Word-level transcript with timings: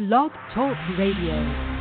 Blog 0.00 0.32
Talk 0.54 0.78
Radio. 0.96 1.79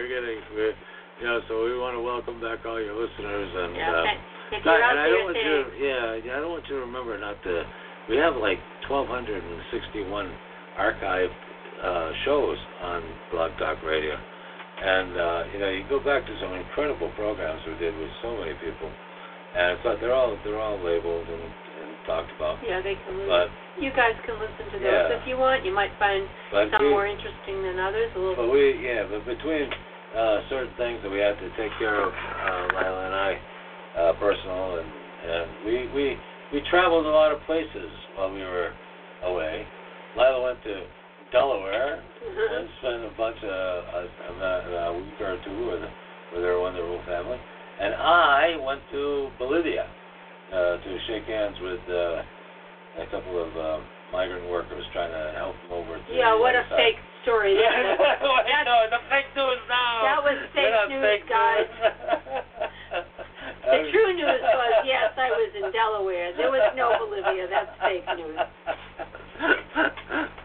we're 0.00 0.08
getting, 0.08 0.40
we're, 0.56 0.72
so 1.48 1.68
we 1.68 1.76
want 1.76 1.92
to 1.92 2.00
welcome 2.00 2.40
back 2.40 2.64
all 2.64 2.80
your 2.80 2.96
listeners 2.96 3.50
and. 3.52 3.76
Yeah, 3.76 4.00
okay. 4.00 4.16
Um, 4.16 4.40
if 4.50 4.64
you're 4.64 4.82
I, 4.82 4.90
and 4.90 4.98
I 4.98 5.06
don't 5.12 5.24
want 5.28 5.36
you. 5.36 5.56
To, 5.60 5.76
yeah, 5.76 6.36
I 6.36 6.40
don't 6.40 6.50
want 6.50 6.64
you 6.66 6.80
to 6.80 6.82
remember 6.88 7.14
not 7.20 7.36
to. 7.44 7.68
We 8.08 8.16
have 8.16 8.34
like 8.40 8.58
1,261 8.88 9.28
archived 10.80 11.36
uh, 11.84 12.10
shows 12.24 12.56
on 12.82 13.04
Blog 13.30 13.52
Talk 13.60 13.84
Radio, 13.84 14.16
and 14.16 15.12
uh, 15.14 15.40
you 15.52 15.58
know 15.60 15.70
you 15.70 15.84
go 15.92 16.00
back 16.00 16.24
to 16.26 16.34
some 16.40 16.56
incredible 16.56 17.12
programs 17.14 17.60
we 17.68 17.76
did 17.78 17.94
with 17.94 18.10
so 18.24 18.34
many 18.40 18.56
people, 18.58 18.90
and 19.54 19.76
it's 19.76 19.84
like 19.84 20.00
they're 20.00 20.16
all 20.16 20.34
they're 20.42 20.58
all 20.58 20.82
labeled 20.82 21.28
and, 21.28 21.44
and 21.44 21.90
talked 22.08 22.32
about. 22.34 22.58
Yeah, 22.66 22.82
they 22.82 22.96
can. 22.96 23.22
Listen. 23.22 23.28
But 23.28 23.46
you 23.78 23.92
guys 23.94 24.16
can 24.26 24.34
listen 24.40 24.66
to 24.72 24.78
those 24.82 24.88
yeah. 24.88 25.20
if 25.20 25.28
you 25.28 25.38
want. 25.38 25.62
You 25.62 25.76
might 25.76 25.92
find 26.00 26.26
some 26.50 26.82
we, 26.82 26.90
more 26.90 27.06
interesting 27.06 27.62
than 27.62 27.78
others. 27.78 28.10
A 28.16 28.18
little. 28.18 28.34
But 28.34 28.50
we 28.50 28.82
yeah, 28.82 29.06
but 29.06 29.22
between 29.28 29.70
uh, 30.16 30.40
certain 30.48 30.72
things 30.76 31.00
that 31.02 31.10
we 31.10 31.18
had 31.18 31.38
to 31.38 31.48
take 31.56 31.70
care 31.78 32.02
of, 32.02 32.12
uh, 32.12 32.66
Leila 32.74 33.06
and 33.06 33.14
I, 33.14 33.40
uh, 33.96 34.12
personal, 34.18 34.78
and, 34.78 34.88
and 35.30 35.66
we 35.66 35.74
we 35.94 36.16
we 36.52 36.62
traveled 36.70 37.06
a 37.06 37.10
lot 37.10 37.32
of 37.32 37.40
places 37.42 37.90
while 38.16 38.32
we 38.32 38.40
were 38.40 38.72
away. 39.24 39.66
Leila 40.16 40.42
went 40.42 40.62
to 40.64 40.82
Delaware 41.30 42.02
uh-huh. 42.02 42.58
and 42.58 42.68
spent 42.78 43.04
a 43.04 43.12
bunch 43.16 43.36
of 43.42 43.50
a, 43.50 44.08
a, 44.30 44.90
a 44.90 44.98
week 44.98 45.20
or 45.20 45.40
two 45.44 45.66
with 45.66 45.82
with 46.34 46.42
her 46.42 46.58
wonderful 46.58 47.00
family, 47.06 47.38
and 47.80 47.94
I 47.94 48.56
went 48.64 48.82
to 48.92 49.30
Bolivia 49.38 49.86
uh, 50.52 50.76
to 50.78 50.98
shake 51.06 51.24
hands 51.24 51.56
with 51.62 51.80
uh, 51.88 52.22
a 53.02 53.06
couple 53.10 53.42
of. 53.42 53.56
Um, 53.56 53.86
migrant 54.12 54.48
workers 54.50 54.84
trying 54.92 55.10
to 55.10 55.38
help 55.38 55.54
them 55.62 55.72
over. 55.72 55.98
To 55.98 56.10
yeah, 56.14 56.34
what 56.34 56.54
a 56.54 56.66
fake 56.76 56.98
story. 57.22 57.56
That 57.56 58.22
was, 58.22 58.46
no, 58.66 58.86
the 58.90 58.98
fake 59.08 59.26
news 59.36 59.60
now. 59.68 60.02
That 60.04 60.24
was 60.24 60.38
fake 60.52 60.88
news, 60.88 61.02
fake 61.02 61.28
guys. 61.28 61.68
the 63.70 63.90
true 63.90 64.12
news 64.16 64.42
was, 64.42 64.72
yes, 64.84 65.12
I 65.16 65.30
was 65.32 65.50
in 65.56 65.72
Delaware. 65.72 66.32
There 66.36 66.50
was 66.50 66.72
no 66.76 66.92
Bolivia. 67.00 67.48
That's 67.48 67.70
fake 67.80 68.04
news. 68.16 68.36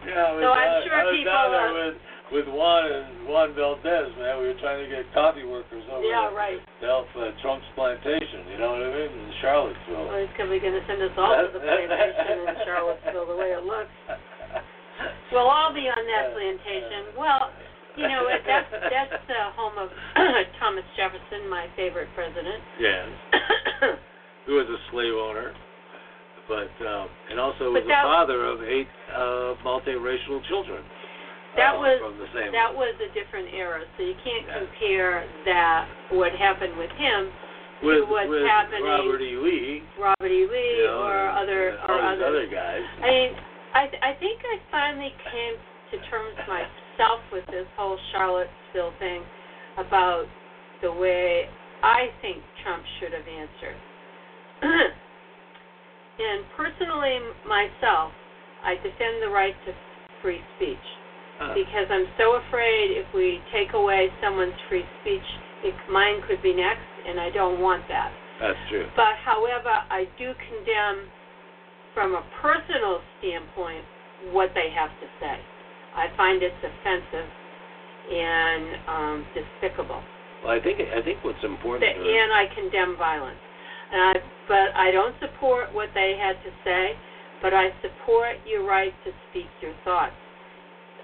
Yeah, 0.06 0.38
so 0.38 0.40
down, 0.54 0.54
I'm 0.54 0.86
sure 0.86 1.02
people 1.10 1.34
are. 1.34 1.74
With, 1.74 1.98
with 2.30 2.46
Juan 2.46 2.86
and 2.86 3.26
Juan 3.26 3.50
Valdez, 3.58 4.14
man, 4.18 4.38
we 4.38 4.46
were 4.54 4.60
trying 4.62 4.78
to 4.82 4.88
get 4.88 5.02
coffee 5.10 5.42
workers 5.42 5.82
over 5.90 6.06
yeah, 6.06 6.30
there 6.30 6.38
right. 6.38 6.62
to 6.62 6.86
help 6.86 7.10
uh, 7.18 7.34
Trump's 7.42 7.66
plantation. 7.74 8.46
You 8.54 8.58
know 8.62 8.78
what 8.78 8.86
I 8.86 8.90
mean? 8.94 9.10
In 9.10 9.32
Charlottesville. 9.42 10.06
Well, 10.06 10.22
he's 10.22 10.30
going 10.38 10.50
to 10.50 10.82
send 10.86 11.02
us 11.02 11.10
all 11.18 11.42
to 11.42 11.50
the 11.50 11.58
plantation 11.66 12.46
in 12.46 12.54
Charlottesville, 12.62 13.26
the 13.26 13.34
way 13.36 13.50
it 13.50 13.66
looks 13.66 13.90
we'll 15.32 15.48
all 15.48 15.72
be 15.72 15.88
on 15.88 16.02
that 16.06 16.30
uh, 16.30 16.34
plantation. 16.34 17.12
Uh. 17.12 17.20
Well, 17.20 17.42
you 17.96 18.06
know 18.08 18.28
that's 18.28 18.70
that's 18.94 19.16
the 19.26 19.40
home 19.56 19.76
of 19.78 19.88
Thomas 20.60 20.84
Jefferson, 20.96 21.48
my 21.48 21.66
favorite 21.76 22.08
president. 22.14 22.60
Yes. 22.80 23.08
Who 24.46 24.62
was 24.62 24.68
a 24.70 24.80
slave 24.92 25.14
owner, 25.14 25.50
but 26.46 26.70
um, 26.86 27.08
and 27.30 27.40
also 27.40 27.74
was 27.74 27.82
the 27.82 27.98
father 28.04 28.46
of 28.46 28.62
eight 28.62 28.88
uh, 29.10 29.58
multiracial 29.66 30.38
children. 30.46 30.84
That 31.56 31.74
uh, 31.74 31.80
was 31.80 31.98
that 32.52 32.70
was 32.70 32.94
a 33.00 33.10
different 33.16 33.48
era, 33.50 33.80
so 33.96 34.04
you 34.04 34.14
can't 34.22 34.46
compare 34.46 35.24
that 35.46 35.88
what 36.12 36.32
happened 36.36 36.76
with 36.76 36.92
him 36.94 37.32
with, 37.82 38.08
what's 38.08 38.28
with 38.28 38.44
happening. 38.44 38.84
Robert 38.84 39.20
E. 39.20 39.36
Lee. 39.36 39.82
Robert 40.00 40.32
E. 40.32 40.46
Lee 40.46 40.76
you 40.80 40.84
know, 40.84 41.04
or 41.04 41.28
other 41.28 41.76
or 41.88 41.96
other, 42.00 42.24
other 42.24 42.46
guys. 42.46 42.84
I 43.02 43.08
mean, 43.08 43.30
I 43.76 43.86
th- 43.92 44.00
I 44.00 44.16
think 44.16 44.40
I 44.40 44.56
finally 44.72 45.12
came 45.28 45.54
to 45.92 45.96
terms 46.08 46.36
myself 46.48 47.20
with 47.30 47.44
this 47.52 47.68
whole 47.76 47.98
Charlottesville 48.12 48.96
thing 48.98 49.20
about 49.76 50.24
the 50.80 50.90
way 50.90 51.44
I 51.82 52.08
think 52.22 52.40
Trump 52.64 52.82
should 52.98 53.12
have 53.12 53.28
answered. 53.28 53.76
and 56.24 56.40
personally, 56.56 57.20
myself, 57.44 58.12
I 58.64 58.76
defend 58.76 59.20
the 59.20 59.28
right 59.28 59.54
to 59.66 59.72
free 60.22 60.40
speech 60.56 60.86
uh. 61.40 61.52
because 61.52 61.84
I'm 61.92 62.08
so 62.16 62.40
afraid 62.48 62.96
if 62.96 63.12
we 63.12 63.44
take 63.52 63.74
away 63.74 64.08
someone's 64.24 64.56
free 64.70 64.84
speech, 65.02 65.28
it, 65.64 65.74
mine 65.92 66.24
could 66.26 66.40
be 66.42 66.54
next, 66.56 66.88
and 67.06 67.20
I 67.20 67.28
don't 67.28 67.60
want 67.60 67.84
that. 67.88 68.10
That's 68.40 68.58
true. 68.70 68.88
But 68.96 69.20
however, 69.20 69.68
I 69.68 70.08
do 70.16 70.32
condemn 70.48 71.12
from 71.96 72.14
a 72.14 72.22
personal 72.42 73.00
standpoint 73.18 73.82
what 74.30 74.50
they 74.54 74.68
have 74.68 74.90
to 75.00 75.08
say. 75.18 75.40
I 75.96 76.12
find 76.14 76.42
it's 76.42 76.54
offensive 76.60 77.28
and 78.12 78.64
um, 78.86 79.26
despicable. 79.32 80.04
Well, 80.44 80.52
I 80.52 80.60
think 80.60 80.78
I 80.78 81.00
think 81.00 81.24
what's 81.24 81.42
important. 81.42 81.80
The, 81.80 81.96
and 81.96 82.32
I 82.36 82.44
condemn 82.54 82.96
violence, 82.98 83.40
uh, 83.96 84.20
but 84.46 84.76
I 84.76 84.90
don't 84.92 85.16
support 85.24 85.72
what 85.72 85.88
they 85.94 86.20
had 86.20 86.36
to 86.44 86.52
say. 86.62 86.92
But 87.40 87.52
I 87.52 87.68
support 87.80 88.36
your 88.46 88.66
right 88.66 88.92
to 89.04 89.10
speak 89.30 89.46
your 89.60 89.74
thoughts. 89.84 90.16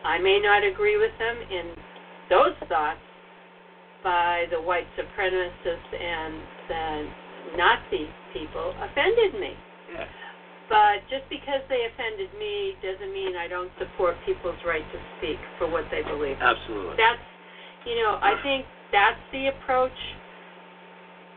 I 0.04 0.18
may 0.18 0.40
not 0.40 0.64
agree 0.64 0.98
with 0.98 1.12
them 1.18 1.36
in 1.50 1.74
those 2.28 2.56
thoughts 2.68 3.00
by 4.02 4.44
the 4.50 4.60
white 4.60 4.86
supremacists 4.98 5.92
and 6.00 6.42
the 6.68 7.56
Nazi 7.56 8.08
people 8.32 8.74
offended 8.80 9.40
me. 9.40 9.52
Yeah. 9.92 10.06
But 10.68 11.04
just 11.10 11.26
because 11.28 11.60
they 11.68 11.84
offended 11.90 12.30
me 12.38 12.78
doesn't 12.80 13.12
mean 13.12 13.36
I 13.36 13.48
don't 13.48 13.70
support 13.78 14.16
people's 14.24 14.58
right 14.66 14.84
to 14.84 14.98
speak 15.18 15.38
for 15.58 15.68
what 15.68 15.84
they 15.90 16.02
believe. 16.02 16.36
Absolutely. 16.40 16.96
That's, 16.96 17.22
you 17.84 17.96
know, 17.96 18.16
I 18.22 18.38
think 18.42 18.64
that's 18.92 19.20
the 19.32 19.48
approach 19.48 19.96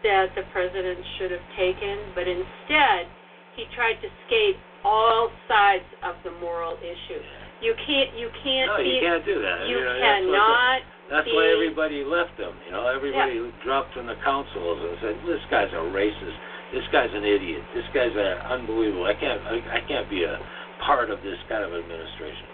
that 0.03 0.29
the 0.37 0.43
president 0.53 0.99
should 1.17 1.31
have 1.31 1.43
taken, 1.57 2.13
but 2.13 2.29
instead 2.29 3.09
he 3.57 3.65
tried 3.73 3.97
to 4.05 4.09
skate 4.27 4.55
all 4.85 5.33
sides 5.49 5.87
of 6.05 6.15
the 6.23 6.31
moral 6.37 6.77
issue. 6.77 7.21
You 7.61 7.73
can't. 7.87 8.13
You 8.13 8.29
can't. 8.43 8.69
No, 8.69 8.77
be, 8.77 8.89
you 8.89 9.01
can't 9.01 9.25
do 9.25 9.41
that. 9.41 9.65
You, 9.65 9.79
you 9.79 9.83
know, 9.83 9.97
cannot. 9.97 10.79
That's, 11.09 11.27
why, 11.31 11.49
everybody 11.49 12.03
left 12.03 12.37
him. 12.37 12.53
You 12.65 12.71
know, 12.73 12.85
everybody 12.85 13.41
yeah. 13.41 13.63
dropped 13.63 13.93
from 13.93 14.05
the 14.05 14.17
councils 14.21 14.77
and 14.83 14.97
said, 15.01 15.15
"This 15.25 15.41
guy's 15.49 15.71
a 15.73 15.81
racist." 15.89 16.37
This 16.73 16.83
guy's 16.91 17.13
an 17.13 17.23
idiot. 17.25 17.61
This 17.73 17.85
guy's 17.93 18.15
a 18.15 18.41
unbelievable. 18.49 19.05
I 19.05 19.13
can't, 19.13 19.41
I, 19.45 19.61
I 19.77 19.81
can't 19.87 20.09
be 20.09 20.23
a 20.23 20.37
part 20.85 21.09
of 21.09 21.21
this 21.21 21.37
kind 21.49 21.63
of 21.63 21.73
administration." 21.73 22.47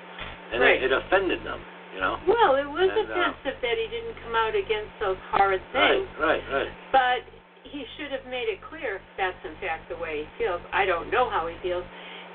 And 0.51 0.59
Right. 0.61 0.83
it, 0.83 0.91
it 0.91 0.93
offended 0.95 1.39
them. 1.47 1.61
You 1.95 1.99
know. 1.99 2.15
Well, 2.27 2.55
it 2.55 2.67
was 2.67 2.87
And, 2.87 3.03
uh, 3.03 3.35
offensive 3.35 3.59
that 3.59 3.75
he 3.75 3.87
didn't 3.91 4.15
come 4.23 4.31
out 4.35 4.55
against 4.55 4.95
those 5.03 5.19
horrid 5.35 5.59
things, 5.75 6.07
Right, 6.19 6.39
right, 6.39 6.43
right. 6.51 6.71
but 6.95 7.19
he 7.67 7.83
should 7.99 8.11
have 8.15 8.23
made 8.31 8.47
it 8.47 8.63
clear 8.63 8.95
if 8.99 9.05
that's 9.19 9.35
in 9.43 9.55
fact 9.59 9.91
the 9.91 9.99
way 9.99 10.23
he 10.23 10.27
feels. 10.39 10.63
I 10.71 10.85
don't 10.87 11.11
know 11.11 11.27
how 11.29 11.47
he 11.51 11.55
feels. 11.59 11.83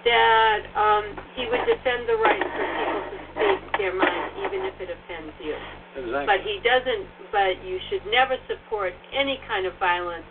That 0.05 0.61
um, 0.77 1.05
he 1.35 1.49
would 1.49 1.65
defend 1.65 2.05
the 2.05 2.21
right 2.21 2.45
for 2.45 2.65
people 2.69 3.01
to 3.01 3.19
speak 3.33 3.61
their 3.81 3.95
mind, 3.97 4.31
even 4.45 4.61
if 4.69 4.77
it 4.77 4.93
offends 4.93 5.33
you. 5.41 5.57
Exactly. 5.97 6.27
But 6.29 6.41
he 6.45 6.61
doesn't. 6.61 7.05
But 7.33 7.65
you 7.65 7.81
should 7.89 8.05
never 8.13 8.37
support 8.47 8.93
any 9.17 9.41
kind 9.49 9.65
of 9.65 9.73
violence 9.81 10.29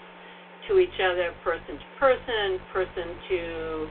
to 0.68 0.80
each 0.80 0.98
other, 1.02 1.32
person 1.44 1.78
to 1.78 1.88
person, 2.00 2.60
person 2.74 3.08
to, 3.30 3.88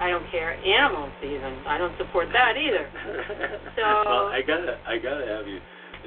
I 0.00 0.10
don't 0.10 0.24
care, 0.30 0.56
animals 0.64 1.12
even. 1.22 1.62
I 1.66 1.78
don't 1.78 1.94
support 1.98 2.28
that 2.32 2.56
either. 2.56 2.88
So. 3.74 3.82
well, 4.06 4.30
I 4.30 4.38
gotta, 4.38 4.78
I 4.86 5.02
gotta 5.02 5.26
have 5.26 5.50
you. 5.50 5.58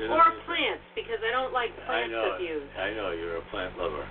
know, 0.08 0.16
Or 0.16 0.24
plants, 0.48 0.80
because 0.96 1.20
I 1.20 1.36
don't 1.36 1.52
like 1.52 1.76
I 1.84 2.08
plants 2.08 2.16
know, 2.16 2.32
abuse. 2.40 2.64
I 2.80 2.96
know 2.96 3.12
you're 3.12 3.44
a 3.44 3.46
plant 3.52 3.76
lover, 3.76 4.08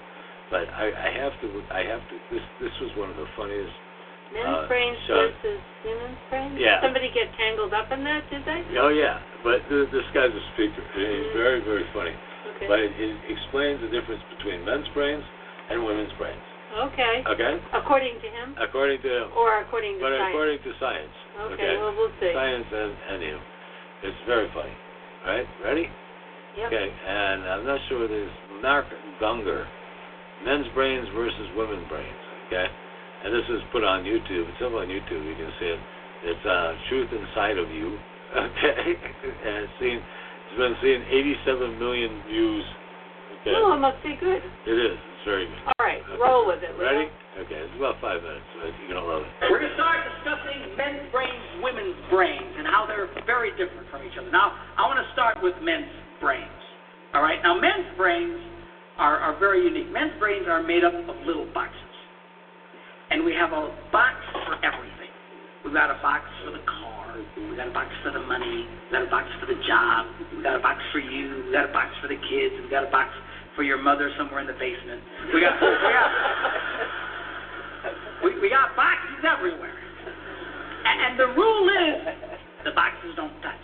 but 0.53 0.69
I, 0.77 0.93
I 0.93 1.09
have 1.17 1.33
to, 1.41 1.49
I 1.73 1.81
have 1.89 2.05
to. 2.05 2.15
This, 2.29 2.45
this 2.61 2.75
was 2.85 2.93
one 3.01 3.09
of 3.09 3.17
the 3.17 3.25
funniest. 3.33 3.73
Men's 4.37 4.45
uh, 4.45 4.69
brains 4.69 4.99
so- 5.09 5.33
versus 5.33 5.61
women's 5.89 6.21
brains? 6.29 6.61
Yeah. 6.61 6.85
Somebody 6.85 7.09
get 7.17 7.33
tangled 7.41 7.73
up 7.73 7.89
in 7.89 8.05
that, 8.05 8.29
did 8.29 8.45
they? 8.45 8.61
Oh 8.77 8.93
yeah, 8.93 9.25
but 9.41 9.65
th- 9.73 9.89
this 9.89 10.05
guy's 10.13 10.35
a 10.35 10.45
speaker. 10.53 10.85
and 10.85 11.09
He's 11.17 11.33
very, 11.33 11.65
very 11.65 11.89
funny. 11.97 12.13
Okay. 12.13 12.69
But 12.69 12.85
it, 12.85 12.93
it 12.93 13.17
explains 13.33 13.81
the 13.81 13.89
difference 13.89 14.21
between 14.37 14.69
men's 14.69 14.89
brains 14.93 15.25
and 15.71 15.85
women's 15.85 16.13
brains. 16.19 16.43
Okay. 16.93 17.25
Okay, 17.25 17.57
According 17.73 18.21
to 18.21 18.29
him? 18.29 18.49
according 18.61 19.01
to 19.01 19.09
him, 19.09 19.27
Or 19.33 19.61
according 19.65 19.97
to 19.97 20.01
but 20.05 20.13
science? 20.13 20.29
according 20.29 20.59
to 20.61 20.71
science. 20.79 21.15
okay, 21.53 21.77
well, 21.81 21.95
we'll 21.97 22.13
see. 22.21 22.33
Science 22.35 22.67
and, 22.69 22.93
and 23.11 23.23
him. 23.23 23.41
It's 24.05 24.21
very 24.27 24.49
funny. 24.53 24.75
Right? 25.25 25.47
Ready? 25.65 25.89
Yep. 26.59 26.67
Okay, 26.69 26.89
and 27.07 27.45
I'm 27.49 27.65
not 27.67 27.81
sure 27.89 28.07
there's 28.09 28.31
Mark 28.63 28.87
Gungor, 29.21 29.65
men's 30.45 30.67
brains 30.75 31.09
versus 31.15 31.49
women's 31.57 31.89
brains. 31.89 32.21
Okay, 32.49 32.67
and 33.25 33.33
this 33.35 33.45
is 33.49 33.61
put 33.73 33.83
on 33.85 34.05
YouTube. 34.05 34.45
It's 34.53 34.61
up 34.63 34.73
on 34.73 34.89
YouTube. 34.89 35.25
You 35.25 35.35
can 35.37 35.53
see 35.59 35.67
it. 35.73 35.81
It's 36.25 36.45
uh, 36.47 36.75
Truth 36.89 37.09
Inside 37.13 37.59
of 37.59 37.71
You. 37.71 37.97
Okay, 38.37 38.93
and 39.47 39.65
it's 39.65 39.73
seen. 39.81 39.97
It's 40.03 40.59
been 40.59 40.77
seen 40.83 41.01
87 41.09 41.79
million 41.79 42.23
views. 42.29 42.65
Okay, 43.41 43.55
Oh, 43.57 43.73
it 43.73 43.79
must 43.81 44.03
be 44.03 44.15
good. 44.21 44.43
it 44.67 44.79
is. 44.79 44.99
It's 45.27 45.35
very 45.35 45.51
good. 45.51 45.59
All 45.67 45.83
right, 45.83 46.07
Okay. 46.07 46.23
roll 46.23 46.47
with 46.47 46.63
it, 46.63 46.71
Leo. 46.79 46.87
Ready? 46.87 47.11
Okay, 47.51 47.59
it's 47.59 47.75
about 47.83 47.99
five 47.99 48.23
minutes. 48.23 48.47
So 48.55 48.71
you're 48.87 48.95
gonna 48.95 49.11
love 49.11 49.27
it. 49.27 49.51
We're 49.51 49.59
going 49.59 49.75
to 49.75 49.75
start 49.75 49.99
discussing 50.07 50.71
men's 50.79 51.03
brains, 51.11 51.43
women's 51.67 51.99
brains, 52.15 52.55
and 52.57 52.63
how 52.63 52.87
they're 52.87 53.11
very 53.27 53.51
different 53.59 53.91
from 53.91 54.07
each 54.07 54.15
other. 54.15 54.31
Now, 54.31 54.55
I 54.79 54.87
want 54.87 55.03
to 55.03 55.09
start 55.19 55.43
with 55.43 55.59
men's 55.67 55.91
brains. 56.23 56.63
All 57.13 57.27
right? 57.27 57.43
Now, 57.43 57.59
men's 57.59 57.91
brains 57.99 58.39
are, 59.03 59.19
are 59.19 59.35
very 59.43 59.67
unique. 59.67 59.91
Men's 59.91 60.15
brains 60.23 60.47
are 60.47 60.63
made 60.63 60.85
up 60.87 60.95
of 60.95 61.17
little 61.27 61.51
boxes. 61.51 61.83
And 63.11 63.27
we 63.27 63.35
have 63.35 63.51
a 63.51 63.75
box 63.91 64.15
for 64.47 64.55
everything. 64.63 65.11
We've 65.67 65.75
got 65.75 65.91
a 65.91 65.99
box 66.07 66.23
for 66.47 66.55
the 66.55 66.63
car. 66.71 67.19
We've 67.35 67.59
got 67.59 67.67
a 67.67 67.75
box 67.75 67.91
for 68.07 68.15
the 68.15 68.23
money. 68.23 68.63
We've 68.87 68.95
got 68.95 69.03
a 69.03 69.11
box 69.11 69.27
for 69.43 69.51
the 69.51 69.59
job. 69.67 70.07
We've 70.31 70.47
got 70.47 70.55
a 70.55 70.63
box 70.63 70.79
for 70.95 71.03
you. 71.03 71.51
We've 71.51 71.53
got 71.53 71.67
a 71.67 71.73
box 71.75 71.91
for 71.99 72.07
the 72.07 72.17
kids. 72.31 72.55
We've 72.63 72.71
got 72.71 72.87
a 72.87 72.93
box 72.95 73.11
for 73.57 73.63
your 73.65 73.81
mother 73.81 74.11
somewhere 74.19 74.41
in 74.41 74.47
the 74.47 74.53
basement. 74.53 75.01
We 75.33 75.41
got, 75.41 75.57
we 75.61 75.67
got, 75.91 76.11
we, 78.23 78.41
we 78.41 78.49
got 78.51 78.77
boxes 78.77 79.25
everywhere. 79.25 79.73
And, 80.85 81.01
and 81.01 81.19
the 81.19 81.27
rule 81.35 81.69
is 81.73 82.05
the 82.65 82.71
boxes 82.77 83.17
don't 83.17 83.33
touch. 83.41 83.55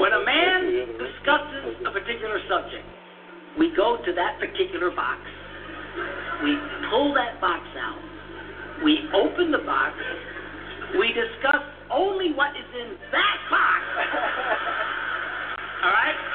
When 0.00 0.12
a 0.12 0.24
man 0.24 0.98
discusses 0.98 1.76
a 1.86 1.90
particular 1.92 2.40
subject, 2.48 2.84
we 3.58 3.70
go 3.76 3.98
to 4.04 4.12
that 4.12 4.38
particular 4.40 4.90
box, 4.90 5.20
we 6.44 6.52
pull 6.90 7.14
that 7.14 7.40
box 7.40 7.64
out, 7.80 7.96
we 8.84 9.08
open 9.16 9.50
the 9.50 9.64
box, 9.64 9.96
we 11.00 11.08
discuss 11.08 11.64
only 11.90 12.32
what 12.34 12.52
is 12.52 12.68
in 12.76 12.96
that 13.10 13.38
box. 13.48 13.80
All 15.84 15.90
right? 15.90 16.33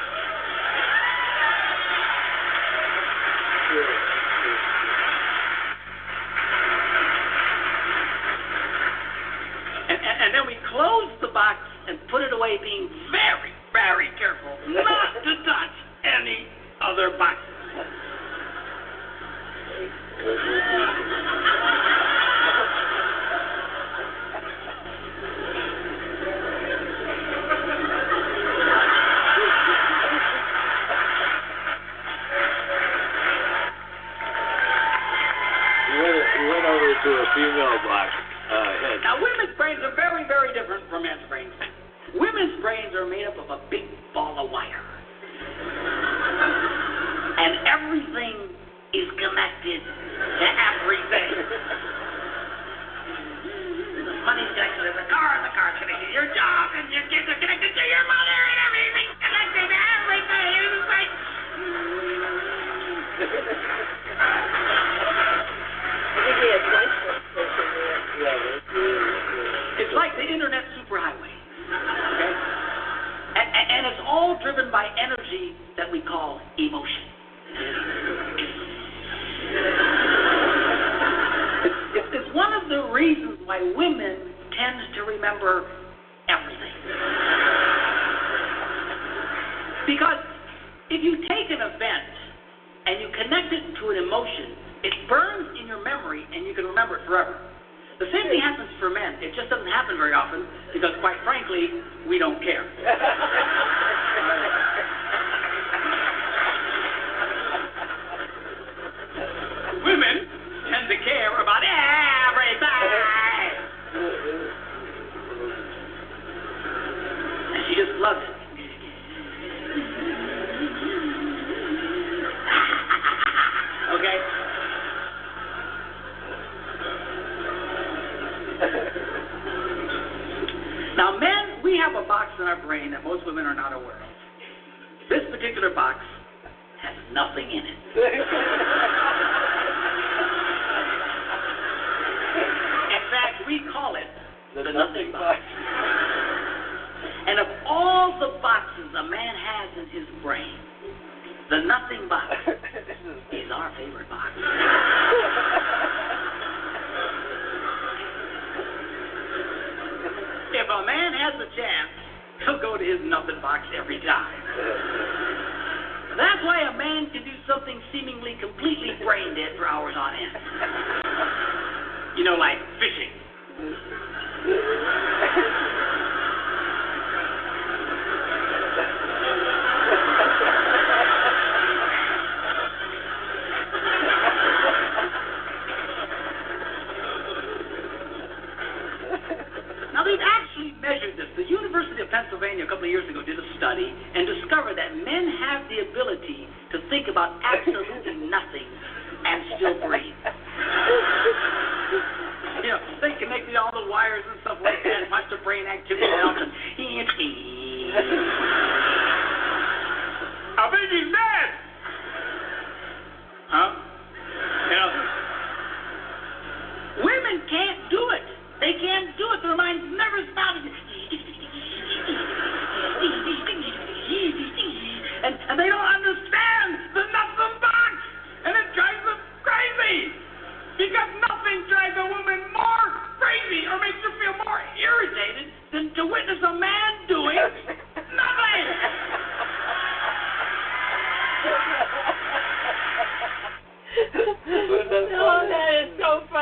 Say 137.94 138.18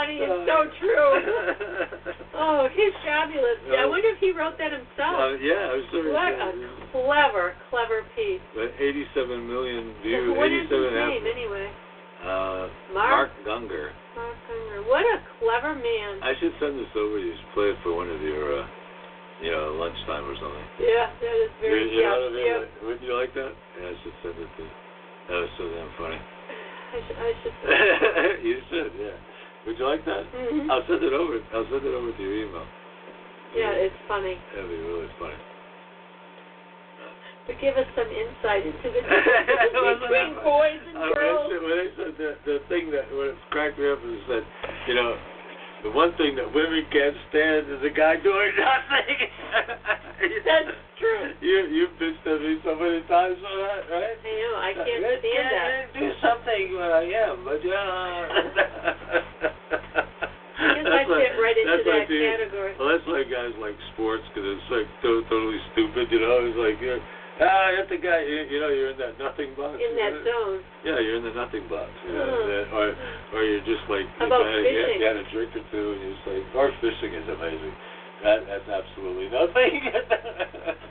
funny 0.08 0.24
and 0.24 0.48
so 0.48 0.56
true. 0.80 1.12
Oh, 2.38 2.70
he's 2.70 2.94
fabulous. 3.02 3.58
I 3.66 3.82
wonder 3.82 4.14
if 4.14 4.22
he 4.22 4.30
wrote 4.30 4.54
that 4.62 4.70
himself. 4.70 5.18
Uh, 5.18 5.34
yeah, 5.42 5.74
I'm 5.74 5.82
sorry. 5.90 6.14
What 6.14 6.38
a 6.38 6.54
clever, 6.94 7.58
clever 7.66 8.06
piece. 8.14 8.38
But 8.54 8.78
87 8.78 9.42
million 9.42 9.90
views. 10.06 10.38
what 10.38 10.46
is 10.46 10.70
his 10.70 10.70
name 10.70 11.26
app- 11.26 11.34
anyway? 11.34 11.66
Uh, 12.22 12.70
Mark? 12.94 13.34
Mark 13.34 13.42
Gungor. 13.42 13.90
Mark 14.14 14.38
Unger. 14.54 14.86
What 14.86 15.02
a 15.02 15.18
clever 15.42 15.74
man. 15.74 16.22
I 16.22 16.38
should 16.38 16.54
send 16.62 16.78
this 16.78 16.86
over. 16.94 17.18
to 17.18 17.26
You 17.26 17.34
should 17.34 17.52
play 17.58 17.68
it 17.74 17.78
for 17.82 17.98
one 17.98 18.06
of 18.06 18.22
your, 18.22 18.62
uh, 18.62 18.66
you 19.42 19.50
know, 19.50 19.74
lunchtime 19.74 20.22
or 20.22 20.38
something. 20.38 20.66
Yeah, 20.78 21.10
that 21.18 21.36
is 21.42 21.50
very 21.58 21.90
you, 21.90 21.98
you 21.98 22.06
yeah, 22.06 22.14
know 22.14 22.22
what 22.22 22.38
I 22.38 22.46
yeah. 22.46 22.58
Like, 22.62 22.86
Would 22.86 23.00
you 23.02 23.18
like 23.18 23.34
that? 23.34 23.50
Yeah, 23.50 23.90
I 23.90 23.94
should 24.06 24.14
send 24.22 24.38
it 24.38 24.46
to. 24.46 24.62
You. 24.62 24.70
That 25.26 25.38
was 25.42 25.50
so 25.58 25.64
damn 25.74 25.90
funny. 25.98 26.20
I 26.22 26.98
should. 27.02 27.18
I 27.18 27.30
should. 27.42 28.46
you 28.46 28.56
should, 28.70 28.92
yeah. 28.94 29.18
Would 29.66 29.78
you 29.78 29.86
like 29.86 30.04
that? 30.04 30.24
Mhm. 30.32 30.70
I'll 30.70 30.86
send 30.86 31.02
it 31.02 31.12
over. 31.12 31.40
I'll 31.52 31.68
send 31.70 31.84
it 31.84 31.94
over 31.94 32.12
to 32.12 32.22
your 32.22 32.34
email. 32.46 32.66
Yeah, 33.54 33.72
it's 33.72 33.96
funny. 34.06 34.38
That'd 34.54 34.68
be 34.70 34.76
really 34.76 35.08
funny. 35.18 35.34
But 37.46 37.56
give 37.60 37.76
us 37.78 37.86
some 37.96 38.08
insight 38.12 38.66
into 38.66 38.88
the 38.92 39.00
difference 39.08 40.00
between 40.04 40.34
boys 40.44 40.80
and 40.84 41.14
girls. 41.16 41.48
when 41.48 41.76
they 41.80 41.90
said 41.96 42.12
the, 42.20 42.36
the 42.44 42.58
thing 42.68 42.90
that 42.92 43.08
when 43.16 43.28
it 43.32 43.36
cracked 43.50 43.78
me 43.78 43.88
up 43.88 43.98
is 44.04 44.20
that, 44.28 44.44
you 44.86 44.94
know, 44.94 45.16
the 45.82 45.90
one 45.90 46.12
thing 46.20 46.36
that 46.36 46.52
women 46.52 46.84
can't 46.92 47.16
stand 47.30 47.72
is 47.72 47.80
a 47.84 47.88
guy 47.88 48.16
doing 48.20 48.52
nothing. 48.58 49.16
That's 50.44 50.76
true. 50.98 51.32
You 51.40 51.56
you 51.70 51.84
bitched 51.98 52.26
at 52.26 52.40
me 52.42 52.58
so 52.64 52.74
many 52.74 53.00
times 53.06 53.38
for 53.38 53.54
that, 53.62 53.82
right? 53.90 54.16
I 54.18 54.32
know. 54.38 54.54
I 54.58 54.70
can't 54.74 54.88
Yeah, 54.88 55.18
stand 55.18 55.34
yeah, 55.34 55.48
that. 55.50 55.70
yeah, 55.94 56.00
Do 56.00 56.06
something 56.20 56.64
I 56.78 57.04
am, 57.26 57.36
but 57.44 57.60
yeah. 57.64 59.08
I 60.58 60.74
guess 60.74 60.90
I 60.90 61.02
fit 61.06 61.34
right 61.38 61.54
into 61.56 61.70
that's 61.70 61.86
like 61.86 62.08
the- 62.10 62.18
category. 62.18 62.72
Well, 62.78 62.88
that's 62.90 63.06
why 63.06 63.22
guys 63.24 63.54
like 63.62 63.78
sports 63.94 64.26
because 64.34 64.46
it's 64.58 64.68
like 64.70 64.88
to- 65.06 65.22
totally 65.30 65.60
stupid, 65.72 66.10
you 66.10 66.18
know. 66.20 66.42
It's 66.50 66.58
like 66.58 66.82
you're, 66.82 66.98
ah, 66.98 67.70
you're 67.70 67.86
the 67.86 67.98
guy, 68.02 68.26
you, 68.26 68.42
you 68.50 68.58
know, 68.58 68.68
you're 68.74 68.90
in 68.90 68.98
that 68.98 69.14
nothing 69.22 69.54
box. 69.54 69.78
In 69.78 69.94
that 69.96 70.18
know? 70.18 70.26
zone. 70.26 70.60
Yeah, 70.82 70.98
you're 70.98 71.22
in 71.22 71.24
the 71.30 71.34
nothing 71.34 71.62
box. 71.70 71.90
You 72.06 72.12
know, 72.18 72.26
Hmm. 72.26 72.48
that- 72.50 72.68
or 72.74 72.86
or 73.38 73.40
you're 73.46 73.62
just 73.62 73.86
like 73.86 74.06
How 74.18 74.26
you, 74.26 74.34
about 74.34 74.46
had, 74.50 74.58
you, 74.58 74.66
had, 74.66 74.86
fishing? 74.90 74.98
you 74.98 75.06
had 75.06 75.16
a 75.22 75.26
drink 75.30 75.50
or 75.54 75.64
two 75.70 75.86
and 75.94 75.98
you're 76.02 76.14
just 76.18 76.26
like, 76.26 76.44
or 76.58 76.66
fishing 76.82 77.14
is 77.14 77.26
amazing. 77.30 77.74
That 78.24 78.38
that's 78.50 78.68
absolutely 78.68 79.28
nothing. 79.30 79.78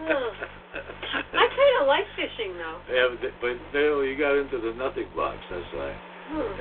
I 0.07 1.45
kind 1.47 1.73
of 1.81 1.87
like 1.87 2.05
fishing 2.15 2.55
though. 2.57 2.79
Yeah, 2.87 3.07
but, 3.19 3.31
but 3.41 3.55
Dale, 3.73 4.03
you 4.05 4.15
got 4.17 4.35
into 4.37 4.57
the 4.59 4.71
nothing 4.77 5.07
box. 5.15 5.37
That's 5.51 5.67
why. 5.75 5.91
Hmm. 6.27 6.59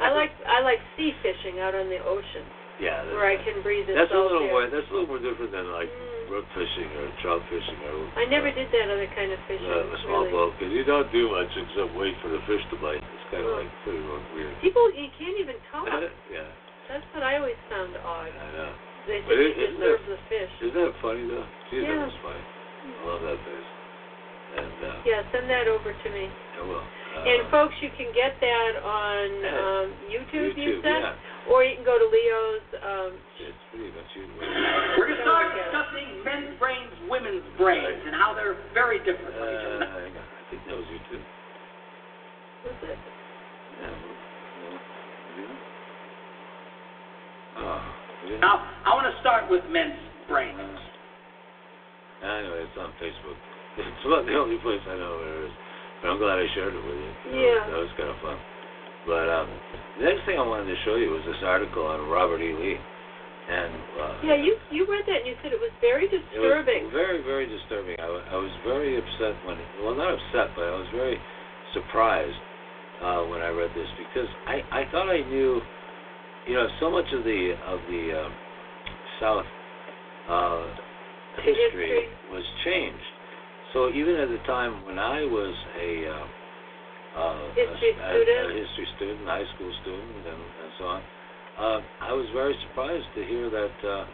I 0.00 0.10
like 0.16 0.32
I 0.48 0.60
like 0.64 0.80
sea 0.96 1.12
fishing 1.20 1.60
out 1.60 1.76
on 1.76 1.92
the 1.92 2.00
ocean 2.00 2.40
Yeah. 2.80 3.04
That's, 3.04 3.12
where 3.12 3.28
I 3.28 3.36
can 3.44 3.60
breathe 3.60 3.84
the 3.84 3.92
that's 3.92 4.08
a 4.08 4.16
little 4.16 4.48
air. 4.48 4.52
more. 4.52 4.64
That's 4.72 4.88
a 4.88 4.92
little 4.96 5.08
more 5.12 5.20
different 5.20 5.52
than 5.52 5.68
like 5.76 5.92
Mm. 5.92 6.28
brook 6.32 6.48
fishing 6.56 6.88
or 6.98 7.06
trout 7.22 7.38
fishing 7.52 7.78
or. 7.86 8.00
I 8.16 8.24
never 8.26 8.48
did 8.50 8.66
that 8.72 8.88
other 8.90 9.06
kind 9.14 9.30
of 9.30 9.38
fishing. 9.46 9.68
Uh, 9.68 9.92
a 9.92 9.98
small 10.08 10.24
really. 10.26 10.32
boat 10.32 10.50
because 10.58 10.72
you 10.72 10.82
don't 10.88 11.06
do 11.12 11.30
much 11.30 11.52
except 11.52 11.92
wait 12.00 12.16
for 12.24 12.28
the 12.32 12.40
fish 12.48 12.64
to 12.72 12.76
bite. 12.80 12.98
It's 13.04 13.26
kind 13.30 13.44
of 13.44 13.52
Hmm. 13.52 13.60
like 13.64 13.72
pretty 13.84 14.02
weird. 14.36 14.52
People, 14.64 14.88
you 14.96 15.08
can't 15.20 15.36
even 15.40 15.56
talk. 15.72 15.84
yeah, 16.32 16.48
That's 16.88 17.04
what 17.12 17.22
I 17.28 17.36
always 17.36 17.60
found 17.68 17.92
odd. 18.04 18.32
I 18.32 18.48
know. 18.56 18.72
They 19.06 19.22
think 19.22 19.30
it- 19.30 19.56
you 19.56 19.64
isn't 19.64 19.80
that- 19.80 20.06
the 20.06 20.18
fish. 20.28 20.50
Isn't 20.60 20.74
that 20.82 20.94
funny 21.00 21.26
though? 21.28 21.46
Gee, 21.70 21.80
Yeah. 21.82 21.94
that 21.96 22.06
was 22.06 22.16
funny. 22.22 22.42
I 22.86 23.06
love 23.06 23.22
that 23.22 23.38
face. 23.44 23.68
And 24.56 24.84
uh, 24.84 24.96
Yeah, 25.04 25.22
send 25.32 25.50
that 25.50 25.68
over 25.68 25.92
to 25.92 26.08
me. 26.10 26.30
I 26.58 26.62
will. 26.64 26.78
Uh, 26.80 27.20
And 27.28 27.48
folks, 27.50 27.74
you 27.82 27.90
can 27.96 28.10
get 28.12 28.38
that 28.40 28.72
on 28.82 29.26
um, 29.44 29.86
YouTube, 30.08 30.56
you 30.56 30.80
YouTube, 30.80 30.82
said, 30.82 31.02
yeah. 31.02 31.14
or 31.52 31.62
you 31.64 31.74
can 31.76 31.84
go 31.84 31.98
to 31.98 32.04
Leo's. 32.06 32.62
Um, 32.82 33.12
It's 33.38 33.56
pretty 33.70 33.90
much 33.92 34.10
you. 34.16 34.26
We're 34.98 35.06
going 35.06 35.16
to 35.16 35.22
start 35.22 35.54
discussing 35.54 36.24
men's 36.24 36.58
brains, 36.58 36.92
women's 37.08 37.44
brains, 37.58 38.02
and 38.06 38.14
how 38.14 38.32
they're 38.34 38.56
very 38.72 38.98
different 39.00 39.34
from 39.34 39.44
each 39.48 39.64
Uh, 39.64 39.68
other. 39.76 39.86
hang 39.86 40.16
on. 40.16 40.24
I 40.24 40.50
think 40.50 40.64
that 40.66 40.76
was 40.76 40.86
you 40.90 40.98
too. 41.10 41.20
what's 42.64 42.82
it? 42.84 42.98
Yeah. 43.80 43.88
Yeah. 45.38 45.56
Oh. 47.58 47.95
Yeah. 48.26 48.42
Now, 48.42 48.58
I 48.84 48.90
want 48.94 49.06
to 49.06 49.16
start 49.22 49.46
with 49.50 49.62
men's 49.70 49.96
brains. 50.26 50.58
Uh, 50.58 52.26
anyway, 52.26 52.66
it's 52.66 52.78
on 52.78 52.90
Facebook. 52.98 53.38
It's 53.76 54.04
about 54.08 54.24
the 54.24 54.32
only 54.32 54.56
place 54.64 54.80
I 54.88 54.96
know 54.96 55.20
where 55.20 55.36
it 55.36 55.52
is. 55.52 55.54
But 56.00 56.08
I'm 56.12 56.18
glad 56.20 56.40
I 56.40 56.48
shared 56.56 56.72
it 56.72 56.80
with 56.80 56.96
you. 56.96 57.12
That 57.12 57.36
Yeah. 57.36 57.60
Was, 57.60 57.68
that 57.68 57.80
was 57.84 57.92
kind 58.00 58.10
of 58.12 58.18
fun. 58.24 58.38
But 59.04 59.26
um, 59.28 59.48
the 60.00 60.04
next 60.08 60.24
thing 60.24 60.40
I 60.40 60.46
wanted 60.48 60.72
to 60.72 60.78
show 60.88 60.96
you 60.96 61.12
was 61.12 61.20
this 61.28 61.38
article 61.44 61.84
on 61.86 62.08
Robert 62.08 62.40
E. 62.40 62.56
Lee. 62.56 62.80
And 63.46 63.70
uh, 64.00 64.16
Yeah, 64.26 64.34
you 64.40 64.58
you 64.74 64.82
read 64.90 65.06
that 65.06 65.22
and 65.22 65.28
you 65.30 65.36
said 65.44 65.52
it 65.54 65.60
was 65.62 65.70
very 65.78 66.08
it 66.08 66.18
was 66.18 66.24
disturbing. 66.34 66.90
very, 66.90 67.22
very 67.22 67.46
disturbing. 67.46 67.94
I, 68.02 68.08
I 68.32 68.38
was 68.40 68.50
very 68.66 68.98
upset 68.98 69.38
when, 69.46 69.54
well, 69.84 69.94
not 69.94 70.10
upset, 70.10 70.50
but 70.58 70.66
I 70.66 70.74
was 70.74 70.88
very 70.90 71.14
surprised 71.76 72.40
uh, 73.04 73.22
when 73.30 73.44
I 73.46 73.52
read 73.54 73.70
this 73.76 73.86
because 74.02 74.26
I, 74.50 74.64
I 74.72 74.82
thought 74.90 75.06
I 75.06 75.22
knew, 75.30 75.60
you 76.46 76.54
know, 76.54 76.66
so 76.80 76.90
much 76.90 77.06
of 77.12 77.24
the 77.24 77.54
of 77.66 77.80
the 77.90 78.22
um, 78.24 78.34
South 79.20 79.46
uh, 80.28 80.66
history, 81.42 81.56
history. 81.64 82.08
was 82.30 82.44
changed. 82.64 83.08
So 83.72 83.90
even 83.90 84.14
at 84.16 84.28
the 84.28 84.38
time 84.46 84.84
when 84.86 84.98
I 84.98 85.24
was 85.24 85.54
a 85.80 86.06
uh, 86.06 86.26
uh, 87.16 87.48
History 87.54 87.96
a, 87.96 88.12
student? 88.12 88.52
a, 88.52 88.54
history 88.54 88.88
student, 88.96 89.26
high 89.26 89.48
school 89.56 89.72
student, 89.82 90.16
and, 90.26 90.36
and 90.36 90.70
so 90.78 90.84
on, 90.84 91.02
uh, 91.58 91.80
I 92.02 92.12
was 92.12 92.26
very 92.34 92.54
surprised 92.68 93.08
to 93.16 93.24
hear 93.24 93.50
that 93.50 93.88
uh, 93.88 94.04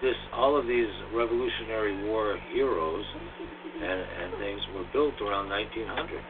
this 0.00 0.14
all 0.32 0.56
of 0.56 0.66
these 0.66 0.88
Revolutionary 1.12 2.06
War 2.06 2.38
heroes 2.54 3.04
and 3.82 4.00
and 4.00 4.38
things 4.38 4.60
were 4.74 4.86
built 4.92 5.14
around 5.20 5.50
1900. 5.50 6.22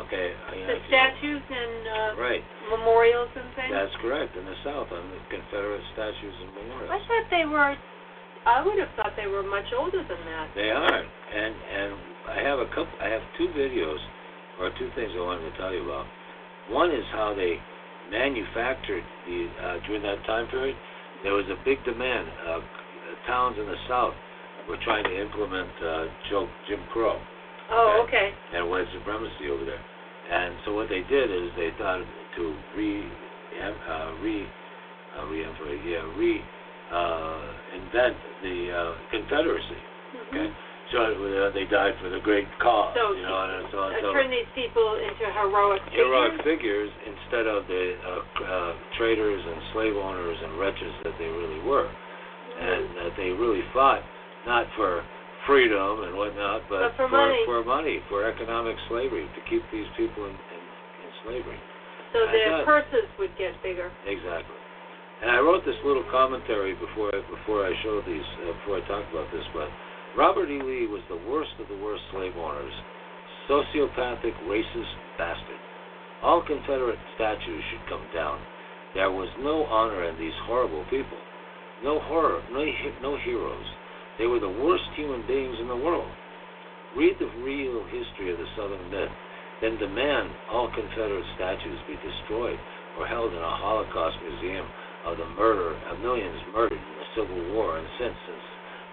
Okay. 0.00 0.34
I 0.34 0.50
The 0.66 0.74
you- 0.74 0.86
statues 0.88 1.42
and 1.50 1.86
uh, 1.86 2.20
Right. 2.20 2.42
memorials 2.70 3.30
and 3.36 3.46
things. 3.54 3.70
That's 3.70 3.94
correct. 4.02 4.34
In 4.36 4.44
the 4.44 4.56
South, 4.64 4.90
on 4.90 5.04
the 5.10 5.18
Confederate 5.30 5.82
statues 5.94 6.34
and 6.42 6.50
memorials. 6.54 6.90
I 6.90 6.98
thought 7.06 7.30
they 7.30 7.46
were. 7.46 7.76
I 8.46 8.60
would 8.60 8.78
have 8.78 8.90
thought 8.96 9.14
they 9.16 9.26
were 9.26 9.42
much 9.42 9.72
older 9.72 10.02
than 10.02 10.20
that. 10.26 10.48
They 10.54 10.70
are, 10.70 11.00
and 11.32 11.54
and 11.54 11.94
I 12.28 12.40
have 12.42 12.58
a 12.58 12.66
couple. 12.66 12.92
I 13.00 13.08
have 13.08 13.22
two 13.38 13.48
videos, 13.56 13.98
or 14.60 14.70
two 14.78 14.90
things 14.94 15.12
I 15.16 15.20
wanted 15.20 15.50
to 15.50 15.56
tell 15.56 15.72
you 15.72 15.84
about. 15.84 16.06
One 16.68 16.90
is 16.90 17.04
how 17.12 17.32
they 17.34 17.60
manufactured 18.10 19.04
the 19.26 19.48
uh, 19.62 19.86
during 19.86 20.02
that 20.02 20.24
time 20.26 20.48
period. 20.48 20.76
There 21.22 21.32
was 21.32 21.46
a 21.48 21.56
big 21.64 21.82
demand. 21.84 22.28
Uh, 22.46 22.60
towns 23.26 23.56
in 23.58 23.64
the 23.66 23.76
South 23.88 24.12
were 24.68 24.76
trying 24.84 25.04
to 25.04 25.14
implement 25.20 25.70
uh, 25.82 26.04
Joe, 26.28 26.48
Jim 26.68 26.80
Crow 26.92 27.20
Oh, 27.70 28.02
Okay. 28.04 28.32
and 28.52 28.68
white 28.68 28.86
supremacy 28.92 29.48
over 29.50 29.64
there. 29.64 29.82
And 30.30 30.54
so 30.64 30.74
what 30.74 30.88
they 30.88 31.02
did 31.02 31.30
is 31.30 31.50
they 31.56 31.70
thought 31.78 32.04
to 32.36 32.56
re, 32.76 33.04
uh, 33.60 34.12
re, 34.20 34.46
uh, 35.18 35.26
re, 35.26 35.44
yeah, 35.84 36.04
re, 36.16 36.42
uh, 36.92 37.52
invent 37.74 38.16
the 38.42 38.72
uh, 38.72 38.94
Confederacy. 39.10 39.78
Okay, 40.28 40.52
so 40.92 40.98
uh, 41.02 41.50
they 41.52 41.64
died 41.64 41.94
for 42.00 42.08
the 42.08 42.20
great 42.20 42.46
cause. 42.60 42.94
So, 42.94 43.12
you 43.12 43.22
know, 43.22 43.58
and 43.58 43.68
so, 43.72 43.78
Uh, 43.78 44.00
so 44.00 44.12
turn 44.12 44.30
these 44.30 44.46
people 44.54 44.94
into 44.96 45.26
heroic 45.32 45.82
heroic 45.90 46.32
figures. 46.44 46.90
figures 46.90 46.90
instead 47.06 47.46
of 47.46 47.66
the 47.66 47.96
uh, 48.04 48.44
uh, 48.44 48.72
traitors 48.96 49.42
and 49.44 49.62
slave 49.72 49.96
owners 49.96 50.38
and 50.42 50.58
wretches 50.58 50.94
that 51.04 51.14
they 51.18 51.26
really 51.26 51.60
were, 51.60 51.88
and 52.60 52.96
that 52.96 53.12
they 53.16 53.30
really 53.30 53.62
fought 53.72 54.02
not 54.46 54.66
for 54.76 55.04
freedom 55.46 56.04
and 56.04 56.16
whatnot, 56.16 56.62
but, 56.68 56.92
But 56.92 56.96
for 56.96 57.08
money. 57.08 57.40
for 57.44 57.64
money, 57.64 58.00
for 58.08 58.24
economic 58.28 58.76
slavery, 58.88 59.24
to 59.24 59.40
keep 59.50 59.62
these 59.72 59.86
people 59.96 60.24
in, 60.24 60.32
in, 60.34 60.62
in 61.04 61.10
slavery. 61.24 61.60
So 62.12 62.24
I 62.24 62.32
their 62.32 62.50
thought- 62.62 62.64
purses 62.66 63.06
would 63.18 63.34
get 63.36 63.52
bigger. 63.62 63.90
Exactly. 64.06 64.56
And 65.22 65.30
I 65.30 65.38
wrote 65.40 65.64
this 65.64 65.78
little 65.84 66.04
commentary 66.10 66.74
before 66.74 67.08
I, 67.14 67.20
before 67.30 67.64
I 67.64 67.72
showed 67.82 68.04
these, 68.04 68.26
uh, 68.44 68.52
before 68.60 68.76
I 68.78 68.82
talked 68.88 69.08
about 69.14 69.30
this, 69.32 69.44
but 69.54 69.68
Robert 70.18 70.50
E. 70.50 70.60
Lee 70.60 70.86
was 70.86 71.02
the 71.08 71.18
worst 71.30 71.50
of 71.58 71.66
the 71.68 71.78
worst 71.82 72.02
slave 72.12 72.36
owners, 72.36 72.72
sociopathic, 73.48 74.34
racist 74.46 74.94
bastard. 75.18 75.60
All 76.22 76.42
Confederate 76.42 76.98
statues 77.14 77.62
should 77.70 77.88
come 77.88 78.04
down. 78.14 78.40
There 78.94 79.10
was 79.10 79.28
no 79.40 79.64
honor 79.64 80.04
in 80.08 80.18
these 80.18 80.32
horrible 80.46 80.84
people. 80.90 81.18
No 81.82 82.00
horror, 82.00 82.42
no, 82.52 82.64
no 83.02 83.16
heroes. 83.24 83.66
They 84.18 84.26
were 84.26 84.38
the 84.38 84.62
worst 84.62 84.84
human 84.94 85.26
beings 85.26 85.56
in 85.60 85.68
the 85.68 85.76
world. 85.76 86.10
Read 86.96 87.18
the 87.18 87.30
real 87.42 87.82
history 87.90 88.30
of 88.30 88.38
the 88.38 88.46
Southern 88.54 88.86
myth, 88.90 89.10
then 89.60 89.78
demand 89.78 90.30
all 90.50 90.70
Confederate 90.70 91.26
statues 91.34 91.78
be 91.90 91.98
destroyed 91.98 92.58
or 92.98 93.06
held 93.06 93.34
in 93.34 93.42
a 93.42 93.56
Holocaust 93.58 94.14
museum 94.22 94.66
of 95.04 95.18
the 95.18 95.26
murder 95.34 95.74
of 95.90 95.98
millions 95.98 96.38
murdered 96.54 96.78
in 96.78 96.96
the 96.98 97.10
Civil 97.18 97.54
War 97.54 97.78
and 97.78 97.88
since, 97.98 98.16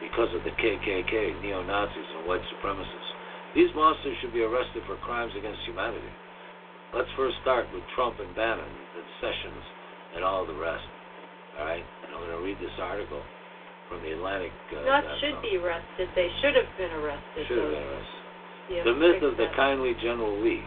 because 0.01 0.34
of 0.34 0.44
the 0.44 0.58
KKK, 0.58 1.42
neo-Nazis, 1.42 2.10
and 2.18 2.28
white 2.28 2.42
supremacists. 2.58 3.12
These 3.54 3.70
monsters 3.75 4.18
should 4.22 4.34
be 4.34 4.42
arrested 4.42 4.82
for 4.88 4.98
crimes 5.06 5.34
against 5.38 5.62
humanity. 5.70 6.10
Let's 6.94 7.12
first 7.16 7.38
start 7.46 7.70
with 7.72 7.84
Trump 7.96 8.18
and 8.20 8.34
Bannon, 8.36 8.68
the 8.98 9.04
Sessions, 9.22 9.63
and 10.16 10.24
all 10.25 10.46
the 10.46 10.58
rest. 10.58 10.84
All 11.60 11.66
right? 11.66 11.86
And 12.03 12.10
I'm 12.16 12.25
going 12.25 12.36
to 12.36 12.44
read 12.44 12.57
this 12.57 12.75
article 12.81 13.22
from 13.92 14.00
the 14.08 14.16
Atlantic. 14.16 14.56
Uh, 14.72 14.88
Not 14.88 15.04
should 15.20 15.36
be 15.44 15.60
arrested. 15.60 16.08
They 16.16 16.32
should 16.40 16.56
have 16.56 16.72
been 16.80 16.96
arrested. 16.96 17.44
Should 17.51 17.60
have 17.60 17.75
been 17.75 17.84
arrested. 17.84 18.88
The 18.88 18.96
myth 18.96 19.20
of 19.20 19.36
the 19.36 19.51
that. 19.51 19.60
kindly 19.60 19.92
General 20.00 20.32
Lee. 20.40 20.64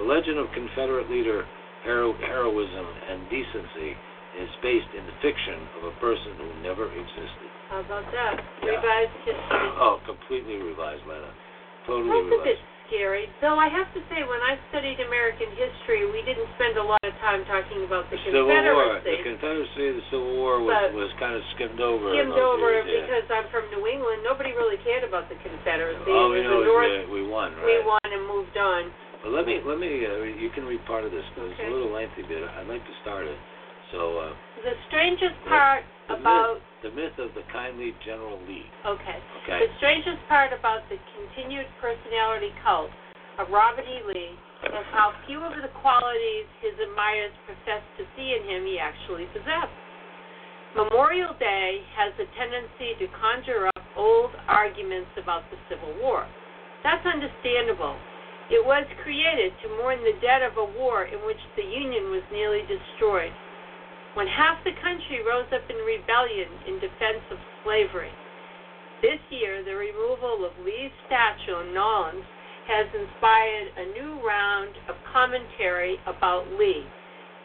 The 0.00 0.08
legend 0.08 0.40
of 0.40 0.48
Confederate 0.56 1.12
leader 1.12 1.44
hero- 1.84 2.16
heroism 2.16 2.88
and 2.88 3.28
decency 3.28 3.92
is 4.40 4.48
based 4.64 4.88
in 4.96 5.04
the 5.04 5.12
fiction 5.20 5.60
of 5.78 5.92
a 5.92 5.94
person 6.00 6.40
who 6.40 6.48
never 6.64 6.88
existed. 6.88 7.52
How 7.68 7.84
about 7.84 8.08
that? 8.10 8.40
Yeah. 8.64 8.80
Revised 8.80 9.16
history. 9.28 9.68
Oh, 9.76 10.00
completely 10.08 10.56
revised, 10.56 11.04
Lena. 11.04 11.30
Totally 11.86 12.32
revised. 12.32 12.64
Scary. 12.86 13.28
Though 13.40 13.56
I 13.56 13.68
have 13.72 13.88
to 13.96 14.00
say, 14.12 14.22
when 14.24 14.42
I 14.44 14.56
studied 14.70 15.00
American 15.00 15.50
history, 15.56 16.04
we 16.08 16.20
didn't 16.22 16.48
spend 16.56 16.76
a 16.76 16.84
lot 16.84 17.00
of 17.04 17.14
time 17.20 17.44
talking 17.48 17.84
about 17.84 18.08
the, 18.12 18.16
The 18.20 18.30
Civil 18.32 18.48
War, 18.48 19.00
the 19.00 19.16
Confederacy. 19.20 19.24
Confederacy, 19.24 19.84
the 20.00 20.04
Civil 20.12 20.32
War 20.38 20.60
was, 20.60 20.72
But 20.72 20.96
was 20.96 21.12
kind 21.20 21.34
of 21.36 21.42
skimmed 21.56 21.80
over. 21.80 22.12
skimmed 22.12 22.36
over 22.36 22.68
years, 22.72 22.86
yeah. 22.88 23.04
because 23.04 23.26
I'm 23.32 23.48
from 23.48 23.64
New 23.72 23.84
England. 23.88 24.22
Nobody 24.24 24.52
really 24.52 24.80
cared 24.84 25.04
about 25.04 25.28
the 25.32 25.36
Confederacy. 25.40 26.08
All 26.10 26.30
we 26.32 26.44
know 26.44 26.60
is 26.62 26.68
North. 26.68 26.92
that 26.92 27.08
we 27.08 27.22
won, 27.24 27.56
right? 27.58 27.66
We 27.66 27.76
won 27.84 28.04
and 28.04 28.24
moved 28.28 28.56
on. 28.56 28.92
But 29.24 29.32
let 29.32 29.48
me, 29.48 29.64
let 29.64 29.80
me, 29.80 30.04
uh, 30.04 30.28
you 30.36 30.52
can 30.52 30.68
read 30.68 30.84
part 30.84 31.08
of 31.08 31.10
this 31.12 31.24
because 31.32 31.48
it's 31.56 31.64
a 31.64 31.72
little 31.72 31.88
lengthy 31.96 32.20
but 32.28 32.44
I'd 32.60 32.68
like 32.68 32.84
to 32.84 32.94
start 33.00 33.24
it. 33.24 33.40
So, 33.92 34.20
uh, 34.20 34.32
The 34.64 34.76
strangest 34.92 35.36
part 35.48 35.84
the 36.08 36.20
about 36.20 36.60
myth, 36.60 36.84
the 36.84 36.92
myth 36.92 37.16
of 37.18 37.32
the 37.34 37.44
kindly 37.52 37.94
General 38.04 38.38
Lee. 38.44 38.66
okay. 38.86 39.18
Okay. 39.44 39.66
The 39.66 39.70
strangest 39.78 40.20
part 40.28 40.52
about 40.52 40.84
the 40.88 41.00
continued 41.16 41.66
personality 41.80 42.52
cult 42.62 42.90
of 43.38 43.48
Robert 43.50 43.84
E. 43.84 44.00
Lee 44.06 44.36
is 44.64 44.86
how 44.92 45.12
few 45.26 45.40
of 45.40 45.52
the 45.60 45.72
qualities 45.80 46.48
his 46.64 46.72
admirers 46.80 47.34
profess 47.44 47.84
to 47.98 48.04
see 48.16 48.36
in 48.36 48.48
him 48.48 48.64
he 48.64 48.78
actually 48.78 49.26
possessed. 49.32 49.72
Memorial 50.74 51.36
Day 51.38 51.84
has 51.94 52.10
a 52.18 52.26
tendency 52.34 52.98
to 52.98 53.06
conjure 53.14 53.68
up 53.68 53.82
old 53.96 54.30
arguments 54.48 55.10
about 55.20 55.46
the 55.50 55.58
Civil 55.70 55.94
War. 56.02 56.26
That's 56.82 57.04
understandable. 57.06 57.94
It 58.50 58.60
was 58.60 58.84
created 59.02 59.54
to 59.62 59.72
mourn 59.80 60.02
the 60.04 60.18
dead 60.20 60.42
of 60.42 60.58
a 60.58 60.66
war 60.76 61.04
in 61.08 61.22
which 61.24 61.40
the 61.56 61.64
Union 61.64 62.10
was 62.10 62.22
nearly 62.32 62.60
destroyed. 62.66 63.32
When 64.14 64.26
half 64.30 64.62
the 64.62 64.70
country 64.78 65.26
rose 65.26 65.50
up 65.50 65.66
in 65.68 65.76
rebellion 65.82 66.46
in 66.66 66.78
defense 66.78 67.26
of 67.34 67.38
slavery. 67.66 68.14
This 69.02 69.18
year, 69.28 69.64
the 69.66 69.74
removal 69.74 70.46
of 70.46 70.54
Lee's 70.64 70.94
statue 71.06 71.66
in 71.66 71.74
New 71.74 71.82
Orleans 71.82 72.24
has 72.70 72.86
inspired 72.94 73.68
a 73.76 73.92
new 73.92 74.22
round 74.24 74.72
of 74.88 74.94
commentary 75.12 75.98
about 76.06 76.46
Lee, 76.54 76.86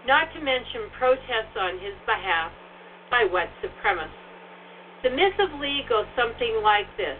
not 0.05 0.31
to 0.33 0.39
mention 0.39 0.93
protests 0.97 1.57
on 1.57 1.81
his 1.81 1.97
behalf 2.05 2.53
by 3.09 3.25
white 3.25 3.51
supremacists. 3.65 4.29
The 5.01 5.09
myth 5.09 5.35
of 5.39 5.59
Lee 5.59 5.83
goes 5.89 6.05
something 6.15 6.61
like 6.61 6.87
this 6.97 7.17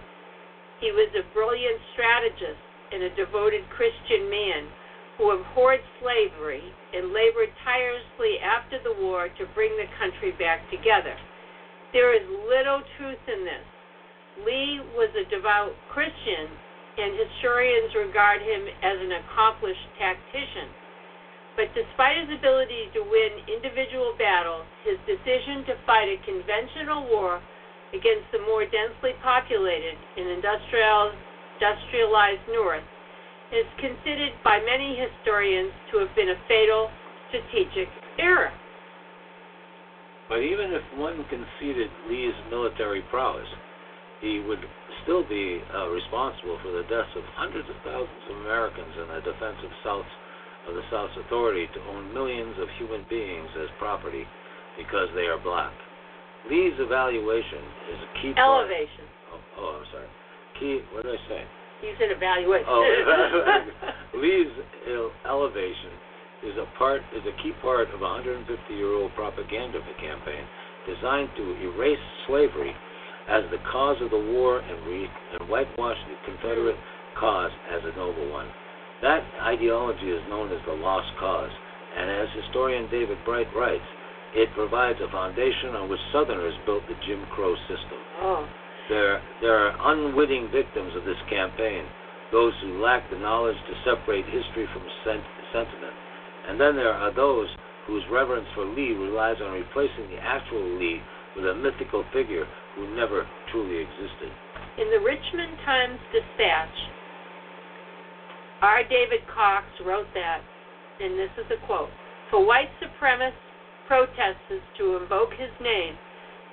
He 0.80 0.92
was 0.92 1.10
a 1.18 1.26
brilliant 1.34 1.82
strategist 1.94 2.62
and 2.94 3.04
a 3.04 3.16
devoted 3.16 3.66
Christian 3.74 4.30
man 4.30 4.70
who 5.20 5.36
abhorred 5.36 5.84
slavery 6.00 6.64
and 6.96 7.12
labored 7.12 7.52
tirelessly 7.68 8.40
after 8.40 8.80
the 8.80 8.96
war 9.04 9.28
to 9.36 9.44
bring 9.52 9.76
the 9.76 9.92
country 10.00 10.32
back 10.40 10.64
together. 10.72 11.12
There 11.92 12.16
is 12.16 12.24
little 12.48 12.80
truth 12.96 13.20
in 13.28 13.44
this. 13.44 13.68
Lee 14.48 14.80
was 14.96 15.12
a 15.20 15.28
devout 15.28 15.76
Christian, 15.92 16.48
and 16.96 17.20
historians 17.20 17.92
regard 18.00 18.40
him 18.40 18.64
as 18.80 18.96
an 19.04 19.12
accomplished 19.20 19.84
tactician. 20.00 20.72
But 21.60 21.76
despite 21.76 22.24
his 22.24 22.40
ability 22.40 22.88
to 22.96 23.04
win 23.04 23.44
individual 23.52 24.16
battles, 24.16 24.64
his 24.88 24.96
decision 25.04 25.68
to 25.68 25.76
fight 25.84 26.08
a 26.08 26.16
conventional 26.24 27.04
war 27.12 27.44
against 27.92 28.32
the 28.32 28.40
more 28.48 28.64
densely 28.64 29.20
populated 29.20 30.00
and 30.16 30.32
industrialized 30.32 31.20
North 32.48 32.88
is 33.52 33.66
considered 33.82 34.34
by 34.44 34.60
many 34.62 34.98
historians 34.98 35.72
to 35.92 36.00
have 36.00 36.14
been 36.16 36.30
a 36.30 36.40
fatal 36.48 36.90
strategic 37.30 37.90
error. 38.20 38.52
But 40.30 40.46
even 40.46 40.70
if 40.74 40.86
one 40.98 41.26
conceded 41.26 41.90
Lee's 42.08 42.38
military 42.52 43.02
prowess, 43.10 43.50
he 44.22 44.40
would 44.46 44.62
still 45.04 45.26
be 45.28 45.58
uh, 45.74 45.90
responsible 45.90 46.60
for 46.62 46.70
the 46.72 46.84
deaths 46.86 47.10
of 47.18 47.24
hundreds 47.34 47.66
of 47.70 47.76
thousands 47.82 48.26
of 48.30 48.38
Americans 48.46 48.94
in 49.02 49.08
the 49.10 49.22
defense 49.26 49.58
of 49.66 49.72
South's 49.84 50.16
of 50.68 50.76
the 50.76 50.86
South's 50.92 51.16
authority 51.26 51.66
to 51.74 51.80
own 51.90 52.14
millions 52.14 52.54
of 52.60 52.68
human 52.78 53.02
beings 53.10 53.50
as 53.64 53.70
property 53.80 54.28
because 54.78 55.08
they 55.16 55.26
are 55.26 55.40
black. 55.40 55.74
Lee's 56.52 56.76
evaluation 56.78 57.64
is 57.90 57.98
a 57.98 58.10
key 58.22 58.34
part- 58.34 58.70
Elevation. 58.70 59.08
Oh, 59.34 59.42
oh, 59.58 59.82
I'm 59.82 59.88
sorry. 59.90 60.10
Key. 60.60 60.84
What 60.94 61.04
did 61.06 61.16
I 61.16 61.22
say? 61.28 61.42
Evaluation. 61.84 62.66
Oh, 62.68 62.84
Lee's 64.20 64.52
elevation 65.26 65.92
is 66.44 66.56
a 66.58 66.66
part 66.78 67.02
is 67.16 67.24
a 67.28 67.36
key 67.44 67.52
part 67.62 67.90
of 67.92 68.02
a 68.02 68.06
150-year-old 68.06 69.14
propaganda 69.16 69.80
campaign 70.00 70.44
designed 70.88 71.30
to 71.38 71.44
erase 71.62 72.00
slavery 72.28 72.74
as 73.30 73.44
the 73.52 73.60
cause 73.72 73.98
of 74.02 74.10
the 74.10 74.32
war 74.34 74.60
and, 74.60 74.88
re- 74.88 75.10
and 75.40 75.50
whitewash 75.50 75.98
the 76.08 76.16
Confederate 76.26 76.78
cause 77.20 77.52
as 77.72 77.82
a 77.84 77.96
noble 77.98 78.32
one. 78.32 78.48
That 79.02 79.24
ideology 79.42 80.12
is 80.12 80.22
known 80.30 80.52
as 80.52 80.60
the 80.66 80.74
lost 80.74 81.08
cause, 81.20 81.52
and 81.96 82.10
as 82.10 82.28
historian 82.44 82.90
David 82.90 83.18
Blight 83.26 83.48
writes, 83.56 83.86
It 84.36 84.50
provides 84.56 85.00
a 85.02 85.12
foundation 85.12 85.76
on 85.76 85.90
which 85.90 86.00
Southerners 86.12 86.56
built 86.66 86.84
the 86.88 86.96
Jim 87.06 87.26
Crow 87.32 87.56
system. 87.68 88.00
Oh. 88.22 88.48
There, 88.90 89.22
there 89.40 89.54
are 89.54 89.94
unwitting 89.94 90.50
victims 90.52 90.94
of 90.98 91.06
this 91.06 91.22
campaign, 91.30 91.86
those 92.32 92.54
who 92.62 92.82
lack 92.82 93.08
the 93.12 93.18
knowledge 93.18 93.58
to 93.70 93.74
separate 93.86 94.26
history 94.26 94.66
from 94.74 94.82
sent- 95.06 95.24
sentiment. 95.54 95.94
And 96.50 96.60
then 96.60 96.76
there 96.76 96.94
are 96.94 97.14
those 97.14 97.48
whose 97.86 98.02
reverence 98.12 98.48
for 98.56 98.66
Lee 98.66 98.94
relies 98.94 99.38
on 99.42 99.54
replacing 99.54 100.10
the 100.10 100.18
actual 100.18 100.78
Lee 100.80 101.02
with 101.36 101.46
a 101.46 101.54
mythical 101.54 102.04
figure 102.12 102.46
who 102.76 102.96
never 102.96 103.28
truly 103.52 103.78
existed. 103.78 104.34
In 104.82 104.90
the 104.90 105.00
Richmond 105.00 105.58
Times 105.66 106.00
Dispatch, 106.12 106.78
R. 108.62 108.82
David 108.90 109.22
Cox 109.34 109.66
wrote 109.86 110.10
that, 110.16 110.42
and 111.00 111.14
this 111.14 111.30
is 111.38 111.46
a 111.54 111.66
quote 111.66 111.90
For 112.32 112.46
white 112.46 112.70
supremacist 112.82 113.38
protesters 113.88 114.62
to 114.78 114.98
invoke 114.98 115.32
his 115.32 115.54
name 115.62 115.94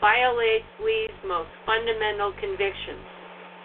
violates 0.00 0.68
Lee's 0.82 1.16
most 1.26 1.50
fundamental 1.64 2.32
convictions. 2.40 3.04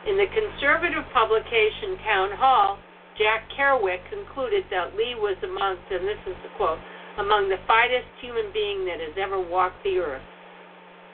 In 0.08 0.17
the 0.17 0.30
conservative 0.34 1.06
publication 1.13 1.98
Town 2.04 2.30
Hall, 2.34 2.80
Jack 3.17 3.46
Kerwick 3.54 4.02
concluded 4.10 4.65
that 4.72 4.96
Lee 4.96 5.13
was 5.13 5.38
among, 5.44 5.78
and 5.91 6.08
this 6.08 6.22
is 6.26 6.38
the 6.41 6.50
quote, 6.58 6.80
among 7.20 7.50
the 7.50 7.62
finest 7.67 8.08
human 8.22 8.50
being 8.54 8.86
that 8.88 9.04
has 9.04 9.13
ever 9.20 9.38
walked 9.38 9.84
the 9.84 10.00
earth. 10.00 10.26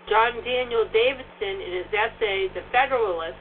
John 0.07 0.39
Daniel 0.45 0.87
Davidson, 0.87 1.55
in 1.59 1.83
his 1.83 1.91
essay, 1.91 2.47
The 2.55 2.63
Federalist, 2.71 3.35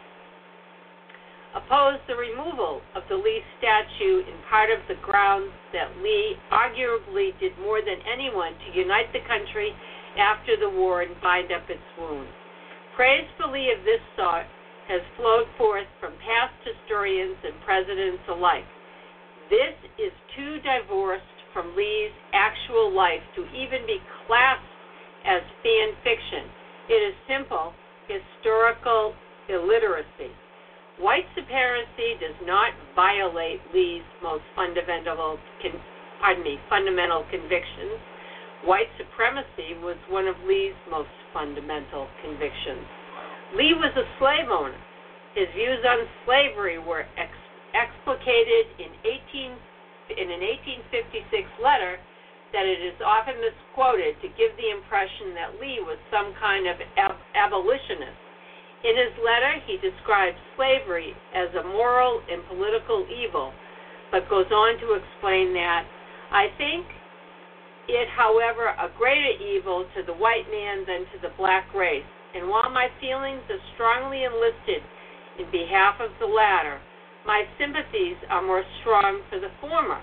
opposed 1.54 2.02
the 2.08 2.16
removal 2.16 2.82
of 2.98 3.06
the 3.08 3.16
Lee 3.16 3.40
statue 3.56 4.26
in 4.26 4.36
part 4.50 4.68
of 4.68 4.82
the 4.88 4.98
grounds 5.00 5.52
that 5.72 5.88
Lee 6.02 6.36
arguably 6.50 7.38
did 7.38 7.56
more 7.62 7.80
than 7.80 8.02
anyone 8.04 8.52
to 8.52 8.68
unite 8.76 9.12
the 9.12 9.24
country 9.24 9.72
after 10.18 10.56
the 10.56 10.68
war 10.68 11.02
and 11.02 11.14
bind 11.20 11.52
up 11.52 11.68
its 11.68 11.82
wounds. 11.98 12.30
Praise 12.96 13.28
for 13.36 13.46
Lee 13.52 13.72
of 13.76 13.84
this 13.84 14.00
sort 14.16 14.46
has 14.88 15.02
flowed 15.16 15.46
forth 15.58 15.86
from 16.00 16.12
past 16.24 16.54
historians 16.64 17.36
and 17.44 17.54
presidents 17.64 18.22
alike. 18.28 18.64
This 19.50 19.76
is 19.98 20.12
too 20.34 20.58
divorced 20.62 21.24
from 21.52 21.76
Lee's 21.76 22.12
actual 22.32 22.92
life 22.94 23.22
to 23.36 23.42
even 23.52 23.86
be 23.86 23.98
classed 24.26 24.64
as 25.24 25.42
fan 25.62 25.92
fiction. 26.02 26.50
It 26.88 27.00
is 27.02 27.14
simple 27.28 27.74
historical 28.06 29.14
illiteracy. 29.48 30.30
White 30.98 31.26
supremacy 31.34 32.16
does 32.20 32.38
not 32.46 32.72
violate 32.94 33.60
Lee's 33.74 34.06
most 34.22 34.44
fundamental, 34.54 35.38
con, 35.60 35.72
pardon 36.20 36.44
me, 36.44 36.58
fundamental 36.70 37.24
convictions. 37.30 38.00
White 38.64 38.88
supremacy 38.96 39.76
was 39.82 39.96
one 40.08 40.26
of 40.26 40.36
Lee's 40.46 40.76
most 40.90 41.12
fundamental 41.32 42.08
convictions. 42.22 42.86
Lee 43.54 43.74
was 43.76 43.92
a 43.94 44.06
slave 44.18 44.48
owner. 44.50 44.78
His 45.34 45.46
views 45.54 45.84
on 45.84 46.08
slavery 46.24 46.78
were 46.78 47.04
ex- 47.16 47.48
explicated 47.76 48.72
in 48.80 48.90
18 49.04 49.52
in 50.16 50.30
an 50.30 50.40
1856 50.40 51.44
letter 51.62 51.98
that 52.54 52.64
it 52.64 52.80
is 52.80 52.96
often 53.04 53.36
misquoted 53.42 54.16
to 54.22 54.28
give 54.38 54.54
the 54.56 54.70
impression 54.70 55.34
that 55.34 55.60
Lee 55.60 55.82
was 55.82 55.98
some 56.10 56.32
kind 56.40 56.66
of 56.66 56.78
ab- 56.96 57.20
abolitionist 57.34 58.16
in 58.86 58.94
his 58.94 59.14
letter, 59.18 59.58
he 59.66 59.82
describes 59.82 60.38
slavery 60.54 61.10
as 61.34 61.48
a 61.58 61.64
moral 61.64 62.22
and 62.30 62.46
political 62.46 63.06
evil, 63.10 63.52
but 64.12 64.28
goes 64.28 64.46
on 64.52 64.78
to 64.78 64.94
explain 64.94 65.52
that 65.54 65.82
I 66.30 66.48
think 66.58 66.86
it, 67.88 68.08
however, 68.08 68.74
a 68.76 68.90
greater 68.98 69.34
evil 69.42 69.86
to 69.96 70.02
the 70.02 70.14
white 70.14 70.50
man 70.50 70.84
than 70.86 71.06
to 71.14 71.18
the 71.22 71.34
black 71.36 71.72
race. 71.74 72.06
And 72.34 72.48
while 72.48 72.70
my 72.70 72.88
feelings 73.00 73.42
are 73.48 73.62
strongly 73.74 74.24
enlisted 74.24 74.82
in 75.38 75.50
behalf 75.50 76.00
of 76.00 76.10
the 76.20 76.26
latter, 76.26 76.80
my 77.24 77.44
sympathies 77.58 78.16
are 78.30 78.42
more 78.42 78.64
strong 78.80 79.22
for 79.30 79.38
the 79.38 79.50
former. 79.60 80.00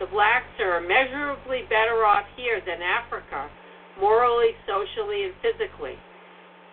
The 0.00 0.06
blacks 0.06 0.52
are 0.60 0.78
immeasurably 0.78 1.66
better 1.68 2.04
off 2.04 2.24
here 2.36 2.60
than 2.64 2.82
Africa, 2.82 3.50
morally, 3.98 4.54
socially, 4.66 5.24
and 5.24 5.34
physically 5.42 5.98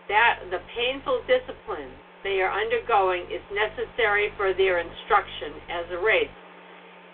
that 0.07 0.45
the 0.51 0.61
painful 0.75 1.21
discipline 1.25 1.89
they 2.23 2.41
are 2.41 2.49
undergoing 2.49 3.25
is 3.29 3.41
necessary 3.53 4.33
for 4.37 4.53
their 4.53 4.81
instruction 4.81 5.53
as 5.69 5.85
a 5.93 6.01
race, 6.01 6.33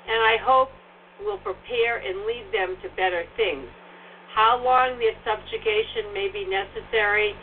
and 0.07 0.19
I 0.23 0.39
hope 0.39 0.71
will 1.23 1.39
prepare 1.39 1.97
and 1.97 2.25
lead 2.25 2.45
them 2.51 2.77
to 2.83 2.89
better 2.95 3.23
things. 3.37 3.67
How 4.33 4.61
long 4.63 4.97
their 4.97 5.17
subjugation 5.27 6.13
may 6.13 6.31
be 6.31 6.47
necessary 6.47 7.35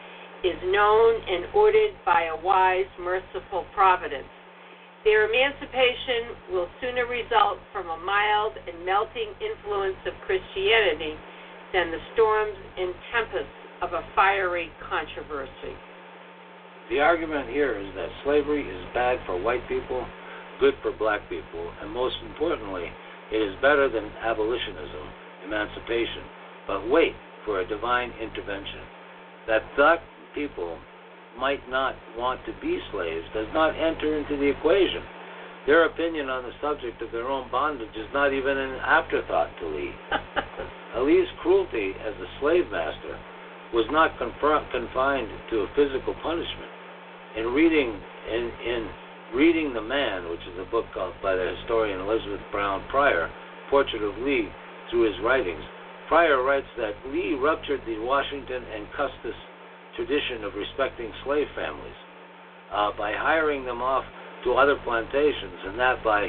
is 0.44 0.56
known 0.64 1.20
and 1.26 1.46
ordered 1.54 1.94
by 2.06 2.30
a 2.30 2.40
wise, 2.40 2.86
merciful 3.00 3.66
providence. 3.74 4.30
Their 5.04 5.28
emancipation 5.28 6.52
will 6.52 6.68
sooner 6.80 7.06
result 7.06 7.58
from 7.72 7.88
a 7.90 7.98
mild 7.98 8.52
and 8.66 8.84
melting 8.84 9.34
influence 9.40 9.98
of 10.06 10.14
Christianity 10.26 11.14
than 11.72 11.90
the 11.90 12.02
storms 12.14 12.56
and 12.78 12.94
tempests 13.12 13.58
of 13.82 13.92
a 13.92 14.02
fiery 14.14 14.70
controversy. 14.88 15.74
The 16.90 17.00
argument 17.00 17.50
here 17.50 17.78
is 17.78 17.94
that 17.94 18.08
slavery 18.24 18.62
is 18.62 18.84
bad 18.94 19.18
for 19.26 19.40
white 19.40 19.66
people, 19.68 20.06
good 20.58 20.74
for 20.82 20.92
black 20.92 21.28
people, 21.28 21.70
and 21.80 21.90
most 21.90 22.16
importantly, 22.26 22.86
it 23.32 23.36
is 23.36 23.54
better 23.60 23.88
than 23.88 24.10
abolitionism, 24.22 25.06
emancipation. 25.44 26.24
But 26.66 26.88
wait 26.88 27.14
for 27.44 27.60
a 27.60 27.68
divine 27.68 28.12
intervention. 28.20 28.80
That 29.46 29.62
black 29.76 30.00
people 30.34 30.78
might 31.38 31.68
not 31.70 31.94
want 32.16 32.40
to 32.46 32.52
be 32.60 32.78
slaves 32.92 33.24
does 33.34 33.46
not 33.54 33.76
enter 33.76 34.18
into 34.18 34.36
the 34.36 34.48
equation. 34.50 35.02
Their 35.66 35.84
opinion 35.84 36.30
on 36.30 36.44
the 36.44 36.52
subject 36.62 37.02
of 37.02 37.12
their 37.12 37.28
own 37.28 37.50
bondage 37.50 37.94
is 37.94 38.08
not 38.14 38.32
even 38.32 38.56
an 38.56 38.80
afterthought 38.80 39.50
to 39.60 39.68
Lee. 39.68 39.92
Lee's 41.04 41.28
cruelty 41.42 41.92
as 42.00 42.14
a 42.14 42.40
slave 42.40 42.70
master 42.70 43.18
was 43.74 43.84
not 43.90 44.18
confined 44.18 45.28
to 45.50 45.60
a 45.60 45.72
physical 45.76 46.14
punishment. 46.22 46.72
In 47.36 47.46
reading 47.52 48.00
in, 48.32 48.50
in 48.64 48.88
reading 49.34 49.74
the 49.74 49.82
Man, 49.82 50.30
which 50.30 50.40
is 50.40 50.58
a 50.58 50.70
book 50.70 50.86
by 51.22 51.34
the 51.34 51.54
historian 51.58 52.00
Elizabeth 52.00 52.40
Brown 52.50 52.84
Pryor, 52.90 53.30
Portrait 53.70 54.02
of 54.02 54.16
Lee 54.18 54.48
through 54.90 55.02
his 55.02 55.20
writings, 55.22 55.62
Pryor 56.08 56.42
writes 56.42 56.66
that 56.78 56.94
Lee 57.08 57.34
ruptured 57.34 57.82
the 57.86 57.98
Washington 57.98 58.64
and 58.74 58.88
Custis 58.96 59.36
tradition 59.96 60.44
of 60.44 60.54
respecting 60.54 61.12
slave 61.24 61.46
families 61.54 61.98
uh, 62.72 62.90
by 62.96 63.12
hiring 63.12 63.64
them 63.64 63.82
off 63.82 64.04
to 64.44 64.54
other 64.54 64.76
plantations, 64.84 65.60
and 65.66 65.78
that 65.78 66.02
by 66.02 66.22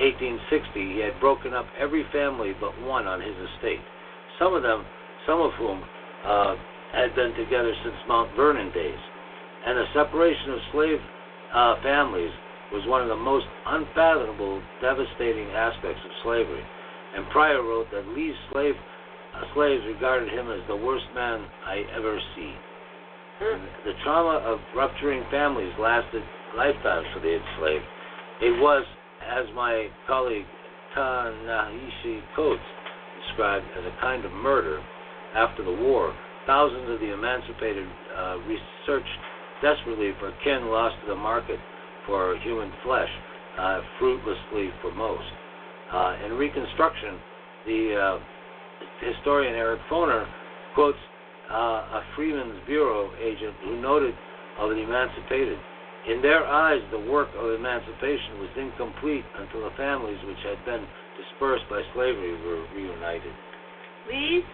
1860 0.00 0.94
he 0.94 1.00
had 1.00 1.20
broken 1.20 1.52
up 1.52 1.66
every 1.78 2.06
family 2.12 2.54
but 2.58 2.72
one 2.80 3.06
on 3.06 3.20
his 3.20 3.36
estate. 3.52 3.80
Some 4.38 4.54
of 4.54 4.62
them, 4.62 4.86
some 5.26 5.40
of 5.40 5.52
whom 5.58 5.84
uh, 6.24 6.54
had 6.92 7.14
been 7.14 7.34
together 7.34 7.74
since 7.84 7.96
Mount 8.08 8.34
Vernon 8.36 8.72
days, 8.72 9.02
and 9.66 9.76
the 9.76 9.84
separation 9.92 10.52
of 10.52 10.58
slave 10.72 11.00
uh, 11.54 11.80
families 11.82 12.32
was 12.72 12.86
one 12.86 13.02
of 13.02 13.08
the 13.08 13.16
most 13.16 13.46
unfathomable, 13.66 14.60
devastating 14.82 15.48
aspects 15.56 16.00
of 16.04 16.10
slavery. 16.22 16.62
And 17.16 17.28
Pryor 17.30 17.62
wrote 17.62 17.86
that 17.92 18.06
Lee's 18.08 18.36
slave, 18.52 18.74
uh, 18.74 19.42
slaves 19.54 19.82
regarded 19.86 20.28
him 20.28 20.50
as 20.50 20.60
the 20.68 20.76
worst 20.76 21.06
man 21.14 21.46
I 21.66 21.84
ever 21.96 22.18
see. 22.36 22.52
And 23.40 23.62
the 23.86 23.94
trauma 24.04 24.44
of 24.44 24.58
rupturing 24.76 25.24
families 25.30 25.72
lasted 25.78 26.22
lifetimes 26.56 27.06
for 27.14 27.20
the 27.20 27.38
enslaved. 27.38 27.84
It 28.42 28.60
was, 28.60 28.84
as 29.24 29.46
my 29.54 29.88
colleague 30.06 30.46
Ta-Nehisi 30.94 32.20
Coates 32.36 32.60
described, 33.26 33.64
as 33.78 33.84
a 33.84 34.00
kind 34.00 34.24
of 34.24 34.32
murder 34.32 34.82
after 35.34 35.64
the 35.64 35.72
war 35.72 36.14
Thousands 36.48 36.88
of 36.88 36.98
the 37.00 37.12
emancipated 37.12 37.86
uh, 38.16 38.38
researched 38.48 39.20
desperately 39.62 40.12
for 40.18 40.32
kin 40.44 40.66
lost 40.66 40.96
to 41.02 41.08
the 41.08 41.16
market 41.16 41.58
for 42.06 42.36
human 42.38 42.72
flesh, 42.82 43.08
uh, 43.58 43.80
fruitlessly 43.98 44.70
for 44.80 44.92
most. 44.92 45.26
Uh, 45.92 46.16
in 46.24 46.32
Reconstruction, 46.32 47.18
the 47.66 47.94
uh, 47.94 48.18
historian 49.00 49.54
Eric 49.54 49.80
Foner 49.90 50.26
quotes 50.74 50.98
uh, 51.50 51.54
a 51.54 52.02
Freedmen's 52.14 52.60
Bureau 52.66 53.10
agent 53.20 53.54
who 53.64 53.80
noted 53.80 54.14
of 54.58 54.70
the 54.70 54.76
emancipated. 54.76 55.58
In 56.08 56.22
their 56.22 56.46
eyes, 56.46 56.80
the 56.90 56.98
work 56.98 57.28
of 57.36 57.52
emancipation 57.52 58.38
was 58.38 58.48
incomplete 58.56 59.24
until 59.38 59.64
the 59.64 59.76
families 59.76 60.18
which 60.26 60.38
had 60.44 60.62
been 60.64 60.86
dispersed 61.16 61.64
by 61.68 61.82
slavery 61.94 62.32
were 62.44 62.64
reunited. 62.74 63.32
Lee's 64.10 64.44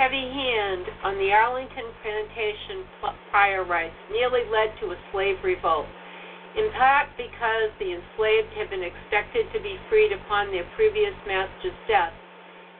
heavy 0.00 0.32
hand 0.32 0.88
on 1.04 1.20
the 1.20 1.28
Arlington 1.28 1.92
plantation 2.00 2.88
Pryor 3.28 3.68
writes 3.68 4.00
nearly 4.10 4.48
led 4.48 4.72
to 4.80 4.96
a 4.96 5.02
slave 5.12 5.36
revolt, 5.44 5.84
in 6.56 6.72
part 6.72 7.12
because 7.20 7.68
the 7.76 7.92
enslaved 7.92 8.48
had 8.56 8.72
been 8.72 8.80
expected 8.80 9.44
to 9.52 9.60
be 9.60 9.76
freed 9.92 10.08
upon 10.16 10.48
their 10.48 10.64
previous 10.72 11.12
master's 11.28 11.76
death, 11.84 12.16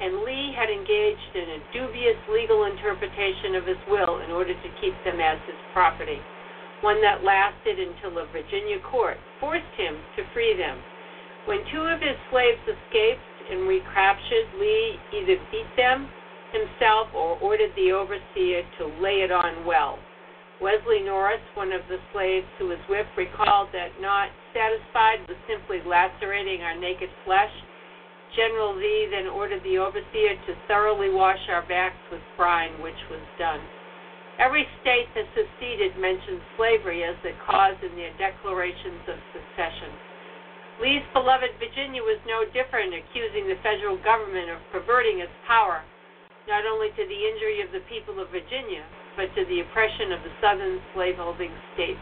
and 0.01 0.25
Lee 0.25 0.57
had 0.57 0.73
engaged 0.73 1.37
in 1.37 1.61
a 1.61 1.65
dubious 1.77 2.17
legal 2.33 2.65
interpretation 2.65 3.53
of 3.53 3.69
his 3.69 3.81
will 3.85 4.25
in 4.25 4.33
order 4.33 4.57
to 4.57 4.77
keep 4.81 4.97
them 5.05 5.21
as 5.21 5.37
his 5.45 5.61
property, 5.77 6.25
one 6.81 7.05
that 7.05 7.21
lasted 7.21 7.77
until 7.77 8.17
a 8.17 8.33
Virginia 8.33 8.81
court 8.89 9.21
forced 9.39 9.77
him 9.77 10.01
to 10.17 10.25
free 10.33 10.57
them. 10.57 10.81
When 11.45 11.69
two 11.69 11.85
of 11.85 12.01
his 12.01 12.17
slaves 12.33 12.65
escaped 12.65 13.29
and 13.53 13.69
recaptured, 13.69 14.49
Lee 14.57 14.97
either 15.13 15.37
beat 15.53 15.69
them 15.77 16.09
himself 16.53 17.09
or 17.15 17.39
ordered 17.39 17.73
the 17.77 17.93
overseer 17.93 18.63
to 18.79 18.87
lay 19.01 19.23
it 19.23 19.31
on 19.31 19.65
well. 19.65 19.99
Wesley 20.61 21.01
Norris, 21.01 21.41
one 21.55 21.73
of 21.73 21.81
the 21.89 21.97
slaves 22.13 22.47
who 22.59 22.69
was 22.69 22.79
whipped, 22.89 23.17
recalled 23.17 23.69
that 23.73 23.97
not 24.01 24.29
satisfied 24.53 25.25
with 25.27 25.39
simply 25.49 25.81
lacerating 25.89 26.61
our 26.61 26.77
naked 26.77 27.09
flesh, 27.25 27.53
General 28.37 28.77
Lee 28.77 29.09
then 29.11 29.27
ordered 29.27 29.63
the 29.65 29.79
overseer 29.79 30.37
to 30.47 30.55
thoroughly 30.69 31.11
wash 31.11 31.41
our 31.49 31.67
backs 31.67 31.99
with 32.13 32.21
brine, 32.37 32.81
which 32.83 32.99
was 33.11 33.25
done. 33.39 33.61
Every 34.39 34.67
state 34.81 35.09
that 35.15 35.29
seceded 35.35 35.99
mentioned 35.99 36.41
slavery 36.57 37.05
as 37.05 37.17
the 37.23 37.33
cause 37.45 37.77
in 37.83 37.97
their 37.97 38.15
declarations 38.17 39.03
of 39.09 39.19
secession. 39.35 39.91
Lee's 40.81 41.05
beloved 41.13 41.59
Virginia 41.59 42.01
was 42.01 42.21
no 42.25 42.45
different, 42.53 42.95
accusing 42.95 43.49
the 43.49 43.61
federal 43.61 44.01
government 44.01 44.49
of 44.49 44.65
perverting 44.73 45.21
its 45.21 45.35
power, 45.47 45.85
not 46.49 46.65
only 46.65 46.89
to 46.95 47.05
the 47.05 47.21
injury 47.29 47.61
of 47.61 47.73
the 47.73 47.85
people 47.91 48.21
of 48.21 48.33
Virginia, 48.33 48.85
but 49.17 49.29
to 49.37 49.45
the 49.49 49.61
oppression 49.61 50.13
of 50.13 50.21
the 50.25 50.35
southern 50.41 50.81
slaveholding 50.95 51.53
states. 51.75 52.01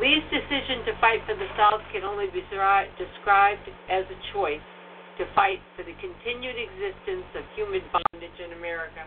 Lee's 0.00 0.24
decision 0.32 0.88
to 0.88 0.96
fight 1.04 1.20
for 1.28 1.36
the 1.36 1.50
South 1.54 1.84
can 1.92 2.02
only 2.02 2.26
be 2.32 2.40
described 2.40 3.66
as 3.92 4.04
a 4.08 4.18
choice 4.32 4.64
to 5.20 5.28
fight 5.36 5.60
for 5.76 5.84
the 5.84 5.92
continued 6.00 6.56
existence 6.56 7.28
of 7.36 7.44
human 7.52 7.84
bondage 7.92 8.38
in 8.40 8.56
America, 8.56 9.04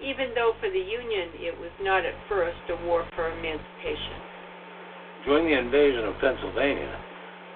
even 0.00 0.32
though 0.32 0.56
for 0.56 0.72
the 0.72 0.80
Union 0.80 1.36
it 1.36 1.52
was 1.60 1.72
not 1.84 2.08
at 2.08 2.16
first 2.28 2.56
a 2.72 2.76
war 2.88 3.04
for 3.14 3.28
emancipation. 3.28 4.16
During 5.28 5.44
the 5.44 5.58
invasion 5.58 6.08
of 6.08 6.16
Pennsylvania, 6.16 6.96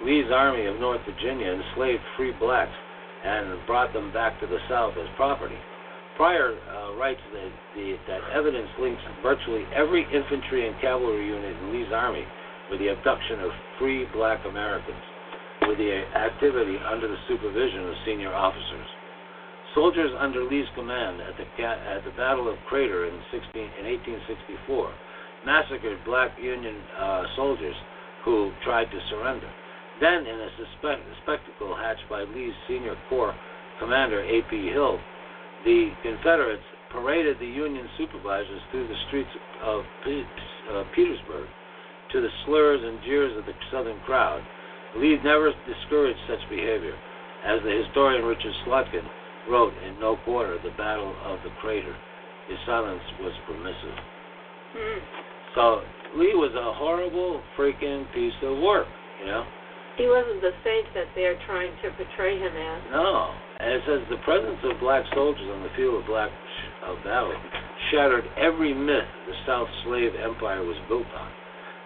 Lee's 0.04 0.28
army 0.28 0.66
of 0.66 0.76
North 0.76 1.00
Virginia 1.08 1.56
enslaved 1.56 2.04
free 2.16 2.32
blacks 2.36 2.76
and 3.24 3.64
brought 3.66 3.92
them 3.92 4.12
back 4.12 4.40
to 4.40 4.46
the 4.46 4.60
South 4.68 4.94
as 5.00 5.08
property. 5.16 5.58
Pryor 6.20 6.52
uh, 6.52 7.00
writes 7.00 7.24
that, 7.32 7.48
the, 7.72 7.96
that 8.04 8.20
evidence 8.36 8.68
links 8.76 9.00
virtually 9.24 9.64
every 9.72 10.04
infantry 10.12 10.68
and 10.68 10.76
cavalry 10.76 11.24
unit 11.24 11.56
in 11.56 11.72
Lee's 11.72 11.88
army 11.96 12.28
with 12.68 12.78
the 12.78 12.92
abduction 12.92 13.40
of 13.40 13.48
free 13.80 14.04
black 14.12 14.44
Americans, 14.44 15.00
with 15.64 15.78
the 15.78 16.04
activity 16.12 16.76
under 16.84 17.08
the 17.08 17.16
supervision 17.24 17.88
of 17.88 17.94
senior 18.04 18.34
officers. 18.36 18.84
Soldiers 19.74 20.12
under 20.20 20.44
Lee's 20.44 20.68
command 20.76 21.24
at 21.24 21.40
the, 21.40 21.64
at 21.64 22.04
the 22.04 22.12
Battle 22.20 22.52
of 22.52 22.60
Crater 22.68 23.08
in, 23.08 23.16
16, 23.32 23.56
in 23.80 23.88
1864 23.88 24.92
massacred 25.46 26.04
black 26.04 26.36
Union 26.36 26.84
uh, 27.00 27.24
soldiers 27.34 27.76
who 28.26 28.52
tried 28.62 28.92
to 28.92 29.00
surrender. 29.08 29.48
Then, 30.02 30.28
in 30.28 30.36
a 30.36 30.50
spectacle 31.24 31.74
hatched 31.74 32.04
by 32.10 32.24
Lee's 32.24 32.52
senior 32.68 32.96
corps 33.08 33.34
commander, 33.80 34.20
A.P. 34.20 34.68
Hill, 34.68 35.00
the 35.64 35.90
Confederates 36.02 36.62
paraded 36.92 37.38
the 37.38 37.46
Union 37.46 37.88
supervisors 37.98 38.60
through 38.70 38.88
the 38.88 38.94
streets 39.08 39.30
of 39.62 39.80
uh, 39.80 40.84
Petersburg 40.94 41.46
to 42.12 42.20
the 42.20 42.28
slurs 42.44 42.80
and 42.82 43.00
jeers 43.04 43.36
of 43.38 43.46
the 43.46 43.52
Southern 43.70 44.00
crowd. 44.00 44.42
Lee 44.96 45.16
never 45.22 45.52
discouraged 45.66 46.18
such 46.28 46.40
behavior, 46.50 46.96
as 47.46 47.60
the 47.62 47.82
historian 47.84 48.24
Richard 48.24 48.52
Slotkin 48.66 49.06
wrote 49.48 49.72
in 49.86 50.00
No 50.00 50.16
Quarter, 50.24 50.58
The 50.64 50.74
Battle 50.76 51.14
of 51.24 51.38
the 51.44 51.50
Crater. 51.60 51.94
His 52.48 52.58
silence 52.66 53.02
was 53.20 53.32
permissive. 53.46 53.98
Mm. 54.76 55.00
So 55.54 55.82
Lee 56.16 56.34
was 56.34 56.50
a 56.54 56.74
horrible 56.74 57.40
freaking 57.56 58.12
piece 58.12 58.34
of 58.42 58.58
work, 58.58 58.88
you 59.20 59.26
know. 59.26 59.46
He 59.96 60.06
wasn't 60.08 60.40
the 60.40 60.50
saint 60.64 60.86
that 60.94 61.06
they're 61.14 61.38
trying 61.46 61.70
to 61.82 61.90
portray 61.92 62.38
him 62.38 62.52
as. 62.56 62.82
No. 62.90 63.30
And 63.60 63.74
it 63.74 63.82
says 63.86 64.00
the 64.08 64.24
presence 64.24 64.58
of 64.64 64.80
black 64.80 65.04
soldiers 65.14 65.48
on 65.52 65.62
the 65.62 65.70
field 65.76 66.00
of 66.00 66.06
black 66.06 66.30
of 66.86 66.96
battle 67.04 67.36
shattered 67.92 68.24
every 68.36 68.72
myth 68.72 69.08
the 69.28 69.34
South 69.46 69.68
slave 69.84 70.12
empire 70.16 70.64
was 70.64 70.76
built 70.88 71.06
on 71.18 71.30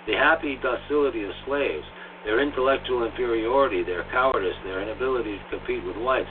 the 0.06 0.12
happy 0.12 0.58
docility 0.60 1.24
of 1.24 1.32
slaves, 1.46 1.84
their 2.24 2.40
intellectual 2.40 3.04
inferiority, 3.04 3.82
their 3.82 4.04
cowardice, 4.12 4.56
their 4.64 4.82
inability 4.82 5.36
to 5.38 5.58
compete 5.58 5.84
with 5.84 5.96
whites. 5.96 6.28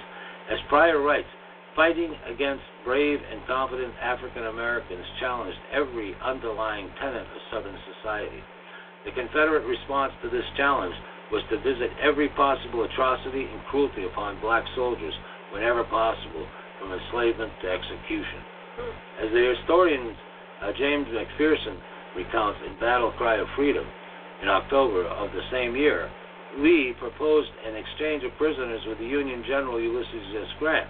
As 0.52 0.60
Pryor 0.70 1.02
writes, 1.02 1.28
fighting 1.76 2.14
against 2.30 2.64
brave 2.86 3.20
and 3.32 3.42
confident 3.48 3.94
African 4.02 4.46
Americans 4.46 5.06
challenged 5.20 5.58
every 5.74 6.14
underlying 6.24 6.90
tenet 7.02 7.26
of 7.26 7.42
Southern 7.52 7.78
society. 7.98 8.42
The 9.06 9.12
Confederate 9.12 9.66
response 9.66 10.14
to 10.22 10.30
this 10.30 10.46
challenge 10.56 10.96
was 11.32 11.44
to 11.50 11.58
visit 11.58 11.90
every 12.02 12.30
possible 12.30 12.84
atrocity 12.84 13.46
and 13.50 13.64
cruelty 13.66 14.06
upon 14.06 14.40
black 14.40 14.64
soldiers 14.76 15.14
whenever 15.54 15.84
possible, 15.86 16.46
from 16.82 16.92
enslavement 16.92 17.54
to 17.62 17.70
execution. 17.70 18.42
As 19.22 19.30
the 19.30 19.54
historian 19.56 20.18
uh, 20.62 20.74
James 20.74 21.08
McPherson 21.14 21.78
recounts 22.18 22.60
in 22.66 22.74
Battle 22.80 23.14
Cry 23.14 23.38
of 23.38 23.48
Freedom 23.56 23.86
in 24.42 24.50
October 24.50 25.06
of 25.06 25.32
the 25.32 25.46
same 25.52 25.76
year, 25.76 26.10
Lee 26.58 26.94
proposed 27.00 27.50
an 27.66 27.76
exchange 27.76 28.24
of 28.24 28.36
prisoners 28.38 28.82
with 28.88 28.98
the 28.98 29.06
Union 29.06 29.44
General 29.48 29.80
Ulysses 29.80 30.36
S. 30.42 30.50
Grant. 30.60 30.90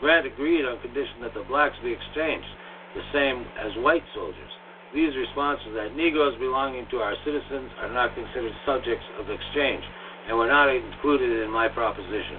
Grant 0.00 0.26
agreed 0.26 0.66
on 0.66 0.80
condition 0.80 1.22
that 1.22 1.34
the 1.34 1.46
blacks 1.46 1.76
be 1.82 1.92
exchanged, 1.92 2.46
the 2.94 3.02
same 3.12 3.46
as 3.58 3.70
white 3.82 4.04
soldiers. 4.14 4.50
Lee's 4.94 5.14
response 5.14 5.60
was 5.66 5.74
that 5.74 5.94
Negroes 5.94 6.38
belonging 6.38 6.86
to 6.90 6.98
our 6.98 7.14
citizens 7.24 7.70
are 7.78 7.92
not 7.92 8.14
considered 8.14 8.52
subjects 8.66 9.06
of 9.18 9.30
exchange 9.30 9.84
and 10.26 10.36
were 10.36 10.50
not 10.50 10.68
included 10.68 11.42
in 11.42 11.50
my 11.50 11.68
proposition. 11.68 12.38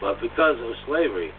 But 0.00 0.20
because 0.20 0.56
of 0.60 0.72
slavery 0.86 1.32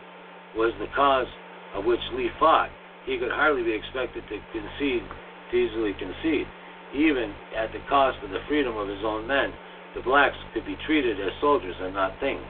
was 0.56 0.74
the 0.80 0.88
cause 0.96 1.28
of 1.76 1.86
which 1.86 2.00
Lee 2.14 2.30
fought, 2.40 2.70
he 3.06 3.18
could 3.18 3.32
hardly 3.32 3.64
be 3.64 3.74
expected 3.74 4.24
to 4.28 4.40
concede 4.52 5.04
to 5.52 5.58
easily 5.58 5.94
concede. 5.94 6.48
Even 6.94 7.34
at 7.56 7.72
the 7.72 7.80
cost 7.88 8.18
of 8.24 8.32
the 8.32 8.44
freedom 8.48 8.76
of 8.78 8.88
his 8.88 9.04
own 9.04 9.26
men, 9.28 9.54
the 9.96 10.02
blacks 10.02 10.38
could 10.54 10.66
be 10.66 10.78
treated 10.86 11.20
as 11.20 11.32
soldiers 11.42 11.76
and 11.80 11.94
not 11.94 12.20
things. 12.20 12.46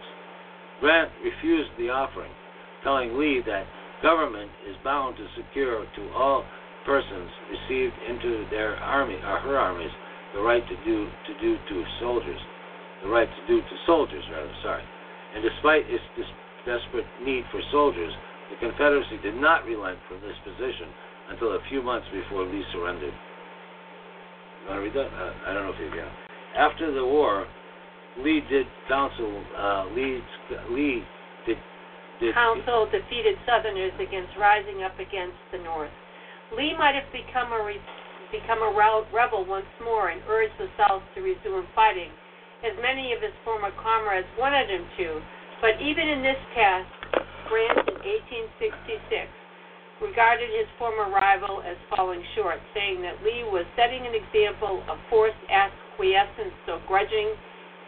Grant 0.79 1.11
refused 1.23 1.71
the 1.77 1.89
offering, 1.89 2.31
telling 2.83 3.17
Lee 3.17 3.41
that 3.45 3.67
government 4.01 4.51
is 4.67 4.75
bound 4.83 5.17
to 5.17 5.27
secure 5.35 5.85
to 5.95 6.13
all 6.13 6.45
persons 6.85 7.29
received 7.51 7.93
into 8.07 8.45
their 8.49 8.75
army 8.77 9.15
or 9.15 9.39
her 9.39 9.57
armies 9.57 9.91
the 10.33 10.41
right 10.41 10.63
to 10.67 10.75
do 10.85 11.09
to 11.27 11.33
do 11.41 11.57
to 11.69 11.83
soldiers, 11.99 12.39
the 13.03 13.09
right 13.09 13.27
to 13.27 13.47
do 13.47 13.61
to 13.61 13.75
soldiers 13.85 14.23
rather. 14.31 14.51
Sorry, 14.63 14.83
and 15.35 15.43
despite 15.43 15.85
its 15.89 16.03
desperate 16.65 17.05
need 17.23 17.43
for 17.51 17.61
soldiers, 17.71 18.13
the 18.49 18.57
Confederacy 18.57 19.19
did 19.21 19.35
not 19.35 19.65
relent 19.65 19.99
from 20.07 20.21
this 20.21 20.37
position 20.43 20.89
until 21.29 21.53
a 21.53 21.59
few 21.69 21.81
months 21.81 22.07
before 22.11 22.45
Lee 22.45 22.63
surrendered. 22.73 23.13
You 23.13 24.69
want 24.69 24.79
to 24.79 24.83
read 24.83 24.95
that? 24.97 25.13
Uh, 25.13 25.33
I 25.45 25.53
don't 25.53 25.63
know 25.63 25.73
if 25.73 25.79
you 25.79 25.89
can. 25.89 26.09
After 26.57 26.93
the 26.93 27.05
war, 27.05 27.47
Lee 28.17 28.41
did 28.49 28.65
counsel. 28.87 29.43
Uh, 29.55 29.85
Lee 29.93 30.19
Lee 30.69 31.03
did, 31.45 31.57
did 32.19 32.33
counsel 32.33 32.89
defeated 32.91 33.37
Southerners 33.45 33.93
against 34.01 34.33
rising 34.39 34.83
up 34.83 34.97
against 34.99 35.37
the 35.51 35.59
North. 35.59 35.91
Lee 36.57 36.73
might 36.77 36.95
have 36.95 37.07
become 37.13 37.53
a 37.53 37.63
re- 37.63 37.79
become 38.31 38.61
a 38.61 38.69
rebel 39.13 39.45
once 39.45 39.69
more 39.81 40.09
and 40.09 40.21
urged 40.27 40.53
the 40.59 40.67
South 40.77 41.01
to 41.15 41.21
resume 41.21 41.65
fighting, 41.75 42.09
as 42.63 42.75
many 42.81 43.13
of 43.13 43.21
his 43.21 43.33
former 43.43 43.71
comrades 43.79 44.27
wanted 44.37 44.69
him 44.69 44.85
to. 44.97 45.21
But 45.61 45.79
even 45.81 46.07
in 46.07 46.23
this 46.23 46.39
task, 46.55 46.87
Grant 47.47 47.87
in 47.89 47.97
1866 48.61 49.27
regarded 50.01 50.47
his 50.53 50.67
former 50.79 51.11
rival 51.11 51.61
as 51.65 51.75
falling 51.91 52.23
short, 52.35 52.59
saying 52.73 53.01
that 53.01 53.19
Lee 53.23 53.43
was 53.43 53.65
setting 53.75 54.05
an 54.07 54.15
example 54.15 54.83
of 54.87 54.97
forced 55.09 55.39
acquiescence 55.51 56.55
so 56.65 56.79
grudging 56.87 57.35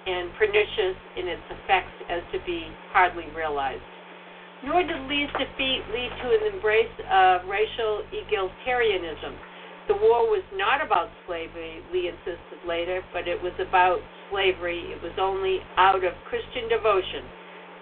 and 0.05 0.33
pernicious 0.35 0.97
in 1.15 1.27
its 1.27 1.45
effects 1.47 1.95
as 2.09 2.19
to 2.33 2.39
be 2.43 2.67
hardly 2.91 3.29
realized. 3.35 3.85
Nor 4.65 4.83
did 4.83 5.07
Lee's 5.07 5.31
defeat 5.39 5.81
lead 5.93 6.11
to 6.21 6.27
an 6.35 6.53
embrace 6.53 6.95
of 7.09 7.47
racial 7.47 8.03
egalitarianism. 8.11 9.33
The 9.87 9.95
war 9.95 10.29
was 10.29 10.43
not 10.53 10.83
about 10.83 11.09
slavery, 11.25 11.81
Lee 11.93 12.09
insisted 12.09 12.61
later, 12.67 13.01
but 13.13 13.27
it 13.27 13.41
was 13.41 13.53
about 13.57 13.99
slavery. 14.31 14.79
It 14.95 15.03
was 15.03 15.13
only 15.19 15.59
out 15.77 16.03
of 16.03 16.13
Christian 16.27 16.71
devotion 16.71 17.27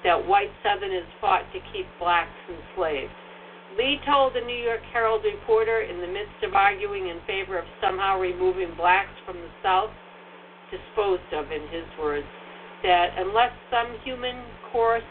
that 0.03 0.27
white 0.27 0.51
Southerners 0.63 1.07
fought 1.21 1.45
to 1.53 1.59
keep 1.71 1.85
blacks 1.99 2.35
enslaved. 2.49 3.13
Lee 3.77 4.01
told 4.05 4.33
the 4.33 4.41
New 4.41 4.57
York 4.57 4.81
Herald 4.91 5.23
reporter 5.23 5.81
in 5.81 6.01
the 6.01 6.07
midst 6.07 6.41
of 6.43 6.55
arguing 6.55 7.07
in 7.07 7.21
favor 7.27 7.59
of 7.59 7.65
somehow 7.79 8.19
removing 8.19 8.73
blacks 8.75 9.13
from 9.25 9.37
the 9.37 9.53
South, 9.61 9.91
disposed 10.71 11.29
of 11.33 11.51
in 11.51 11.61
his 11.69 11.85
words, 12.01 12.25
that 12.81 13.13
unless 13.17 13.53
some 13.69 13.95
human 14.03 14.41
course 14.71 15.05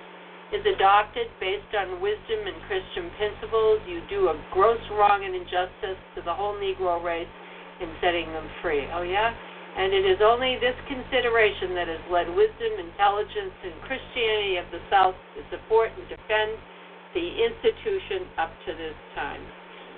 is 0.52 0.64
adopted 0.64 1.28
based 1.38 1.70
on 1.76 2.00
wisdom 2.00 2.40
and 2.48 2.56
Christian 2.66 3.10
principles, 3.16 3.78
you 3.86 4.00
do 4.08 4.28
a 4.28 4.44
gross 4.52 4.80
wrong 4.90 5.22
and 5.24 5.34
injustice 5.34 6.00
to 6.16 6.22
the 6.24 6.32
whole 6.32 6.54
Negro 6.54 7.02
race 7.04 7.28
in 7.80 7.92
setting 8.00 8.26
them 8.32 8.48
free. 8.62 8.88
Oh, 8.92 9.02
yeah? 9.02 9.34
And 9.78 9.94
it 9.94 10.02
is 10.04 10.18
only 10.18 10.58
this 10.58 10.74
consideration 10.90 11.74
that 11.78 11.86
has 11.86 12.02
led 12.10 12.26
wisdom, 12.34 12.82
intelligence, 12.82 13.54
and 13.62 13.78
Christianity 13.86 14.58
of 14.58 14.66
the 14.74 14.82
South 14.90 15.14
to 15.38 15.40
support 15.54 15.94
and 15.94 16.02
defend 16.10 16.58
the 17.14 17.26
institution 17.46 18.26
up 18.36 18.50
to 18.66 18.74
this 18.74 18.98
time. 19.14 19.40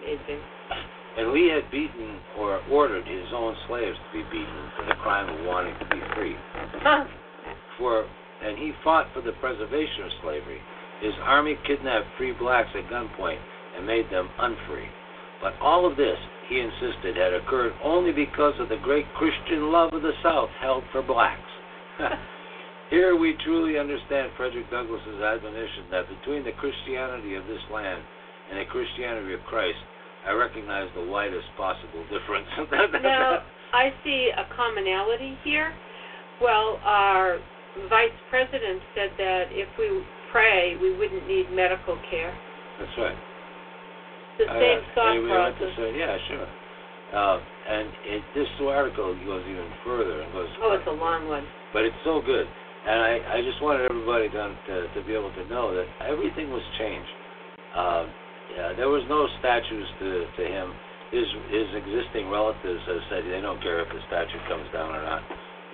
Amazing. 0.05 0.41
And 1.17 1.33
Lee 1.33 1.49
had 1.49 1.71
beaten 1.73 2.21
or 2.39 2.61
ordered 2.71 3.09
his 3.09 3.27
own 3.33 3.57
slaves 3.69 3.97
to 3.97 4.19
be 4.19 4.25
beaten 4.31 4.71
for 4.77 4.85
the 4.85 4.95
crime 5.01 5.33
of 5.33 5.47
wanting 5.47 5.75
to 5.81 5.87
be 5.89 6.01
free. 6.15 6.37
Huh. 6.85 7.05
For 7.79 8.07
and 8.43 8.57
he 8.59 8.73
fought 8.85 9.07
for 9.13 9.21
the 9.21 9.33
preservation 9.33 10.05
of 10.05 10.11
slavery. 10.23 10.61
His 11.01 11.13
army 11.25 11.57
kidnapped 11.67 12.07
free 12.17 12.33
blacks 12.33 12.71
at 12.75 12.91
gunpoint 12.91 13.41
and 13.77 13.87
made 13.87 14.11
them 14.11 14.29
unfree. 14.39 14.89
But 15.43 15.55
all 15.61 15.87
of 15.87 15.97
this, 15.97 16.19
he 16.51 16.59
insisted, 16.59 17.17
had 17.17 17.33
occurred 17.33 17.73
only 17.83 18.11
because 18.11 18.55
of 18.59 18.69
the 18.69 18.77
great 18.83 19.07
Christian 19.15 19.71
love 19.71 19.95
of 19.95 20.03
the 20.03 20.13
South 20.23 20.51
held 20.61 20.83
for 20.91 21.01
blacks. 21.01 21.41
Here 22.91 23.15
we 23.15 23.39
truly 23.45 23.79
understand 23.79 24.35
Frederick 24.37 24.69
Douglass's 24.69 25.23
admonition 25.23 25.87
that 25.93 26.11
between 26.11 26.43
the 26.43 26.51
Christianity 26.59 27.37
of 27.37 27.47
this 27.47 27.63
land 27.73 28.03
and 28.51 28.59
the 28.59 28.67
Christianity 28.67 29.33
of 29.33 29.41
Christ, 29.47 29.79
I 30.27 30.33
recognize 30.33 30.91
the 30.97 31.07
widest 31.07 31.47
possible 31.57 32.03
difference. 32.11 32.51
now, 33.01 33.47
I 33.73 33.95
see 34.03 34.31
a 34.37 34.45
commonality 34.57 35.39
here. 35.45 35.73
Well, 36.43 36.81
our 36.83 37.39
vice 37.89 38.19
president 38.29 38.83
said 38.97 39.11
that 39.19 39.45
if 39.51 39.69
we 39.79 40.03
pray, 40.33 40.75
we 40.83 40.99
wouldn't 40.99 41.29
need 41.29 41.47
medical 41.53 41.97
care. 42.11 42.37
That's 42.81 42.99
right. 42.99 43.17
The 44.39 44.47
same 44.47 44.81
uh, 44.81 44.95
thought 44.95 45.17
process. 45.27 45.77
Say, 45.77 45.99
yeah, 45.99 46.17
sure. 46.29 46.49
Uh, 47.11 47.43
and 47.69 47.89
it, 48.07 48.23
this 48.35 48.47
article 48.63 49.19
goes 49.27 49.43
even 49.51 49.67
further 49.85 50.23
and 50.23 50.33
goes. 50.33 50.49
Oh, 50.63 50.73
it's 50.79 50.87
a 50.87 50.95
long 50.95 51.27
one. 51.27 51.45
But 51.73 51.83
it's 51.83 51.99
so 52.05 52.23
good, 52.23 52.47
and 52.47 52.99
I, 52.99 53.39
I 53.39 53.43
just 53.43 53.63
wanted 53.63 53.91
everybody 53.91 54.29
to, 54.31 54.43
to 54.67 54.75
to 54.95 55.01
be 55.07 55.15
able 55.15 55.31
to 55.35 55.45
know 55.47 55.75
that 55.75 55.87
everything 56.07 56.51
was 56.51 56.63
changed. 56.79 57.11
Uh, 57.75 58.07
yeah, 58.57 58.73
there 58.75 58.91
was 58.91 59.03
no 59.09 59.27
statues 59.39 59.87
to 59.99 60.27
to 60.39 60.43
him. 60.47 60.75
His 61.11 61.27
his 61.51 61.67
existing 61.79 62.31
relatives 62.31 62.83
have 62.87 63.03
said 63.11 63.23
they 63.27 63.43
don't 63.43 63.63
care 63.63 63.83
if 63.83 63.89
the 63.91 64.03
statue 64.07 64.39
comes 64.47 64.67
down 64.73 64.95
or 64.95 65.03
not. 65.03 65.23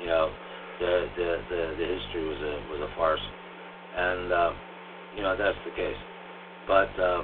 You 0.01 0.09
know, 0.09 0.33
the 0.81 1.09
the 1.17 1.29
the, 1.49 1.61
the 1.81 1.87
history 1.97 2.25
was 2.29 2.41
a 2.41 2.55
was 2.73 2.81
a 2.81 2.91
farce, 2.97 3.27
and 3.97 4.33
uh, 4.33 4.53
you 5.17 5.23
know 5.23 5.37
that's 5.37 5.61
the 5.65 5.73
case. 5.77 6.01
But 6.69 6.93
uh, 7.01 7.23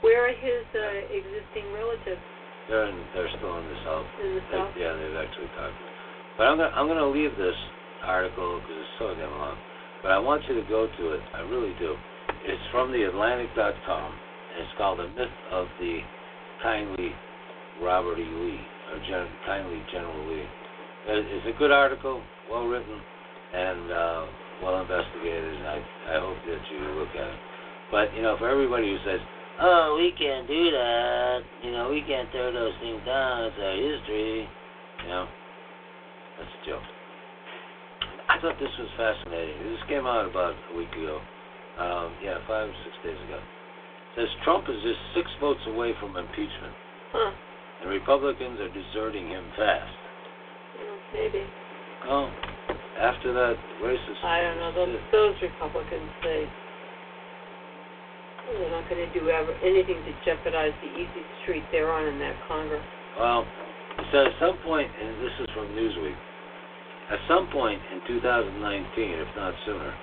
Where 0.00 0.28
are 0.28 0.32
his 0.32 0.64
uh, 0.72 1.12
existing 1.12 1.72
relatives 1.74 2.22
they're 2.68 2.86
in, 2.86 2.96
they're 3.14 3.28
still 3.36 3.58
in 3.58 3.66
the 3.66 3.78
south. 3.84 4.06
in 4.22 4.34
the 4.36 4.40
They- 4.46 4.56
South? 4.56 4.72
yeah, 4.78 4.92
they've 4.94 5.16
actually 5.18 5.50
talked. 5.58 5.74
But 6.38 6.46
I'm 6.46 6.56
gonna 6.56 6.72
I'm 6.74 6.86
gonna 6.86 7.08
leave 7.10 7.34
this 7.36 7.56
article 8.04 8.60
because 8.62 8.78
it's 8.80 8.94
so 8.98 9.12
damn 9.14 9.32
long. 9.36 9.58
But 10.02 10.12
I 10.12 10.18
want 10.18 10.46
you 10.48 10.54
to 10.56 10.64
go 10.70 10.86
to 10.86 11.04
it. 11.12 11.20
I 11.34 11.40
really 11.50 11.74
do. 11.82 11.96
It's 12.46 12.62
from 12.72 12.92
the 12.92 13.02
Atlantic.com. 13.04 14.08
And 14.54 14.64
it's 14.64 14.72
called 14.78 14.98
"The 15.00 15.08
Myth 15.18 15.34
of 15.50 15.66
the 15.80 15.98
Kindly 16.62 17.12
Robert 17.82 18.18
E. 18.18 18.24
Lee" 18.24 18.60
or 18.92 18.98
Gen- 19.08 19.34
Kindly 19.44 19.82
General 19.92 20.26
Lee. 20.30 20.46
It's 21.08 21.46
a 21.48 21.58
good 21.58 21.72
article, 21.72 22.22
well 22.50 22.66
written, 22.66 23.00
and 23.52 23.90
uh, 23.92 24.26
well 24.62 24.80
investigated. 24.80 25.54
And 25.58 25.66
I 25.66 25.78
I 26.08 26.20
hope 26.20 26.38
that 26.46 26.62
you 26.70 26.78
look 26.96 27.10
at 27.18 27.28
it. 27.28 27.40
But 27.90 28.14
you 28.14 28.22
know, 28.22 28.36
for 28.38 28.48
everybody 28.48 28.88
who 28.88 28.98
says, 29.04 29.20
"Oh, 29.60 29.96
we 29.96 30.12
can't 30.12 30.48
do 30.48 30.70
that," 30.70 31.40
you 31.62 31.70
know, 31.72 31.90
we 31.90 32.02
can't 32.02 32.30
tear 32.32 32.50
those 32.52 32.74
things 32.80 33.00
down. 33.04 33.44
It's 33.44 33.56
our 33.60 33.76
history. 33.76 34.48
You 35.04 35.08
know, 35.08 35.28
that's 36.38 36.50
a 36.50 36.66
joke. 36.66 36.82
I 38.28 38.38
thought 38.40 38.58
this 38.58 38.72
was 38.78 38.88
fascinating. 38.96 39.58
This 39.64 39.82
came 39.88 40.06
out 40.06 40.24
about 40.24 40.54
a 40.72 40.76
week 40.76 40.92
ago. 40.92 41.20
Um, 41.78 42.12
yeah, 42.22 42.38
five 42.46 42.68
or 42.68 42.76
six 42.84 42.94
days 43.04 43.20
ago. 43.28 43.38
It 43.40 44.26
says 44.26 44.28
Trump 44.44 44.68
is 44.68 44.76
just 44.82 45.00
six 45.14 45.30
votes 45.40 45.60
away 45.66 45.94
from 46.00 46.16
impeachment, 46.16 46.74
Huh. 47.12 47.32
and 47.82 47.90
Republicans 47.90 48.60
are 48.60 48.68
deserting 48.68 49.28
him 49.28 49.44
fast. 49.56 49.96
Maybe. 51.12 51.42
Oh, 52.08 52.30
after 52.98 53.32
that 53.32 53.56
racist. 53.82 54.24
I 54.24 54.42
don't 54.42 54.58
know. 54.58 54.72
Those, 54.72 54.96
those 55.12 55.34
Republicans, 55.42 56.10
they 56.22 56.48
they're 58.58 58.70
not 58.70 58.88
going 58.88 59.02
to 59.02 59.12
do 59.14 59.30
ever 59.30 59.54
anything 59.62 60.02
to 60.02 60.12
jeopardize 60.24 60.74
the 60.82 60.90
easy 60.98 61.22
street 61.42 61.64
they're 61.70 61.92
on 61.92 62.06
in 62.06 62.18
that 62.18 62.34
Congress. 62.48 62.82
Well, 63.18 63.46
so 64.12 64.24
at 64.24 64.34
some 64.40 64.58
point, 64.64 64.90
and 64.90 65.22
this 65.22 65.34
is 65.40 65.48
from 65.54 65.68
Newsweek, 65.76 66.16
at 67.10 67.18
some 67.26 67.48
point 67.50 67.80
in 67.92 68.00
2019, 68.06 68.62
if 69.18 69.28
not 69.36 69.54
sooner, 69.66 69.94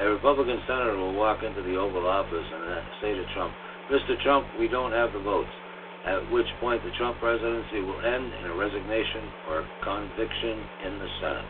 a 0.00 0.10
Republican 0.10 0.58
senator 0.66 0.96
will 0.96 1.14
walk 1.14 1.42
into 1.42 1.62
the 1.62 1.76
Oval 1.76 2.06
Office 2.06 2.46
and 2.46 2.72
uh, 2.72 2.82
say 3.02 3.14
to 3.14 3.24
Trump, 3.34 3.54
Mr. 3.90 4.20
Trump, 4.22 4.46
we 4.58 4.66
don't 4.66 4.92
have 4.92 5.12
the 5.12 5.20
votes. 5.20 5.50
At 6.06 6.30
which 6.30 6.46
point 6.60 6.82
the 6.84 6.90
Trump 6.98 7.18
presidency 7.18 7.80
will 7.80 7.98
end 8.04 8.32
in 8.34 8.44
a 8.50 8.54
resignation 8.54 9.24
or 9.48 9.66
conviction 9.82 10.62
in 10.84 10.98
the 10.98 11.08
Senate. 11.20 11.48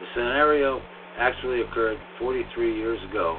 The 0.00 0.06
scenario 0.14 0.80
actually 1.18 1.60
occurred 1.60 1.98
43 2.18 2.76
years 2.76 2.98
ago 3.10 3.38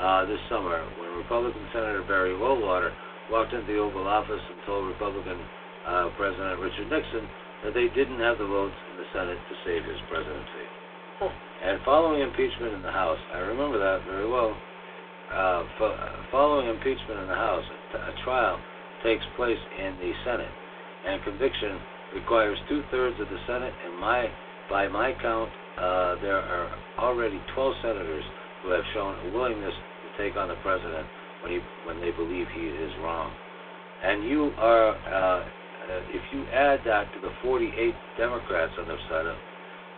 uh, 0.00 0.24
this 0.24 0.40
summer 0.48 0.80
when 0.96 1.12
Republican 1.20 1.68
Senator 1.72 2.02
Barry 2.08 2.32
Goldwater 2.32 2.90
walked 3.30 3.52
into 3.52 3.68
the 3.68 3.78
Oval 3.78 4.08
Office 4.08 4.40
and 4.40 4.58
told 4.64 4.88
Republican 4.88 5.38
uh, 5.86 6.08
President 6.16 6.58
Richard 6.58 6.88
Nixon 6.88 7.28
that 7.64 7.74
they 7.76 7.92
didn't 7.92 8.18
have 8.18 8.38
the 8.40 8.48
votes 8.48 8.74
in 8.90 8.96
the 8.96 9.08
Senate 9.12 9.36
to 9.36 9.54
save 9.64 9.84
his 9.84 10.00
presidency. 10.08 10.64
Huh. 11.20 11.28
And 11.28 11.84
following 11.84 12.24
impeachment 12.24 12.72
in 12.72 12.82
the 12.82 12.90
House, 12.90 13.20
I 13.34 13.44
remember 13.44 13.76
that 13.76 14.08
very 14.08 14.28
well. 14.28 14.56
Uh, 15.30 15.62
fo- 15.78 16.00
following 16.32 16.68
impeachment 16.68 17.20
in 17.20 17.28
the 17.28 17.36
House, 17.36 17.62
a, 17.62 17.78
t- 17.92 18.02
a 18.02 18.24
trial 18.24 18.58
takes 19.04 19.22
place 19.36 19.60
in 19.78 19.96
the 20.00 20.12
Senate, 20.24 20.50
and 21.06 21.22
conviction 21.22 21.78
requires 22.14 22.58
two 22.68 22.82
thirds 22.90 23.20
of 23.20 23.28
the 23.28 23.38
Senate. 23.46 23.72
And 23.84 24.00
my, 24.00 24.26
by 24.68 24.88
my 24.88 25.12
count, 25.20 25.52
uh, 25.76 26.16
there 26.24 26.40
are 26.40 26.72
already 26.98 27.40
12 27.54 27.74
senators 27.82 28.24
who 28.62 28.70
have 28.70 28.84
shown 28.92 29.14
a 29.28 29.32
willingness 29.36 29.72
take 30.20 30.36
on 30.36 30.48
the 30.52 30.60
president 30.60 31.08
when 31.42 31.52
he 31.56 31.58
when 31.88 32.00
they 32.00 32.12
believe 32.12 32.46
he 32.52 32.68
is 32.68 32.92
wrong. 33.00 33.32
And 34.04 34.24
you 34.24 34.52
are, 34.56 34.96
uh, 34.96 35.44
if 36.12 36.22
you 36.32 36.44
add 36.52 36.80
that 36.84 37.12
to 37.12 37.20
the 37.20 37.32
48 37.42 37.72
Democrats 38.16 38.72
on 38.80 38.88
the 38.88 38.96
Senate, 39.08 39.36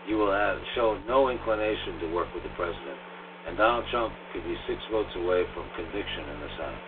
you 0.06 0.16
will 0.18 0.32
have 0.32 0.58
show 0.74 0.98
no 1.06 1.30
inclination 1.30 1.98
to 2.02 2.06
work 2.10 2.26
with 2.34 2.42
the 2.42 2.54
president. 2.58 2.98
And 3.46 3.58
Donald 3.58 3.86
Trump 3.90 4.14
could 4.32 4.42
be 4.42 4.54
six 4.66 4.78
votes 4.90 5.10
away 5.18 5.42
from 5.54 5.66
conviction 5.74 6.30
in 6.34 6.38
the 6.40 6.50
Senate. 6.58 6.84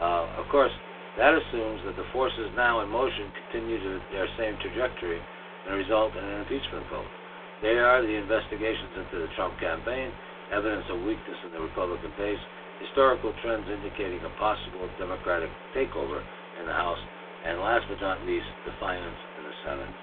Uh, 0.00 0.40
of 0.40 0.48
course, 0.52 0.72
that 1.16 1.32
assumes 1.32 1.80
that 1.88 1.96
the 1.96 2.04
forces 2.12 2.52
now 2.56 2.84
in 2.84 2.88
motion 2.88 3.32
continue 3.48 3.80
to 3.80 4.00
their 4.12 4.28
same 4.36 4.56
trajectory 4.60 5.20
and 5.68 5.76
result 5.76 6.12
in 6.12 6.24
an 6.24 6.44
impeachment 6.44 6.84
vote. 6.92 7.08
They 7.62 7.80
are 7.80 8.04
the 8.04 8.12
investigations 8.12 8.92
into 9.00 9.24
the 9.24 9.32
Trump 9.32 9.56
campaign, 9.58 10.12
evidence 10.52 10.86
of 10.90 11.02
weakness 11.02 11.38
in 11.46 11.52
the 11.52 11.62
Republican 11.62 12.12
base, 12.18 12.40
historical 12.82 13.32
trends 13.42 13.66
indicating 13.70 14.20
a 14.22 14.32
possible 14.38 14.86
Democratic 14.98 15.50
takeover 15.74 16.22
in 16.60 16.66
the 16.66 16.76
House, 16.76 17.00
and 17.46 17.60
last 17.60 17.86
but 17.88 18.00
not 18.00 18.20
least, 18.26 18.46
defiance 18.64 19.20
in 19.38 19.42
the 19.44 19.56
Senate. 19.64 19.94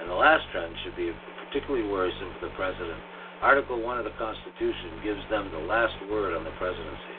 And 0.00 0.10
the 0.10 0.18
last 0.18 0.42
trend 0.50 0.74
should 0.82 0.96
be 0.96 1.12
particularly 1.46 1.86
worrisome 1.86 2.34
for 2.40 2.48
the 2.48 2.54
president. 2.56 2.98
Article 3.42 3.80
1 3.82 3.98
of 3.98 4.04
the 4.06 4.16
Constitution 4.18 5.02
gives 5.02 5.22
them 5.30 5.50
the 5.50 5.66
last 5.66 5.94
word 6.10 6.34
on 6.34 6.44
the 6.44 6.54
presidency. 6.58 7.16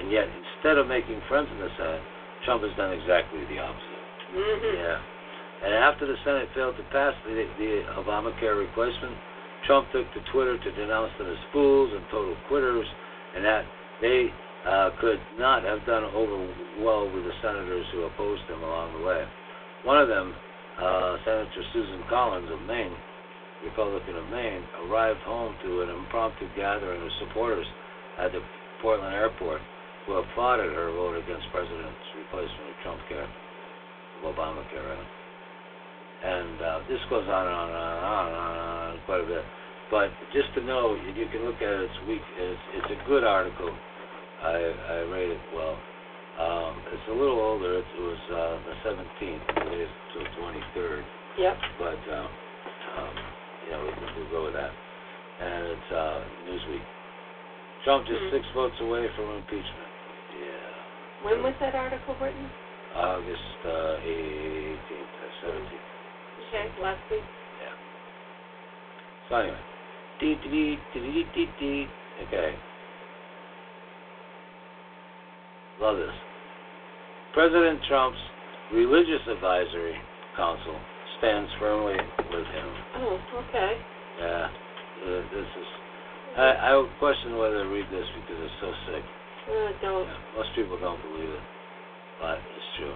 And 0.00 0.10
yet, 0.12 0.28
instead 0.28 0.78
of 0.78 0.86
making 0.86 1.20
friends 1.28 1.48
in 1.52 1.58
the 1.60 1.68
Senate, 1.76 2.04
Trump 2.44 2.62
has 2.64 2.72
done 2.76 2.92
exactly 2.92 3.44
the 3.48 3.58
opposite. 3.60 4.02
Mm-hmm. 4.32 4.76
Yeah. 4.80 5.00
And 5.62 5.72
after 5.78 6.06
the 6.06 6.16
Senate 6.24 6.48
failed 6.54 6.76
to 6.76 6.84
pass 6.90 7.14
the, 7.24 7.46
the 7.58 7.86
Obamacare 8.00 8.58
replacement, 8.58 9.14
Trump 9.66 9.88
took 9.92 10.06
to 10.12 10.20
Twitter 10.32 10.58
to 10.58 10.70
denounce 10.72 11.12
them 11.18 11.30
as 11.30 11.38
fools 11.52 11.90
and 11.94 12.04
total 12.10 12.36
quitters, 12.48 12.86
and 13.36 13.44
that 13.44 13.64
they 14.00 14.28
uh, 14.66 14.90
could 15.00 15.20
not 15.38 15.62
have 15.64 15.84
done 15.86 16.04
over 16.14 16.36
well 16.80 17.10
with 17.10 17.24
the 17.24 17.34
senators 17.42 17.86
who 17.92 18.02
opposed 18.02 18.42
him 18.50 18.62
along 18.62 18.98
the 18.98 19.06
way. 19.06 19.24
One 19.84 19.98
of 19.98 20.08
them, 20.08 20.34
uh, 20.78 21.16
Senator 21.24 21.62
Susan 21.72 22.02
Collins 22.08 22.50
of 22.50 22.60
Maine, 22.62 22.94
Republican 23.64 24.16
of 24.16 24.26
Maine, 24.30 24.62
arrived 24.86 25.20
home 25.20 25.54
to 25.64 25.82
an 25.82 25.90
impromptu 25.90 26.46
gathering 26.56 27.02
of 27.02 27.10
supporters 27.20 27.66
at 28.18 28.32
the 28.32 28.40
Portland 28.80 29.14
airport 29.14 29.60
who 30.06 30.14
applauded 30.14 30.72
her 30.72 30.90
vote 30.90 31.16
against 31.16 31.46
President's 31.52 32.06
replacement 32.18 32.70
of 32.70 32.76
Trump 32.82 33.00
care, 33.08 33.22
of 33.22 34.34
Obamacare. 34.34 34.88
rather. 34.88 35.21
And 36.24 36.60
uh, 36.62 36.80
this 36.88 37.00
goes 37.10 37.28
on 37.28 37.46
and 37.46 37.54
on 37.56 37.68
and 37.68 37.76
on 37.78 37.94
and 37.96 38.06
on, 38.06 38.26
and 38.28 38.36
on 38.36 38.52
and 38.56 38.98
on 38.98 39.00
quite 39.06 39.20
a 39.20 39.26
bit. 39.26 39.44
But 39.90 40.10
just 40.32 40.54
to 40.54 40.62
know, 40.64 40.94
you 40.94 41.12
you 41.14 41.28
can 41.28 41.44
look 41.44 41.56
at 41.60 41.68
it. 41.68 41.90
It's 41.90 42.08
week. 42.08 42.22
It's, 42.38 42.60
it's 42.74 42.90
a 43.00 43.08
good 43.08 43.24
article. 43.24 43.70
I 44.42 44.54
I 44.54 44.98
rate 45.10 45.30
it 45.30 45.40
well. 45.54 45.78
Um, 46.38 46.82
it's 46.92 47.08
a 47.10 47.12
little 47.12 47.38
older. 47.40 47.78
It, 47.78 47.84
it 47.98 48.00
was 48.02 48.18
uh, 48.32 48.56
the 48.64 48.90
17th. 48.90 49.72
It 49.74 49.80
is 49.82 49.90
till 50.12 50.24
23rd. 50.42 51.04
Yep. 51.38 51.56
But 51.78 52.00
um, 52.14 52.28
um, 52.98 53.14
you 53.66 53.72
know, 53.72 53.84
we 53.84 53.92
can 53.92 54.16
we'll 54.16 54.30
go 54.30 54.44
with 54.44 54.54
that. 54.54 54.72
And 55.40 55.66
it's 55.66 55.92
uh, 55.92 56.24
Newsweek. 56.48 56.84
Trump 57.84 58.06
just 58.06 58.20
Mhm. 58.22 58.30
six 58.30 58.46
votes 58.54 58.76
away 58.80 59.08
from 59.16 59.30
impeachment. 59.36 59.88
Yeah. 60.38 61.26
When 61.26 61.42
was 61.42 61.54
that 61.60 61.74
article 61.74 62.16
written? 62.20 62.50
August 62.94 63.58
uh, 63.64 63.98
18th 64.04 64.78
or 65.22 65.48
17th. 65.50 65.91
Okay, 66.52 66.68
last 66.82 67.00
week. 67.10 67.22
Yeah. 67.64 67.72
So 69.30 69.36
anyway, 69.36 69.58
dee 70.20 70.36
dee 70.44 70.76
dee 70.92 71.00
dee 71.00 71.00
dee 71.00 71.26
dee 71.34 71.48
dee. 71.58 71.86
Okay. 72.28 72.54
Love 75.80 75.96
this. 75.96 76.12
President 77.32 77.80
Trump's 77.88 78.18
religious 78.70 79.22
advisory 79.28 79.96
council 80.36 80.78
stands 81.16 81.50
firmly 81.58 81.96
with 81.96 82.46
him. 82.52 82.68
Oh, 82.96 83.18
okay. 83.48 83.80
Yeah, 84.20 84.50
uh, 85.06 85.22
this 85.32 85.48
is. 85.56 85.66
I, 86.36 86.42
I 86.68 86.76
would 86.76 86.90
question 86.98 87.38
whether 87.38 87.64
to 87.64 87.68
read 87.70 87.86
this 87.90 88.04
because 88.20 88.44
it's 88.44 88.52
so 88.60 88.72
sick. 88.92 89.04
Uh, 89.48 89.72
don't. 89.80 90.06
Yeah, 90.06 90.18
most 90.36 90.50
people 90.54 90.78
don't 90.78 91.00
believe 91.00 91.30
it, 91.30 91.44
but 92.20 92.36
it's 92.36 92.70
true. 92.76 92.94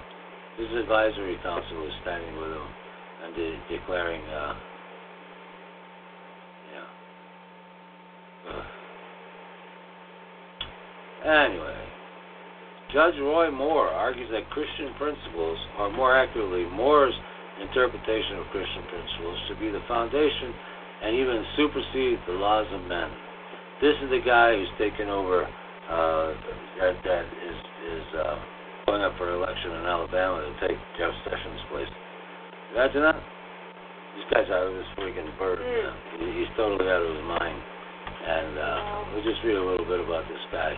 His 0.59 0.77
advisory 0.77 1.39
council 1.43 1.87
is 1.87 1.93
standing 2.03 2.37
with 2.37 2.53
him 2.53 2.69
and 3.25 3.35
de- 3.35 3.63
declaring, 3.71 4.23
uh, 4.23 4.55
yeah. 6.73 8.55
Ugh. 8.55 8.65
Anyway, 11.27 11.83
Judge 12.93 13.15
Roy 13.19 13.51
Moore 13.51 13.89
argues 13.89 14.31
that 14.31 14.49
Christian 14.51 14.95
principles, 14.95 15.59
or 15.79 15.91
more 15.91 16.17
accurately, 16.17 16.65
Moore's 16.71 17.15
interpretation 17.61 18.39
of 18.39 18.47
Christian 18.53 18.85
principles, 18.87 19.39
should 19.49 19.59
be 19.59 19.71
the 19.71 19.83
foundation 19.89 20.55
and 21.03 21.17
even 21.17 21.45
supersede 21.57 22.19
the 22.27 22.35
laws 22.35 22.67
of 22.73 22.81
men. 22.83 23.11
This 23.83 23.95
is 24.03 24.11
the 24.11 24.23
guy 24.25 24.57
who's 24.57 24.71
taken 24.79 25.09
over 25.09 25.45
uh, 25.45 26.35
that 26.81 26.97
that 27.05 27.25
is 27.27 27.59
is 27.87 28.07
uh, 28.19 28.39
going 28.87 29.03
up 29.03 29.17
for 29.19 29.33
election 29.35 29.73
in 29.73 29.85
Alabama 29.85 30.43
to 30.43 30.69
take 30.69 30.79
Jeff 30.99 31.13
Sessions' 31.25 31.61
place. 31.71 31.89
Imagine 32.75 33.03
that. 33.03 33.19
This 34.17 34.27
guy's 34.33 34.49
out 34.51 34.67
of 34.69 34.75
his 34.75 34.89
freaking 34.99 35.29
bird. 35.39 35.61
Mm. 35.61 35.93
He, 36.19 36.41
he's 36.41 36.51
totally 36.57 36.89
out 36.89 37.03
of 37.05 37.11
his 37.15 37.25
mind. 37.25 37.59
And 38.27 38.59
uh, 38.59 38.63
Wow. 38.63 39.09
we'll 39.15 39.25
just 39.27 39.43
read 39.45 39.57
a 39.57 39.63
little 39.65 39.87
bit 39.87 40.01
about 40.01 40.25
this 40.29 40.43
guy. 40.51 40.75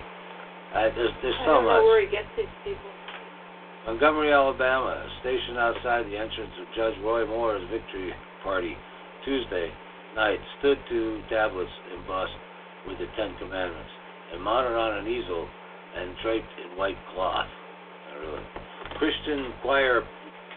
Uh, 0.74 0.92
there's 0.94 1.14
there's 1.22 1.38
I 1.40 1.44
so 1.48 1.52
don't 1.60 1.64
much. 1.64 1.80
know 1.80 1.88
where 1.88 2.02
he 2.04 2.10
gets 2.12 2.28
these 2.36 2.52
people. 2.64 2.90
Montgomery, 3.86 4.32
Alabama, 4.32 5.00
stationed 5.20 5.56
outside 5.56 6.04
the 6.12 6.16
entrance 6.18 6.52
of 6.60 6.66
Judge 6.76 6.92
Roy 7.00 7.24
Moore's 7.24 7.64
victory 7.72 8.12
party 8.44 8.76
Tuesday 9.24 9.72
night, 10.14 10.38
stood 10.60 10.76
two 10.90 11.22
tablets 11.30 11.70
embossed 11.96 12.36
with 12.86 12.98
the 12.98 13.06
Ten 13.16 13.32
Commandments 13.38 13.88
and 14.32 14.42
mounted 14.42 14.76
on 14.76 14.98
an 14.98 15.06
easel 15.08 15.48
and 15.96 16.12
draped 16.22 16.52
in 16.60 16.76
white 16.76 16.98
cloth. 17.14 17.48
Really. 18.20 18.44
Christian 18.98 19.54
choir 19.62 20.02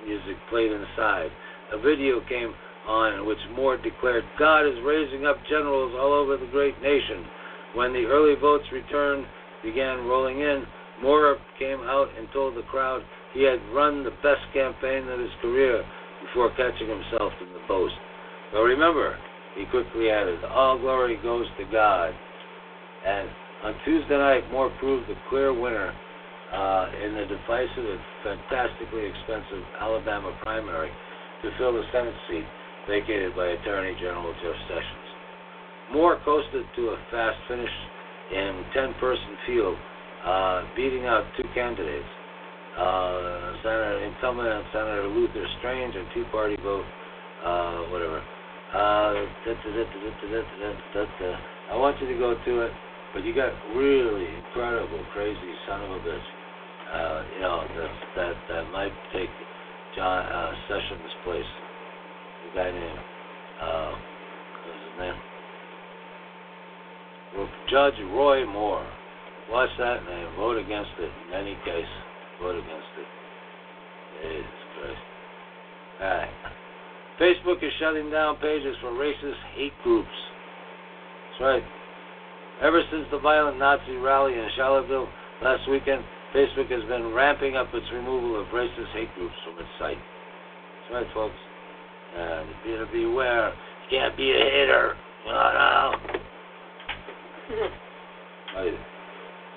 music 0.05 0.35
played 0.49 0.71
inside. 0.71 1.29
A 1.73 1.77
video 1.77 2.21
came 2.27 2.53
on 2.87 3.13
in 3.13 3.25
which 3.25 3.37
Moore 3.51 3.77
declared, 3.77 4.23
God 4.39 4.65
is 4.65 4.75
raising 4.83 5.25
up 5.25 5.37
generals 5.49 5.93
all 5.97 6.13
over 6.13 6.37
the 6.37 6.51
great 6.51 6.79
nation. 6.81 7.25
When 7.75 7.93
the 7.93 8.05
early 8.05 8.35
votes 8.39 8.65
returned 8.71 9.25
began 9.63 10.05
rolling 10.05 10.41
in, 10.41 10.65
Moore 11.01 11.37
came 11.57 11.81
out 11.81 12.09
and 12.17 12.27
told 12.33 12.55
the 12.55 12.63
crowd 12.63 13.01
he 13.33 13.43
had 13.43 13.61
run 13.73 14.03
the 14.03 14.11
best 14.21 14.41
campaign 14.53 15.07
of 15.07 15.19
his 15.19 15.29
career 15.41 15.83
before 16.25 16.49
catching 16.55 16.89
himself 16.89 17.33
in 17.41 17.53
the 17.53 17.61
boast. 17.67 17.93
But 18.51 18.61
remember, 18.61 19.17
he 19.55 19.65
quickly 19.65 20.09
added, 20.09 20.43
all 20.45 20.77
glory 20.77 21.17
goes 21.23 21.45
to 21.57 21.65
God. 21.71 22.13
And 23.05 23.29
on 23.63 23.75
Tuesday 23.85 24.17
night, 24.17 24.51
Moore 24.51 24.71
proved 24.79 25.09
the 25.09 25.15
clear 25.29 25.53
winner 25.53 25.93
uh, 26.51 26.85
in 26.99 27.15
the 27.15 27.25
divisive 27.31 27.85
and 27.87 28.03
fantastically 28.23 29.07
expensive 29.07 29.63
Alabama 29.79 30.35
primary 30.43 30.91
to 31.41 31.51
fill 31.57 31.73
the 31.73 31.83
Senate 31.91 32.15
seat 32.29 32.45
vacated 32.87 33.35
by 33.35 33.47
Attorney 33.55 33.95
General 33.95 34.33
Jeff 34.43 34.55
Sessions. 34.67 35.07
Moore 35.93 36.19
coasted 36.23 36.65
to 36.75 36.89
a 36.89 36.97
fast 37.09 37.37
finish 37.47 37.71
in 38.35 38.65
10 38.73 38.93
person 38.99 39.37
field, 39.47 39.77
uh, 40.25 40.63
beating 40.75 41.05
out 41.05 41.23
two 41.37 41.47
candidates, 41.53 42.07
uh, 42.77 43.55
Senator 43.63 44.03
incumbent 44.03 44.47
and 44.47 44.65
Senator 44.71 45.07
Luther 45.07 45.45
Strange, 45.59 45.95
and 45.95 46.07
two-party 46.13 46.57
vote, 46.63 46.85
uh, 47.43 47.77
whatever. 47.91 48.23
I 51.71 51.75
want 51.75 51.99
you 52.01 52.07
to 52.07 52.17
go 52.17 52.35
to 52.45 52.61
it, 52.61 52.71
but 53.13 53.23
you 53.25 53.35
got 53.35 53.51
really 53.75 54.27
incredible, 54.27 55.03
crazy 55.13 55.53
son 55.67 55.81
of 55.83 55.91
a 55.91 55.99
bitch 55.99 56.40
uh, 56.91 57.23
you 57.35 57.41
know 57.41 57.63
that 57.77 57.91
that 58.15 58.33
that 58.49 58.71
might 58.71 58.91
take 59.13 59.29
John 59.95 60.25
uh, 60.25 60.51
Sessions' 60.67 61.15
place. 61.23 61.51
The 62.43 62.59
guy 62.59 62.71
named 62.71 62.99
uh, 63.61 63.91
what's 64.65 64.79
his 64.83 64.99
name? 64.99 65.15
Well, 67.37 67.49
Judge 67.69 67.99
Roy 68.11 68.45
Moore. 68.45 68.85
Watch 69.49 69.69
that 69.79 69.99
and 70.07 70.35
vote 70.37 70.57
against 70.57 70.91
it. 70.99 71.11
In 71.27 71.33
any 71.35 71.55
case, 71.65 71.91
vote 72.41 72.55
against 72.55 72.91
it. 72.99 73.07
Jesus 74.21 74.45
Christ. 74.79 75.01
Alright. 76.01 76.29
Facebook 77.19 77.63
is 77.63 77.71
shutting 77.79 78.09
down 78.09 78.37
pages 78.37 78.75
for 78.81 78.91
racist 78.91 79.39
hate 79.55 79.73
groups. 79.83 80.09
That's 81.31 81.41
right. 81.41 81.63
Ever 82.61 82.81
since 82.91 83.05
the 83.11 83.19
violent 83.19 83.59
Nazi 83.59 83.95
rally 83.95 84.33
in 84.33 84.47
Charlottesville 84.55 85.09
last 85.43 85.69
weekend, 85.69 86.03
Facebook 86.35 86.69
has 86.71 86.83
been 86.87 87.13
ramping 87.13 87.55
up 87.57 87.67
its 87.73 87.85
removal 87.91 88.39
of 88.39 88.47
racist 88.47 88.91
hate 88.93 89.13
groups 89.15 89.35
from 89.45 89.59
its 89.59 89.69
site. 89.79 89.97
That's 90.91 91.03
right, 91.05 91.13
folks. 91.13 91.35
And 92.17 92.49
you 92.65 92.71
better 92.73 92.85
beware. 92.91 93.53
You 93.89 93.97
can't 93.99 94.15
be 94.17 94.31
a 94.31 94.35
hater. 94.35 94.95
You 95.25 95.31
know. 95.31 95.91
Oh, 98.57 98.71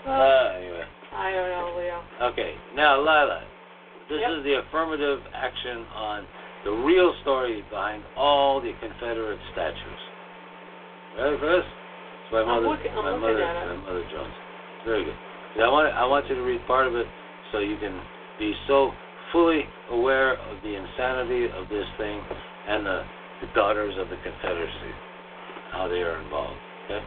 well, 0.06 0.20
uh, 0.20 0.52
anyway. 0.58 0.84
I 1.14 1.30
don't 1.30 1.48
know, 1.50 1.74
Leo. 1.78 2.30
Okay, 2.32 2.54
now 2.74 2.98
Leila, 2.98 3.44
this 4.10 4.18
Yep. 4.20 4.30
is 4.38 4.44
the 4.44 4.58
affirmative 4.66 5.20
action 5.32 5.86
on 5.94 6.26
the 6.64 6.70
real 6.72 7.14
story 7.22 7.62
behind 7.70 8.02
all 8.16 8.60
the 8.60 8.72
Confederate 8.80 9.38
statues. 9.52 10.00
Ready 11.18 11.38
for 11.38 11.46
this? 11.56 11.64
It's 11.64 12.32
my 12.32 12.40
I'm 12.40 12.46
mother, 12.48 12.66
looking- 12.68 12.90
I'm 12.98 13.04
my 13.04 13.16
mother, 13.16 13.38
my 13.38 13.76
mother 13.76 14.04
Jones. 14.10 14.34
Very 14.84 15.04
good. 15.04 15.14
I 15.62 15.70
want, 15.70 15.94
I 15.94 16.04
want 16.06 16.28
you 16.28 16.34
to 16.34 16.42
read 16.42 16.66
part 16.66 16.86
of 16.86 16.96
it 16.96 17.06
so 17.52 17.58
you 17.58 17.76
can 17.78 18.00
be 18.38 18.54
so 18.66 18.90
fully 19.32 19.62
aware 19.90 20.34
of 20.34 20.62
the 20.62 20.74
insanity 20.74 21.46
of 21.46 21.68
this 21.68 21.86
thing 21.98 22.20
and 22.68 22.84
the, 22.84 23.04
the 23.42 23.48
daughters 23.54 23.94
of 23.98 24.08
the 24.08 24.16
Confederacy, 24.16 24.92
how 25.70 25.88
they 25.88 26.02
are 26.02 26.20
involved. 26.22 26.58
Okay. 26.86 27.04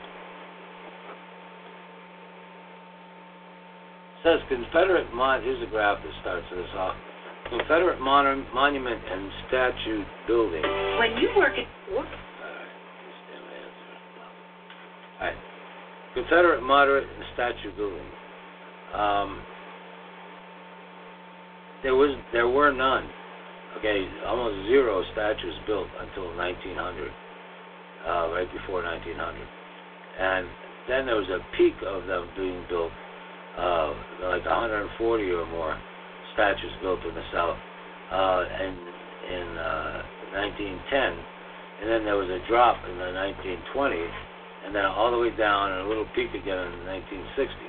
says 4.24 4.39
Confederate 4.50 5.14
mon 5.14 5.43
here's 5.43 5.62
a 5.64 5.70
graph 5.70 6.04
that 6.04 6.12
starts 6.22 6.45
this 6.52 6.68
off. 6.76 6.95
Confederate 7.50 8.00
mon- 8.02 8.45
monument 8.54 9.00
and 9.10 9.32
statue 9.48 10.04
building. 10.28 10.62
When 11.00 11.16
you 11.22 11.30
work 11.38 11.54
at 11.56 11.68
Whoops. 11.95 12.12
Alright, 12.12 12.72
this 13.08 13.20
damn 13.32 13.48
answer. 13.56 13.88
Alright. 15.16 15.38
Confederate 16.14 16.62
moderate 16.62 17.08
and 17.08 17.24
statue 17.34 17.76
building. 17.78 18.04
Um, 18.94 19.44
there 21.84 21.96
was 21.96 22.16
there 22.34 22.48
were 22.48 22.72
none. 22.72 23.10
Okay, 23.78 24.08
almost 24.26 24.68
zero 24.68 25.04
statues 25.14 25.54
built 25.68 25.88
until 26.00 26.36
1900, 26.36 27.12
uh, 28.08 28.30
right 28.34 28.52
before 28.52 28.82
1900, 28.82 29.48
and 30.20 30.48
then 30.88 31.06
there 31.06 31.16
was 31.16 31.30
a 31.30 31.46
peak 31.56 31.76
of 31.86 32.08
them 32.08 32.28
being 32.36 32.66
built, 32.70 32.92
uh, 33.58 33.94
like 34.24 34.46
140 34.46 35.30
or 35.30 35.46
more 35.46 35.80
statues 36.34 36.72
built 36.82 37.04
in 37.06 37.14
the 37.14 37.24
South, 37.32 37.58
uh, 38.12 38.46
and 38.50 38.78
in 39.30 39.58
uh, 39.58 40.02
1910, 40.34 41.26
and 41.82 41.90
then 41.92 42.04
there 42.04 42.16
was 42.16 42.30
a 42.30 42.40
drop 42.50 42.78
in 42.90 42.98
the 42.98 43.14
1920s, 43.14 44.12
and 44.66 44.74
then 44.74 44.86
all 44.86 45.12
the 45.12 45.20
way 45.20 45.30
down, 45.38 45.72
and 45.72 45.82
a 45.86 45.88
little 45.88 46.08
peak 46.16 46.34
again 46.34 46.58
in 46.58 46.80
the 46.80 46.86
1960s. 46.86 47.66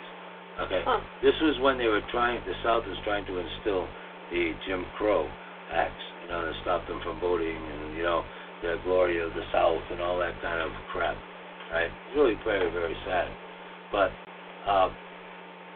Okay, 0.61 0.83
Huh. 0.85 1.01
this 1.23 1.35
was 1.41 1.59
when 1.61 1.79
they 1.79 1.87
were 1.87 2.03
trying. 2.11 2.43
The 2.45 2.55
South 2.65 2.85
was 2.87 2.99
trying 3.05 3.25
to 3.27 3.39
instill 3.39 3.87
the 4.31 4.53
Jim 4.67 4.85
Crow 4.97 5.29
acts, 5.73 6.03
you 6.25 6.29
know, 6.31 6.45
to 6.45 6.53
stop 6.63 6.87
them 6.89 7.01
from 7.05 7.21
voting, 7.21 7.55
and 7.57 7.97
you 7.97 8.03
know, 8.03 8.25
the 8.63 8.77
glory 8.85 9.23
of 9.23 9.31
the 9.35 9.45
South 9.53 9.83
and 9.91 10.01
all 10.01 10.19
that 10.19 10.35
kind 10.43 10.61
of 10.61 10.71
crap, 10.91 11.17
right? 11.71 11.87
It's 11.87 12.17
really 12.17 12.35
very, 12.45 12.71
very 12.71 12.97
sad. 13.07 13.29
But 13.93 14.11
uh, 14.67 14.91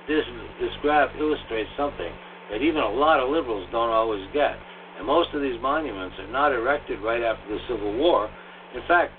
this 0.09 0.24
this 0.61 0.74
graph 0.83 1.11
illustrates 1.18 1.70
something 1.76 2.12
that 2.51 2.61
even 2.61 2.83
a 2.83 2.91
lot 2.91 3.20
of 3.20 3.30
liberals 3.30 3.68
don't 3.70 3.91
always 3.91 4.26
get. 4.35 4.57
And 4.99 5.07
most 5.07 5.30
of 5.33 5.41
these 5.41 5.61
monuments 5.62 6.16
are 6.18 6.30
not 6.30 6.53
erected 6.53 7.01
right 7.01 7.22
after 7.22 7.49
the 7.49 7.59
Civil 7.68 7.97
War. 7.97 8.28
In 8.74 8.83
fact, 8.89 9.12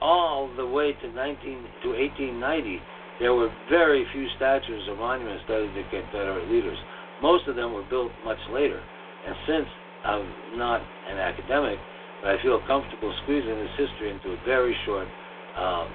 all 0.00 0.48
the 0.56 0.66
way 0.66 0.92
to 0.92 1.08
19 1.12 1.66
to 1.82 1.88
1890, 1.90 2.80
there 3.20 3.34
were 3.34 3.50
very 3.68 4.06
few 4.12 4.26
statues 4.36 4.86
or 4.88 4.96
monuments 4.96 5.42
dedicated 5.48 5.90
to 5.90 5.90
Confederate 5.90 6.48
leaders. 6.50 6.78
Most 7.20 7.48
of 7.48 7.56
them 7.56 7.72
were 7.72 7.86
built 7.90 8.12
much 8.24 8.38
later. 8.50 8.80
And 9.26 9.34
since 9.46 9.66
I'm 10.04 10.58
not 10.58 10.80
an 11.10 11.18
academic, 11.18 11.78
but 12.22 12.38
I 12.38 12.42
feel 12.42 12.62
comfortable 12.66 13.14
squeezing 13.24 13.58
this 13.58 13.74
history 13.76 14.10
into 14.10 14.30
a 14.30 14.38
very 14.46 14.74
short, 14.86 15.08
uh, 15.56 15.86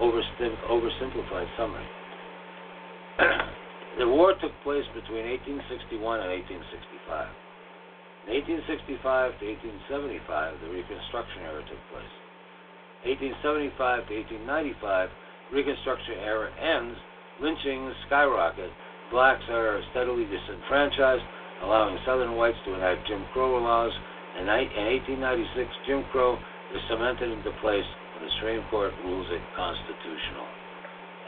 oversimplified 0.00 1.48
summary. 1.56 1.88
the 3.98 4.08
war 4.08 4.32
took 4.40 4.52
place 4.64 4.84
between 4.96 5.28
1861 5.28 6.24
and 6.24 6.30
1865. 6.32 7.28
In 8.22 8.38
1865 8.38 9.36
to 9.38 9.44
1875, 9.92 10.62
the 10.64 10.70
Reconstruction 10.72 11.42
era 11.42 11.60
took 11.68 11.82
place. 11.92 12.14
1875 13.04 14.08
to 14.08 14.12
1895, 14.46 15.10
Reconstruction 15.52 16.16
era 16.24 16.48
ends, 16.56 16.96
lynchings 17.40 17.92
skyrocket, 18.06 18.70
blacks 19.12 19.44
are 19.50 19.80
steadily 19.92 20.24
disenfranchised, 20.24 21.22
allowing 21.62 21.98
Southern 22.06 22.36
whites 22.36 22.56
to 22.64 22.74
enact 22.74 23.06
Jim 23.06 23.24
Crow 23.32 23.60
laws. 23.60 23.92
And 24.38 24.48
in 24.48 25.04
1896, 25.20 25.68
Jim 25.86 26.04
Crow 26.10 26.40
is 26.72 26.80
cemented 26.88 27.30
into 27.30 27.52
place, 27.60 27.84
and 27.84 28.24
the 28.24 28.32
Supreme 28.40 28.64
Court 28.70 28.92
rules 29.04 29.28
it 29.28 29.44
constitutional. 29.52 30.48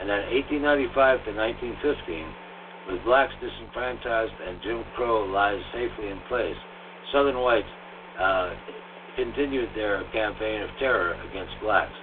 And 0.01 0.09
then 0.09 0.25
1895 0.33 1.29
to 1.29 1.31
1915, 1.31 2.89
with 2.89 3.05
blacks 3.05 3.33
disenfranchised 3.37 4.33
and 4.41 4.57
Jim 4.65 4.83
Crow 4.97 5.29
lies 5.29 5.61
safely 5.69 6.09
in 6.09 6.19
place, 6.27 6.57
Southern 7.13 7.39
whites 7.39 7.69
uh, 8.19 8.57
continued 9.15 9.69
their 9.75 10.03
campaign 10.11 10.61
of 10.61 10.69
terror 10.81 11.13
against 11.29 11.53
blacks. 11.61 11.93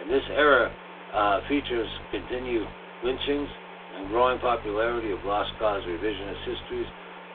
And 0.00 0.12
this 0.12 0.24
era 0.30 0.70
uh, 1.14 1.40
features 1.48 1.88
continued 2.10 2.66
lynchings 3.04 3.48
and 3.96 4.08
growing 4.08 4.38
popularity 4.38 5.12
of 5.12 5.18
lost 5.24 5.50
cause 5.58 5.82
revisionist 5.84 6.40
histories 6.44 6.86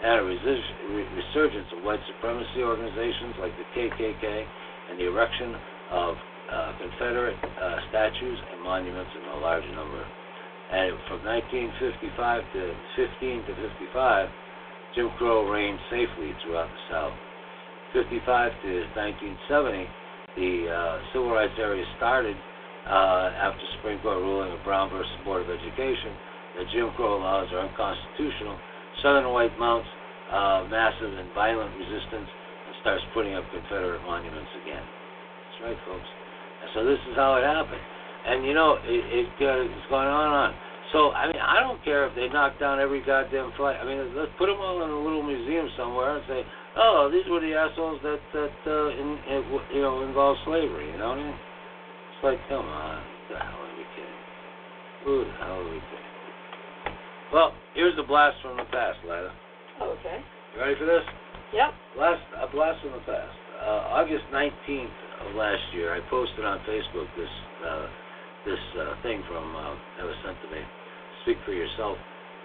and 0.03 0.19
a 0.19 0.23
resurgence 0.23 1.67
of 1.77 1.83
white 1.83 1.99
supremacy 2.13 2.61
organizations 2.61 3.35
like 3.39 3.51
the 3.57 3.67
KKK 3.73 4.45
and 4.91 4.99
the 4.99 5.07
erection 5.07 5.55
of 5.91 6.15
uh, 6.51 6.71
Confederate 6.77 7.37
uh, 7.41 7.77
statues 7.89 8.39
and 8.51 8.61
monuments 8.63 9.11
in 9.17 9.39
a 9.39 9.41
large 9.41 9.65
number. 9.73 10.05
And 10.71 10.97
from 11.07 11.23
1955 11.25 12.43
to 12.53 12.73
15 12.95 13.45
to 13.45 13.51
55, 13.89 14.29
Jim 14.95 15.09
Crow 15.17 15.49
reigned 15.49 15.79
safely 15.89 16.33
throughout 16.43 16.69
the 16.69 16.81
South. 16.91 17.17
55 17.93 18.51
to 18.63 18.71
1970, 18.93 19.87
the 20.35 20.67
uh, 20.67 20.99
civil 21.13 21.31
rights 21.31 21.53
era 21.57 21.81
started 21.97 22.35
uh, 22.85 23.33
after 23.49 23.61
Supreme 23.77 23.99
Court 23.99 24.21
ruling 24.21 24.53
of 24.53 24.61
Brown 24.63 24.89
versus 24.89 25.11
Board 25.25 25.41
of 25.41 25.49
Education 25.49 26.13
that 26.57 26.65
Jim 26.71 26.91
Crow 26.95 27.19
laws 27.19 27.49
are 27.51 27.67
unconstitutional. 27.67 28.57
Southern 29.03 29.29
white 29.33 29.53
mounts 29.59 29.89
uh, 30.31 30.65
massive 30.69 31.13
and 31.13 31.29
violent 31.33 31.69
resistance 31.77 32.29
and 32.29 32.73
starts 32.81 33.03
putting 33.13 33.35
up 33.35 33.43
Confederate 33.53 34.01
monuments 34.05 34.49
again. 34.63 34.81
That's 34.81 35.57
right, 35.69 35.79
folks. 35.85 36.09
And 36.65 36.69
so 36.73 36.79
this 36.85 36.99
is 37.09 37.13
how 37.15 37.35
it 37.37 37.45
happened. 37.45 37.81
And 38.25 38.45
you 38.45 38.53
know, 38.53 38.81
it, 38.81 39.03
it 39.05 39.29
uh, 39.37 39.69
it's 39.69 39.87
going 39.89 40.09
on 40.09 40.25
and 40.25 40.37
on. 40.49 40.51
So 40.93 41.11
I 41.13 41.27
mean, 41.29 41.41
I 41.41 41.61
don't 41.61 41.77
care 41.85 42.07
if 42.09 42.15
they 42.15 42.29
knock 42.29 42.57
down 42.57 42.79
every 42.79 43.05
goddamn 43.05 43.53
flag. 43.57 43.77
I 43.77 43.85
mean, 43.85 44.01
let's 44.17 44.33
put 44.37 44.47
them 44.47 44.57
all 44.57 44.81
in 44.81 44.89
a 44.89 45.01
little 45.01 45.21
museum 45.21 45.69
somewhere 45.77 46.17
and 46.17 46.23
say, 46.25 46.41
oh, 46.77 47.09
these 47.11 47.25
were 47.29 47.41
the 47.41 47.53
assholes 47.53 48.01
that 48.01 48.21
that 48.33 48.57
uh, 48.65 48.89
in, 48.97 49.07
in, 49.29 49.39
you 49.77 49.81
know 49.81 50.01
involved 50.01 50.39
slavery. 50.45 50.89
You 50.89 50.97
know 50.97 51.09
what 51.13 51.21
I 51.21 51.25
mean? 51.25 51.39
It's 52.15 52.23
like, 52.23 52.39
come 52.47 52.63
on, 52.63 53.03
the 53.27 53.35
hell 53.35 53.59
are 53.59 53.75
we 53.75 53.83
kidding? 53.91 54.23
Who 55.03 55.25
the 55.27 55.35
hell 55.43 55.59
are 55.59 55.63
we 55.67 55.83
kidding? 55.83 56.95
Well, 57.33 57.51
here's 57.75 57.95
the 57.97 58.07
blast 58.07 58.37
from 58.41 58.55
the 58.55 58.63
past, 58.71 58.99
Leila. 59.03 59.35
Okay. 59.83 60.23
You 60.55 60.61
ready 60.61 60.79
for 60.79 60.85
this? 60.85 61.03
Yep. 61.51 61.73
Blast, 61.95 62.23
a 62.39 62.47
blast 62.47 62.79
from 62.81 62.93
the 62.93 63.03
past. 63.03 63.35
Uh, 63.59 63.99
August 63.99 64.23
19th 64.31 64.95
of 65.27 65.35
last 65.35 65.61
year, 65.73 65.93
I 65.93 65.99
posted 66.09 66.45
on 66.45 66.59
Facebook 66.63 67.07
this 67.17 67.29
uh, 67.67 67.87
this 68.45 68.63
uh, 68.79 68.95
thing 69.03 69.23
from 69.27 69.55
uh, 69.55 69.75
that 69.97 70.05
was 70.05 70.15
sent 70.23 70.37
to 70.39 70.55
me. 70.55 70.63
Speak 71.23 71.37
for 71.45 71.51
yourself. 71.51 71.97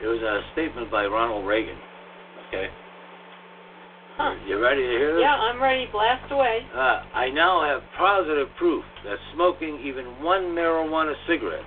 It 0.02 0.06
was 0.06 0.18
a 0.18 0.40
statement 0.52 0.90
by 0.90 1.06
Ronald 1.06 1.46
Reagan. 1.46 1.78
Okay. 2.48 2.66
Huh. 4.20 4.36
You 4.46 4.60
ready 4.60 4.82
to 4.82 4.92
hear 4.92 5.14
this? 5.14 5.22
Yeah, 5.22 5.34
I'm 5.34 5.62
ready. 5.62 5.86
Blast 5.90 6.30
away. 6.30 6.60
Uh, 6.74 7.02
I 7.14 7.30
now 7.30 7.64
have 7.64 7.80
positive 7.96 8.48
proof 8.58 8.84
that 9.04 9.16
smoking 9.34 9.80
even 9.84 10.04
one 10.22 10.52
marijuana 10.52 11.14
cigarette 11.26 11.64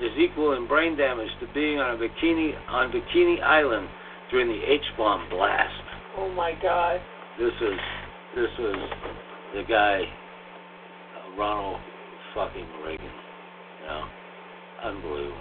is 0.00 0.10
equal 0.18 0.54
in 0.54 0.66
brain 0.66 0.96
damage 0.96 1.28
to 1.40 1.46
being 1.52 1.78
on 1.78 1.94
a 1.94 1.98
bikini 1.98 2.52
on 2.68 2.90
Bikini 2.90 3.42
Island 3.42 3.88
during 4.30 4.48
the 4.48 4.62
H 4.64 4.80
bomb 4.96 5.28
blast. 5.28 5.74
Oh 6.16 6.30
my 6.30 6.52
God. 6.62 7.00
This 7.38 7.52
is 7.60 7.78
this 8.34 8.50
is 8.58 8.76
the 9.54 9.62
guy 9.68 10.00
uh, 10.00 11.38
Ronald 11.38 11.80
fucking 12.34 12.66
Reagan. 12.86 13.04
You 13.04 13.86
know, 13.88 14.04
unbelievable, 14.84 15.36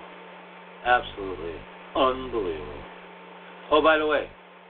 absolutely 0.86 1.56
unbelievable. 1.96 2.84
Oh, 3.72 3.82
by 3.82 3.98
the 3.98 4.08
way, 4.08 4.28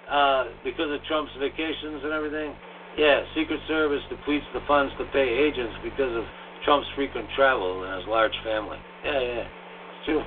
uh, 0.09 0.45
because 0.63 0.91
of 0.91 1.03
Trump's 1.03 1.31
vacations 1.39 2.01
and 2.03 2.11
everything, 2.11 2.55
yeah, 2.97 3.21
Secret 3.35 3.59
Service 3.67 4.01
depletes 4.09 4.45
the 4.53 4.61
funds 4.67 4.93
to 4.97 5.05
pay 5.05 5.27
agents 5.27 5.75
because 5.83 6.15
of 6.15 6.23
Trump's 6.65 6.87
frequent 6.95 7.27
travel 7.35 7.83
and 7.83 7.95
his 7.95 8.07
large 8.07 8.33
family. 8.43 8.77
Yeah, 9.05 9.19
yeah. 9.19 9.47
It's 9.47 10.05
true. 10.05 10.23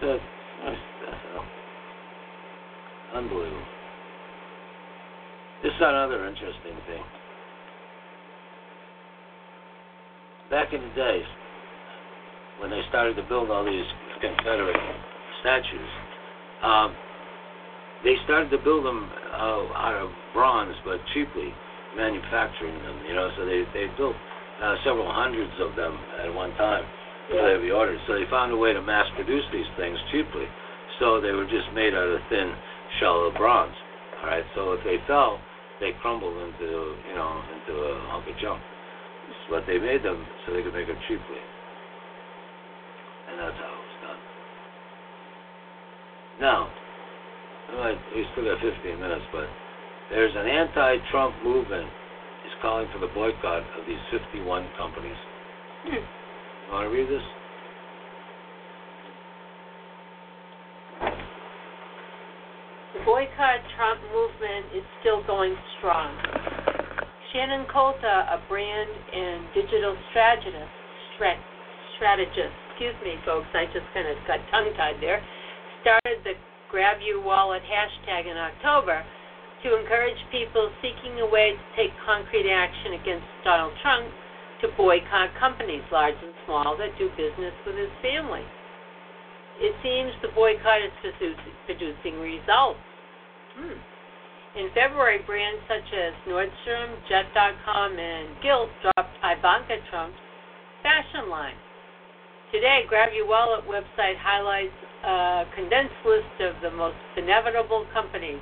So, 0.00 0.18
unbelievable. 3.14 3.64
This 5.62 5.72
is 5.72 5.80
another 5.80 6.26
interesting 6.26 6.76
thing. 6.86 7.02
Back 10.50 10.72
in 10.72 10.80
the 10.82 10.94
days, 10.94 11.24
when 12.60 12.70
they 12.70 12.82
started 12.88 13.16
to 13.16 13.22
build 13.22 13.50
all 13.50 13.64
these 13.64 13.86
Confederate 14.20 14.76
statues, 15.40 15.88
um, 16.62 16.94
they 18.04 18.14
started 18.24 18.50
to 18.50 18.58
build 18.58 18.84
them 18.84 19.10
uh, 19.32 19.72
out 19.72 19.96
of 20.00 20.10
bronze, 20.32 20.74
but 20.84 21.00
cheaply, 21.14 21.52
manufacturing 21.96 22.82
them. 22.82 23.02
You 23.08 23.14
know, 23.14 23.30
so 23.36 23.44
they 23.46 23.64
they 23.72 23.86
built 23.96 24.16
uh, 24.62 24.76
several 24.84 25.10
hundreds 25.12 25.52
of 25.60 25.76
them 25.76 25.98
at 26.22 26.32
one 26.32 26.54
time 26.54 26.84
yeah. 27.32 27.58
be 27.58 27.70
ordered. 27.70 27.98
So 28.06 28.14
they 28.14 28.28
found 28.30 28.52
a 28.52 28.56
way 28.56 28.72
to 28.72 28.82
mass 28.82 29.06
produce 29.14 29.44
these 29.52 29.66
things 29.76 29.98
cheaply. 30.12 30.46
So 30.98 31.20
they 31.20 31.32
were 31.32 31.44
just 31.44 31.66
made 31.74 31.94
out 31.94 32.08
of 32.08 32.20
thin 32.30 32.54
shell 33.00 33.26
of 33.26 33.34
bronze. 33.34 33.74
All 34.22 34.28
right. 34.30 34.44
So 34.54 34.72
if 34.72 34.84
they 34.84 34.96
fell, 35.06 35.40
they 35.80 35.92
crumbled 36.00 36.36
into 36.36 36.96
you 37.08 37.14
know 37.14 37.42
into 37.52 37.74
a 37.80 38.08
hunk 38.08 38.28
of 38.28 38.38
junk. 38.40 38.62
But 39.50 39.64
they 39.66 39.78
made 39.78 40.02
them 40.02 40.26
so 40.46 40.54
they 40.54 40.62
could 40.62 40.74
make 40.74 40.86
them 40.86 40.98
cheaply. 41.08 41.42
And 43.30 43.38
that's 43.38 43.58
how 43.58 43.70
it 43.70 43.82
was 43.82 43.98
done. 44.02 44.20
Now, 46.40 46.70
we 48.14 48.24
still 48.32 48.44
got 48.44 48.60
15 48.60 49.00
minutes, 49.00 49.24
but 49.32 49.46
there's 50.10 50.34
an 50.36 50.46
anti-Trump 50.46 51.34
movement 51.42 51.88
is 52.46 52.52
calling 52.62 52.86
for 52.92 52.98
the 53.00 53.12
boycott 53.12 53.62
of 53.62 53.82
these 53.86 53.98
51 54.10 54.70
companies. 54.78 55.18
Hmm. 55.84 55.94
You 55.96 56.72
want 56.72 56.84
to 56.86 56.94
read 56.94 57.08
this? 57.10 57.26
The 62.94 63.04
boycott 63.04 63.60
Trump 63.76 64.00
movement 64.14 64.66
is 64.74 64.86
still 65.00 65.26
going 65.26 65.54
strong. 65.78 66.14
Shannon 67.32 67.66
Coulter, 67.72 68.06
a 68.30 68.40
brand 68.48 68.90
and 69.12 69.46
digital 69.52 69.96
strategist, 70.10 70.70
strategist, 71.96 72.54
excuse 72.70 72.94
me, 73.02 73.16
folks, 73.26 73.48
I 73.52 73.66
just 73.66 73.84
kind 73.92 74.06
of 74.06 74.16
got 74.26 74.38
tongue 74.50 74.72
tied 74.76 74.96
there, 75.00 75.20
started 75.82 76.22
the 76.24 76.32
Grab 76.70 76.98
Your 77.00 77.22
Wallet 77.22 77.62
hashtag 77.62 78.30
in 78.30 78.36
October 78.36 79.04
to 79.62 79.78
encourage 79.78 80.18
people 80.30 80.70
seeking 80.82 81.20
a 81.20 81.26
way 81.26 81.52
to 81.54 81.64
take 81.76 81.90
concrete 82.04 82.50
action 82.50 82.94
against 82.94 83.26
Donald 83.44 83.72
Trump 83.82 84.06
to 84.60 84.68
boycott 84.76 85.30
companies, 85.38 85.82
large 85.92 86.16
and 86.22 86.34
small, 86.44 86.76
that 86.78 86.96
do 86.98 87.08
business 87.16 87.54
with 87.66 87.76
his 87.76 87.92
family. 88.02 88.44
It 89.60 89.72
seems 89.82 90.12
the 90.20 90.34
boycott 90.34 90.82
is 90.82 90.92
producing 91.64 92.20
results. 92.20 92.80
Hmm. 93.56 93.80
In 94.56 94.68
February, 94.72 95.20
brands 95.26 95.60
such 95.68 95.88
as 95.92 96.12
Nordstrom, 96.28 96.96
Jet.com, 97.08 97.98
and 97.98 98.28
Gilt 98.42 98.70
dropped 98.80 99.16
Ivanka 99.24 99.76
Trump's 99.90 100.16
fashion 100.82 101.28
line. 101.28 101.56
Today, 102.52 102.84
Grab 102.88 103.10
Your 103.12 103.26
Wallet 103.26 103.64
website 103.66 104.16
highlights 104.16 104.76
a 105.04 105.44
condensed 105.54 105.98
list 106.04 106.34
of 106.40 106.54
the 106.62 106.70
most 106.70 106.96
benevolent 107.14 107.68
companies. 107.92 108.40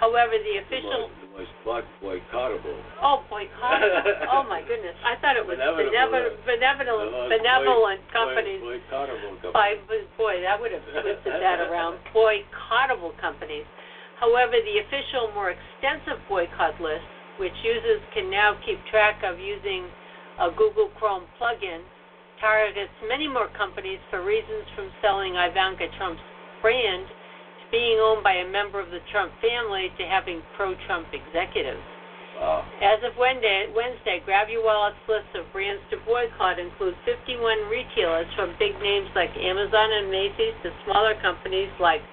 However, 0.00 0.36
the 0.36 0.60
official 0.60 1.08
The 1.08 1.40
most, 1.40 1.48
the 1.64 1.70
most 1.72 1.92
boycottable. 2.04 2.76
oh 3.00 3.24
boycott 3.32 3.80
oh 4.28 4.44
my 4.44 4.60
goodness 4.60 4.92
I 5.00 5.16
thought 5.24 5.36
it 5.40 5.44
was 5.46 5.56
Benevolent. 5.56 5.88
benevolent 5.88 6.36
benevolent, 6.44 7.10
benevolent 7.32 8.00
boy- 8.04 8.12
companies. 8.12 8.60
Boy, 8.60 8.76
boycottable 8.76 9.32
companies. 9.40 9.56
By, 9.56 9.68
boy, 10.20 10.34
that 10.44 10.60
would 10.60 10.72
have 10.76 10.84
twisted 11.00 11.40
that 11.40 11.64
around. 11.64 11.96
Boycottable 12.16 13.16
companies. 13.20 13.64
However, 14.20 14.52
the 14.60 14.80
official, 14.84 15.32
more 15.32 15.52
extensive 15.52 16.20
boycott 16.28 16.76
list, 16.80 17.04
which 17.40 17.56
users 17.64 18.00
can 18.12 18.28
now 18.30 18.56
keep 18.64 18.76
track 18.92 19.20
of 19.24 19.40
using 19.40 19.88
a 20.40 20.48
Google 20.52 20.88
Chrome 21.00 21.24
plugin, 21.40 21.80
targets 22.40 22.92
many 23.08 23.28
more 23.28 23.48
companies 23.56 23.98
for 24.10 24.24
reasons 24.24 24.64
from 24.74 24.90
selling 25.02 25.34
Ivanka 25.36 25.86
Trump's 25.96 26.22
brand 26.62 27.06
to 27.06 27.64
being 27.70 27.98
owned 27.98 28.22
by 28.22 28.40
a 28.42 28.48
member 28.48 28.80
of 28.80 28.90
the 28.90 29.00
Trump 29.12 29.32
family 29.40 29.88
to 29.98 30.04
having 30.04 30.42
pro-Trump 30.56 31.08
executives. 31.12 31.82
Wow. 32.40 32.68
As 32.84 33.00
of 33.00 33.16
Wednesday, 33.16 33.72
Wednesday, 33.74 34.20
Grab 34.24 34.48
Your 34.48 34.62
Wallet's 34.62 35.00
list 35.08 35.32
of 35.34 35.50
brands 35.52 35.80
to 35.90 35.96
boycott 36.04 36.60
includes 36.60 36.96
51 37.08 37.72
retailers 37.72 38.28
from 38.36 38.54
big 38.58 38.76
names 38.82 39.08
like 39.16 39.30
Amazon 39.40 39.88
and 39.92 40.10
Macy's 40.10 40.52
to 40.62 40.70
smaller 40.84 41.14
companies 41.22 41.72
like 41.80 42.04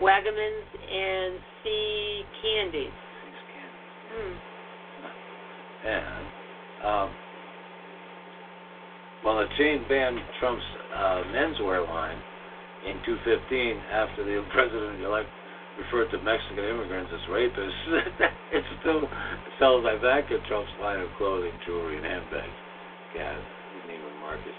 Waggamans 0.00 0.70
and 0.86 1.34
Sea 1.62 2.22
Candies. 2.40 2.98
Hmm. 4.14 4.34
And 5.80 6.26
um, 6.86 7.10
well, 9.24 9.38
the 9.38 9.48
chain 9.58 9.84
banned 9.88 10.18
Trump's 10.40 10.64
uh, 10.96 11.22
menswear 11.32 11.86
line 11.86 12.16
in 12.88 12.96
2015 13.04 13.76
after 13.92 14.24
the 14.24 14.44
president-elect 14.52 15.28
referred 15.78 16.10
to 16.10 16.18
Mexican 16.22 16.64
immigrants 16.64 17.12
as 17.12 17.20
rapists. 17.30 17.80
it 18.52 18.64
still 18.80 19.08
sells 19.58 19.84
like 19.84 19.98
Ivanka 19.98 20.38
Trump's 20.48 20.72
line 20.80 21.00
of 21.00 21.08
clothing, 21.16 21.52
jewelry, 21.66 21.96
and 21.96 22.04
handbags. 22.04 22.58
God, 23.16 23.40
Neiman 23.88 24.20
Marcus. 24.20 24.58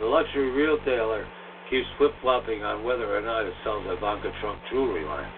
The 0.00 0.06
luxury 0.06 0.50
retailer 0.50 1.26
keeps 1.70 1.86
flip-flopping 1.98 2.62
on 2.62 2.84
whether 2.84 3.16
or 3.16 3.22
not 3.22 3.46
it 3.46 3.54
sells 3.64 3.86
Ivanka 3.86 4.30
Trump 4.40 4.60
jewelry 4.70 5.04
line. 5.04 5.30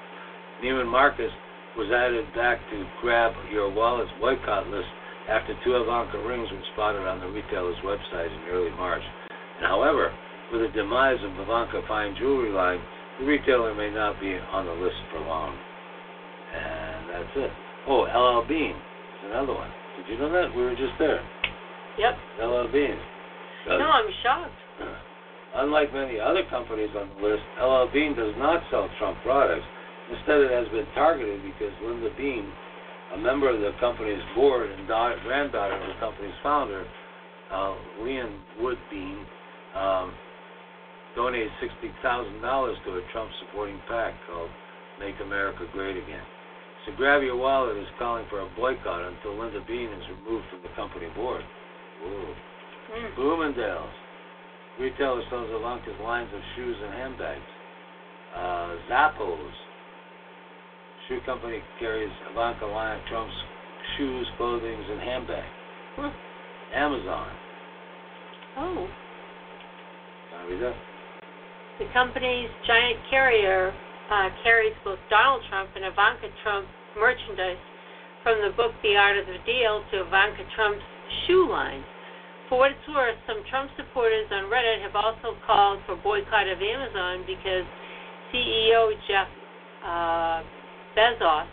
Neiman 0.62 0.88
Marcus 0.88 1.30
was 1.76 1.90
added 1.90 2.26
back 2.34 2.58
to 2.70 2.84
grab 3.00 3.32
your 3.52 3.70
wallet's 3.70 4.10
boycott 4.20 4.68
list 4.68 4.88
after 5.28 5.54
two 5.64 5.76
Ivanka 5.76 6.18
rings 6.20 6.48
were 6.52 6.62
spotted 6.74 7.06
on 7.06 7.20
the 7.20 7.28
retailer's 7.28 7.78
website 7.84 8.28
in 8.32 8.42
early 8.50 8.70
March. 8.76 9.02
And 9.58 9.66
however, 9.66 10.12
with 10.52 10.60
the 10.62 10.68
demise 10.68 11.18
of 11.24 11.32
Ivanka 11.40 11.82
fine 11.88 12.14
jewelry 12.18 12.50
line, 12.52 12.80
the 13.20 13.24
retailer 13.26 13.74
may 13.74 13.90
not 13.90 14.20
be 14.20 14.34
on 14.52 14.66
the 14.66 14.72
list 14.72 14.96
for 15.12 15.20
long. 15.20 15.56
And 16.54 17.08
that's 17.10 17.34
it. 17.36 17.50
Oh, 17.88 18.02
LL 18.04 18.46
Bean 18.46 18.74
is 18.76 19.30
another 19.32 19.54
one. 19.54 19.70
Did 19.96 20.12
you 20.12 20.18
know 20.18 20.30
that? 20.32 20.54
We 20.54 20.62
were 20.62 20.74
just 20.74 20.94
there. 20.98 21.22
Yep. 21.98 22.14
LL 22.42 22.68
Bean. 22.72 22.98
Does- 23.66 23.80
No, 23.80 23.88
I'm 23.88 24.10
shocked. 24.22 24.58
Unlike 25.56 25.94
many 25.94 26.18
other 26.18 26.42
companies 26.50 26.90
on 26.98 27.08
the 27.14 27.28
list, 27.28 27.42
LL 27.62 27.86
Bean 27.92 28.14
does 28.16 28.34
not 28.36 28.62
sell 28.70 28.90
Trump 28.98 29.18
products. 29.22 29.64
Instead, 30.10 30.40
it 30.42 30.50
has 30.50 30.68
been 30.68 30.86
targeted 30.94 31.40
because 31.42 31.72
Linda 31.82 32.10
Bean, 32.18 32.50
a 33.12 33.18
member 33.18 33.48
of 33.48 33.60
the 33.60 33.72
company's 33.80 34.22
board 34.34 34.70
and 34.70 34.88
daughter, 34.88 35.16
granddaughter 35.24 35.74
of 35.74 35.88
the 35.88 36.00
company's 36.00 36.34
founder, 36.42 36.86
uh, 37.52 37.74
Leon 38.00 38.42
Wood 38.60 38.78
Bean, 38.90 39.26
um, 39.74 40.14
donated 41.14 41.50
$60,000 41.62 42.84
to 42.84 42.90
a 42.96 43.02
Trump-supporting 43.12 43.80
PAC 43.88 44.14
called 44.28 44.50
Make 44.98 45.14
America 45.22 45.66
Great 45.72 45.96
Again. 45.96 46.24
So 46.86 46.92
Grab 46.96 47.22
Your 47.22 47.36
Wallet 47.36 47.76
is 47.76 47.86
calling 47.98 48.26
for 48.28 48.40
a 48.40 48.48
boycott 48.56 49.02
until 49.02 49.38
Linda 49.38 49.64
Bean 49.66 49.88
is 49.88 50.04
removed 50.18 50.46
from 50.50 50.60
the 50.62 50.74
company 50.76 51.06
board. 51.14 51.42
Ooh. 52.04 52.34
Hmm. 52.92 53.14
Bloomingdale's. 53.16 53.90
Retailer 54.78 55.22
sells 55.30 55.48
Ivanka's 55.50 55.98
lines 56.02 56.28
of 56.34 56.40
shoes 56.56 56.76
and 56.82 56.92
handbags. 56.92 57.50
Uh, 58.36 58.76
Zappos. 58.90 59.52
Shoe 61.08 61.20
company 61.26 61.60
carries 61.78 62.10
Ivanka 62.30 62.64
line 62.64 62.98
of 62.98 63.06
Trump's 63.06 63.34
shoes, 63.96 64.26
clothing, 64.38 64.84
and 64.90 65.00
handbags. 65.00 65.46
Hmm. 65.96 66.08
Amazon. 66.74 67.28
Oh. 68.56 68.88
I 70.34 70.48
read 70.48 70.62
that? 70.62 70.74
The 71.78 71.86
company's 71.92 72.48
giant 72.66 72.98
carrier 73.10 73.74
uh, 74.10 74.28
carries 74.42 74.72
both 74.84 74.98
Donald 75.10 75.42
Trump 75.50 75.70
and 75.76 75.84
Ivanka 75.84 76.28
Trump 76.42 76.66
merchandise 76.98 77.60
from 78.22 78.40
the 78.40 78.56
book 78.56 78.72
The 78.82 78.96
Art 78.96 79.18
of 79.18 79.26
the 79.26 79.38
Deal 79.44 79.84
to 79.92 80.06
Ivanka 80.06 80.42
Trump's 80.56 80.84
shoe 81.26 81.48
line. 81.50 81.84
For 82.48 82.58
what 82.58 82.72
it's 82.72 82.88
worth, 82.88 83.16
some 83.26 83.44
Trump 83.50 83.70
supporters 83.76 84.26
on 84.30 84.44
Reddit 84.44 84.80
have 84.82 84.96
also 84.96 85.36
called 85.46 85.80
for 85.84 85.96
boycott 85.96 86.48
of 86.48 86.58
Amazon 86.62 87.24
because 87.26 87.64
CEO 88.32 88.92
Jeff 89.08 89.28
uh, 89.84 90.42
Bezos 90.96 91.46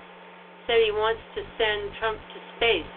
said 0.68 0.78
he 0.86 0.92
wants 0.92 1.22
to 1.36 1.42
send 1.58 1.92
Trump 2.00 2.18
to 2.18 2.38
space. 2.58 2.94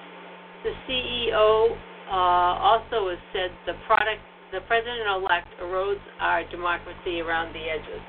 The 0.64 0.72
CEO 0.88 1.76
uh, 2.08 2.54
also 2.60 3.08
has 3.10 3.18
said 3.32 3.50
the 3.66 3.74
product, 3.86 4.20
the 4.52 4.60
president-elect 4.68 5.48
erodes 5.62 6.04
our 6.20 6.44
democracy 6.50 7.20
around 7.20 7.52
the 7.52 7.64
edges. 7.64 8.04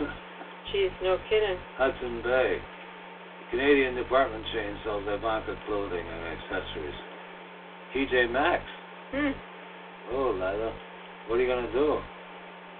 Jeez, 0.72 0.90
no 1.02 1.18
kidding. 1.28 1.56
Hudson 1.76 2.22
Bay. 2.22 2.58
The 2.58 3.58
Canadian 3.58 3.94
department 3.94 4.44
chain 4.52 4.76
sells 4.84 5.04
Ivanka 5.06 5.54
clothing 5.66 6.04
and 6.04 6.22
accessories. 6.36 6.98
TJ 7.94 8.30
Maxx. 8.30 8.62
Hmm. 9.12 9.30
Oh, 10.12 10.30
Leila. 10.32 10.74
What 11.28 11.36
are 11.36 11.42
you 11.42 11.46
going 11.46 11.66
to 11.66 11.72
do? 11.72 11.98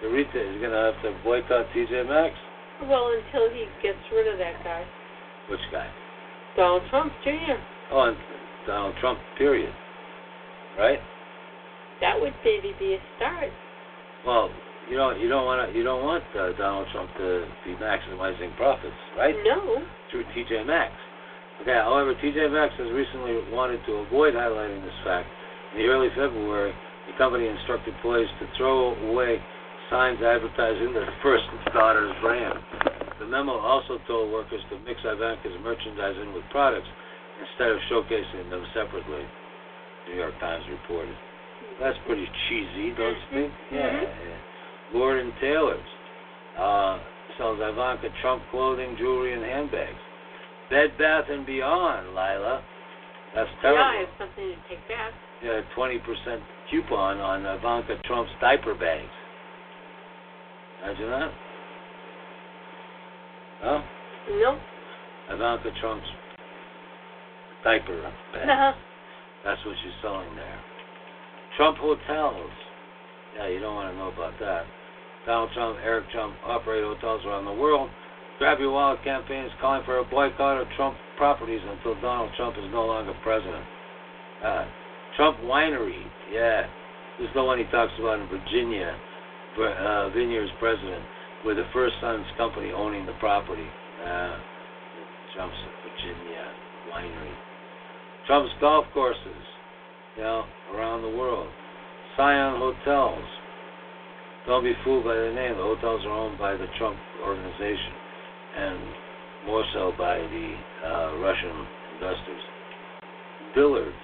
The 0.02 0.08
retail 0.08 0.54
is 0.54 0.60
going 0.60 0.72
to 0.72 0.92
have 0.92 1.02
to 1.02 1.16
boycott 1.22 1.66
TJ 1.74 2.08
Maxx? 2.08 2.34
Well, 2.84 3.08
until 3.16 3.48
he 3.50 3.64
gets 3.82 3.98
rid 4.12 4.28
of 4.28 4.38
that 4.38 4.62
guy, 4.62 4.84
Which 5.48 5.60
guy? 5.72 5.88
Donald 6.56 6.82
Trump 6.90 7.12
Jr. 7.24 7.56
Oh, 7.92 8.02
and 8.02 8.16
Donald 8.66 8.94
Trump, 9.00 9.18
period. 9.38 9.72
Right? 10.78 10.98
That 12.00 12.20
would 12.20 12.34
maybe 12.44 12.74
be 12.78 12.94
a 12.94 12.98
start. 13.16 13.48
Well, 14.26 14.50
you 14.90 14.96
don't 14.96 15.18
you 15.20 15.28
don't 15.28 15.44
want 15.46 15.70
to 15.70 15.76
you 15.76 15.82
don't 15.82 16.04
want 16.04 16.24
uh, 16.36 16.52
Donald 16.58 16.86
Trump 16.92 17.10
to 17.16 17.48
be 17.64 17.72
maximizing 17.74 18.54
profits, 18.56 18.96
right? 19.16 19.34
No. 19.44 19.82
Through 20.10 20.24
TJ 20.36 20.66
Maxx. 20.66 20.92
Okay. 21.62 21.72
However, 21.72 22.14
TJ 22.14 22.52
Maxx 22.52 22.74
has 22.78 22.92
recently 22.92 23.40
wanted 23.50 23.80
to 23.86 24.04
avoid 24.04 24.34
highlighting 24.34 24.82
this 24.84 24.94
fact. 25.04 25.28
In 25.74 25.82
the 25.82 25.88
early 25.88 26.08
February, 26.10 26.72
the 27.06 27.16
company 27.16 27.48
instructed 27.48 27.94
employees 27.94 28.28
to 28.40 28.46
throw 28.56 28.94
away 29.10 29.40
signs 29.90 30.18
advertising 30.22 30.92
the 30.92 31.06
first 31.22 31.44
daughter's 31.72 32.14
brand. 32.20 32.58
The 33.20 33.26
memo 33.26 33.58
also 33.58 33.98
told 34.06 34.30
workers 34.32 34.60
to 34.70 34.78
mix 34.80 35.00
Ivanka's 35.04 35.56
merchandising 35.62 36.32
with 36.34 36.44
products 36.50 36.88
instead 37.40 37.70
of 37.70 37.78
showcasing 37.90 38.50
them 38.50 38.64
separately. 38.74 39.24
New 40.08 40.16
York 40.16 40.38
Times 40.38 40.64
reported. 40.70 41.16
That's 41.80 41.96
pretty 42.06 42.26
cheesy, 42.48 42.94
don't 42.96 43.14
you 43.14 43.26
think? 43.32 43.52
Yeah. 43.72 43.90
Mhm. 43.90 44.02
yeah. 44.02 44.98
Lord 44.98 45.18
and 45.18 45.32
Taylor's 45.40 45.88
uh, 46.58 46.98
sells 47.36 47.58
Ivanka 47.60 48.08
Trump 48.22 48.42
clothing, 48.50 48.96
jewelry, 48.98 49.34
and 49.34 49.42
handbags. 49.42 49.98
Bed 50.70 50.96
Bath 50.98 51.26
and 51.28 51.44
Beyond, 51.44 52.08
Leila. 52.08 52.62
That's 53.34 53.50
terrible. 53.60 53.82
Yeah, 53.82 53.88
I 53.88 53.96
have 54.00 54.14
something 54.18 54.48
to 54.48 54.56
take 54.68 54.88
back. 54.88 55.12
Yeah, 55.42 55.60
twenty 55.74 55.98
percent 55.98 56.40
coupon 56.70 57.18
on 57.18 57.44
Ivanka 57.44 58.00
Trump's 58.04 58.32
diaper 58.40 58.74
bags. 58.74 59.10
Imagine 60.86 61.10
that. 61.10 61.32
Huh? 63.60 63.82
No. 64.30 64.60
Ivanka 65.30 65.70
Trump's 65.80 66.06
diaper 67.64 68.00
bag. 68.32 68.48
Uh-huh. 68.48 68.72
That's 69.44 69.64
what 69.66 69.74
she's 69.82 69.92
selling 70.00 70.36
there. 70.36 70.60
Trump 71.56 71.78
hotels. 71.78 72.50
Yeah, 73.36 73.48
you 73.48 73.58
don't 73.58 73.74
want 73.74 73.92
to 73.92 73.98
know 73.98 74.12
about 74.12 74.38
that. 74.38 74.66
Donald 75.26 75.50
Trump, 75.54 75.78
Eric 75.82 76.08
Trump 76.12 76.36
operate 76.44 76.84
hotels 76.84 77.22
around 77.26 77.46
the 77.46 77.52
world. 77.52 77.90
Grab 78.38 78.60
Your 78.60 78.70
Wallet 78.70 79.02
campaign 79.02 79.44
is 79.44 79.52
calling 79.60 79.82
for 79.84 79.98
a 79.98 80.04
boycott 80.04 80.60
of 80.60 80.68
Trump 80.76 80.96
properties 81.16 81.62
until 81.66 82.00
Donald 82.00 82.30
Trump 82.36 82.56
is 82.58 82.70
no 82.70 82.86
longer 82.86 83.14
president. 83.24 83.64
Uh, 84.44 84.66
Trump 85.16 85.38
Winery, 85.40 86.04
yeah. 86.32 86.68
This 87.18 87.26
is 87.26 87.34
the 87.34 87.42
one 87.42 87.58
he 87.58 87.64
talks 87.64 87.92
about 87.98 88.20
in 88.20 88.28
Virginia. 88.28 88.96
Uh, 89.58 90.10
Vineyard's 90.10 90.52
president, 90.58 91.02
with 91.44 91.56
the 91.56 91.64
First 91.72 91.94
Sons 92.00 92.26
company 92.36 92.72
owning 92.72 93.06
the 93.06 93.14
property. 93.14 93.66
Uh, 94.04 94.38
Trump's 95.34 95.56
Virginia 95.82 96.44
winery. 96.92 97.34
Trump's 98.26 98.52
golf 98.60 98.86
courses, 98.92 99.20
you 100.16 100.22
know, 100.22 100.44
around 100.74 101.02
the 101.02 101.16
world. 101.16 101.48
Scion 102.16 102.58
Hotels. 102.58 103.24
Don't 104.46 104.64
be 104.64 104.74
fooled 104.84 105.04
by 105.04 105.14
the 105.14 105.32
name. 105.32 105.56
The 105.56 105.62
hotels 105.62 106.02
are 106.04 106.12
owned 106.12 106.38
by 106.38 106.52
the 106.52 106.66
Trump 106.78 106.96
organization, 107.24 107.92
and 108.56 108.78
more 109.46 109.64
so 109.74 109.92
by 109.98 110.18
the 110.18 110.54
uh, 110.84 111.16
Russian 111.18 111.66
investors. 111.94 112.42
Dillard's. 113.54 113.96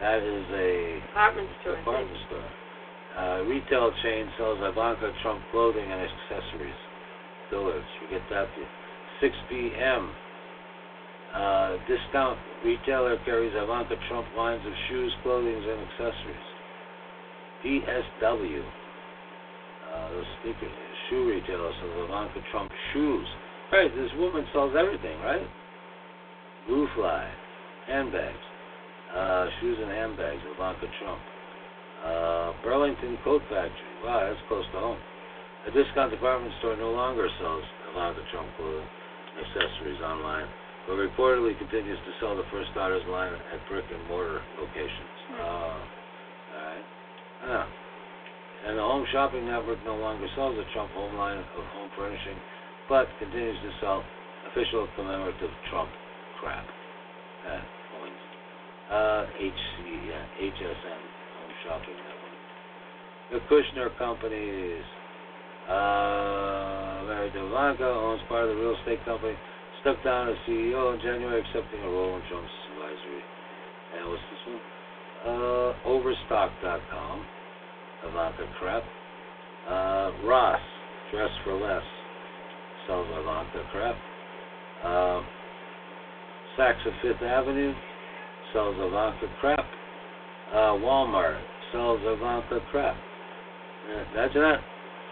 That 0.00 0.22
is 0.22 0.44
a 0.52 1.00
Department 1.06 1.48
store. 1.62 1.76
department 1.76 2.18
store. 2.26 2.44
Uh, 3.16 3.42
retail 3.44 3.92
chain 4.02 4.30
sells 4.36 4.58
Ivanka 4.60 5.10
Trump 5.22 5.42
clothing 5.50 5.90
and 5.90 6.00
accessories. 6.02 6.74
Dillard's, 7.50 7.86
you 8.02 8.18
get 8.18 8.28
that. 8.30 8.48
6 9.20 9.34
p.m. 9.48 10.12
Uh, 11.34 11.76
discount 11.88 12.38
retailer 12.64 13.18
carries 13.24 13.52
Ivanka 13.56 13.96
Trump 14.08 14.26
lines 14.36 14.64
of 14.66 14.72
shoes, 14.88 15.12
clothing, 15.22 15.54
and 15.54 15.80
accessories. 15.88 16.46
DSW, 17.64 18.62
uh, 19.94 20.10
the 20.10 20.22
sneaker 20.42 20.70
shoe 21.08 21.28
retailer 21.28 21.72
sells 21.80 22.08
Ivanka 22.08 22.40
Trump 22.50 22.70
shoes. 22.92 23.26
Right, 23.72 23.94
this 23.96 24.10
woman 24.18 24.46
sells 24.52 24.74
everything, 24.78 25.18
right? 25.20 25.46
Bluefly, 26.68 27.30
handbags, 27.86 28.36
uh, 29.14 29.46
shoes 29.60 29.78
and 29.80 29.90
handbags, 29.90 30.42
Ivanka 30.54 30.86
Trump. 31.02 31.20
Uh, 32.04 32.52
Burlington 32.62 33.18
Coat 33.24 33.42
Factory. 33.48 33.92
Wow, 34.04 34.28
that's 34.28 34.40
close 34.48 34.64
to 34.72 34.78
home. 34.78 35.00
A 35.66 35.70
discount 35.70 36.10
department 36.10 36.54
store 36.60 36.76
no 36.76 36.92
longer 36.92 37.28
sells 37.40 37.64
Ivanka 37.90 38.22
Trump 38.30 38.48
clothing 38.56 38.86
accessories 39.36 40.00
online, 40.00 40.46
but 40.86 40.94
reportedly 40.94 41.58
continues 41.58 41.98
to 42.06 42.12
sell 42.20 42.36
the 42.36 42.46
first 42.52 42.72
daughter's 42.74 43.04
line 43.08 43.34
at 43.34 43.60
brick 43.68 43.84
and 43.92 44.06
mortar 44.08 44.40
locations. 44.60 45.16
Hmm. 45.28 45.40
Uh, 45.40 45.78
alright. 46.54 46.84
Yeah. 47.48 47.66
And 48.66 48.78
the 48.78 48.82
Home 48.82 49.06
Shopping 49.12 49.46
Network 49.46 49.78
no 49.84 49.96
longer 49.96 50.26
sells 50.34 50.56
the 50.56 50.64
Trump 50.72 50.90
home 50.92 51.14
line 51.16 51.38
of 51.38 51.64
home 51.74 51.90
furnishing, 51.96 52.38
but 52.88 53.06
continues 53.18 53.58
to 53.62 53.70
sell 53.80 54.04
official 54.50 54.88
commemorative 54.96 55.50
Trump 55.70 55.90
crap. 56.40 56.66
Uh, 57.46 57.62
coins. 57.94 58.22
Uh, 58.90 59.22
HC, 59.38 59.76
yeah, 60.08 60.24
HSN, 60.40 60.98
Home 60.98 61.15
The 63.32 63.40
Kushner 63.50 63.90
Companies. 63.98 64.84
Uh, 65.68 67.02
Larry 67.08 67.30
Devanka 67.30 67.82
owns 67.82 68.22
part 68.28 68.44
of 68.44 68.50
the 68.50 68.62
real 68.62 68.76
estate 68.78 69.04
company. 69.04 69.34
Stepped 69.80 70.04
down 70.04 70.28
as 70.28 70.36
CEO 70.48 70.94
in 70.94 71.00
January, 71.00 71.40
accepting 71.40 71.80
a 71.82 71.88
role 71.88 72.14
in 72.14 72.22
Trump's 72.30 72.50
advisory. 72.72 73.22
And 73.98 74.10
what's 74.10 74.22
this 74.30 74.42
one? 74.46 74.60
Uh, 75.26 75.74
Overstock.com. 75.84 77.26
Ivanka 78.08 78.46
crap. 78.60 78.84
Uh, 79.68 80.12
Ross, 80.24 80.60
Dress 81.10 81.30
for 81.42 81.54
Less, 81.54 81.82
sells 82.86 83.08
Ivanka 83.10 83.68
crap. 83.72 83.96
Uh, 84.84 85.22
Saks 86.56 86.86
of 86.86 86.92
Fifth 87.02 87.22
Avenue 87.22 87.74
sells 88.52 88.76
Ivanka 88.78 89.26
crap. 89.40 89.66
Uh, 90.52 90.78
Walmart 90.78 91.42
sells 91.72 92.00
Ivanka 92.04 92.60
crap. 92.70 92.96
Yeah, 93.88 94.02
imagine 94.14 94.42
that. 94.42 94.60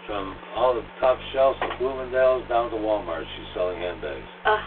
From 0.07 0.37
all 0.55 0.75
the 0.75 0.85
top 0.99 1.17
shelves 1.33 1.57
of 1.61 1.79
Bloomingdale's 1.79 2.47
down 2.47 2.69
to 2.69 2.77
Walmart, 2.77 3.23
she's 3.25 3.49
selling 3.55 3.79
handbags. 3.81 4.27
Ugh, 4.45 4.59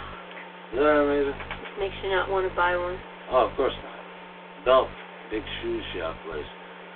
Isn't 0.74 0.82
that 0.84 0.98
amazing? 1.06 1.38
makes 1.78 1.94
you 2.02 2.10
not 2.10 2.28
want 2.28 2.48
to 2.48 2.54
buy 2.56 2.74
one. 2.76 2.98
Oh, 3.30 3.46
of 3.46 3.54
course 3.56 3.74
not. 3.84 4.64
Belk, 4.64 4.88
big 5.30 5.42
shoe 5.62 5.80
shop 5.94 6.16
place. 6.28 6.44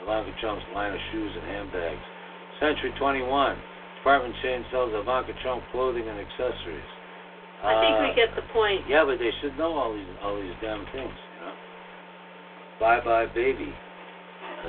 Ivanka 0.02 0.34
Trump's 0.40 0.64
line 0.74 0.92
of 0.92 0.98
shoes 1.12 1.30
and 1.38 1.44
handbags. 1.46 2.02
Century 2.58 2.92
21, 2.98 3.30
department 4.02 4.34
chain 4.42 4.64
sells 4.72 4.90
Ivanka 4.92 5.32
Trump 5.42 5.62
clothing 5.70 6.08
and 6.08 6.18
accessories. 6.18 6.90
I 7.62 7.78
think 7.78 7.94
we 8.02 8.10
Uh, 8.10 8.14
get 8.26 8.34
the 8.34 8.42
point. 8.50 8.82
Yeah, 8.90 9.04
but 9.06 9.20
they 9.22 9.30
should 9.40 9.56
know 9.56 9.70
all 9.78 9.94
these 9.94 10.10
all 10.20 10.34
these 10.34 10.54
damn 10.60 10.82
things, 10.86 11.14
you 11.14 11.46
know. 11.46 11.54
buybuy 12.82 13.30
BABY, 13.32 13.70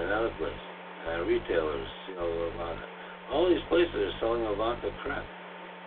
another 0.01 0.31
place. 0.37 0.63
Uh, 1.07 1.21
retailers, 1.23 1.87
you 2.09 2.15
know, 2.15 2.49
Ivanka. 2.53 2.83
All 3.31 3.49
these 3.49 3.63
places 3.69 3.93
are 3.93 4.11
selling 4.19 4.43
Ivanka 4.43 4.89
crap, 5.03 5.23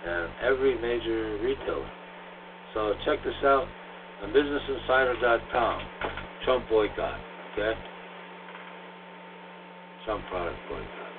and 0.06 0.30
every 0.42 0.74
major 0.80 1.38
retailer. 1.42 1.90
So 2.74 2.92
check 3.04 3.24
this 3.24 3.34
out 3.44 3.66
on 4.22 4.30
BusinessInsider.com. 4.30 5.80
Trump 6.44 6.68
boycott, 6.68 7.18
okay? 7.52 7.72
Trump 10.04 10.24
product 10.30 10.58
boycott. 10.68 11.12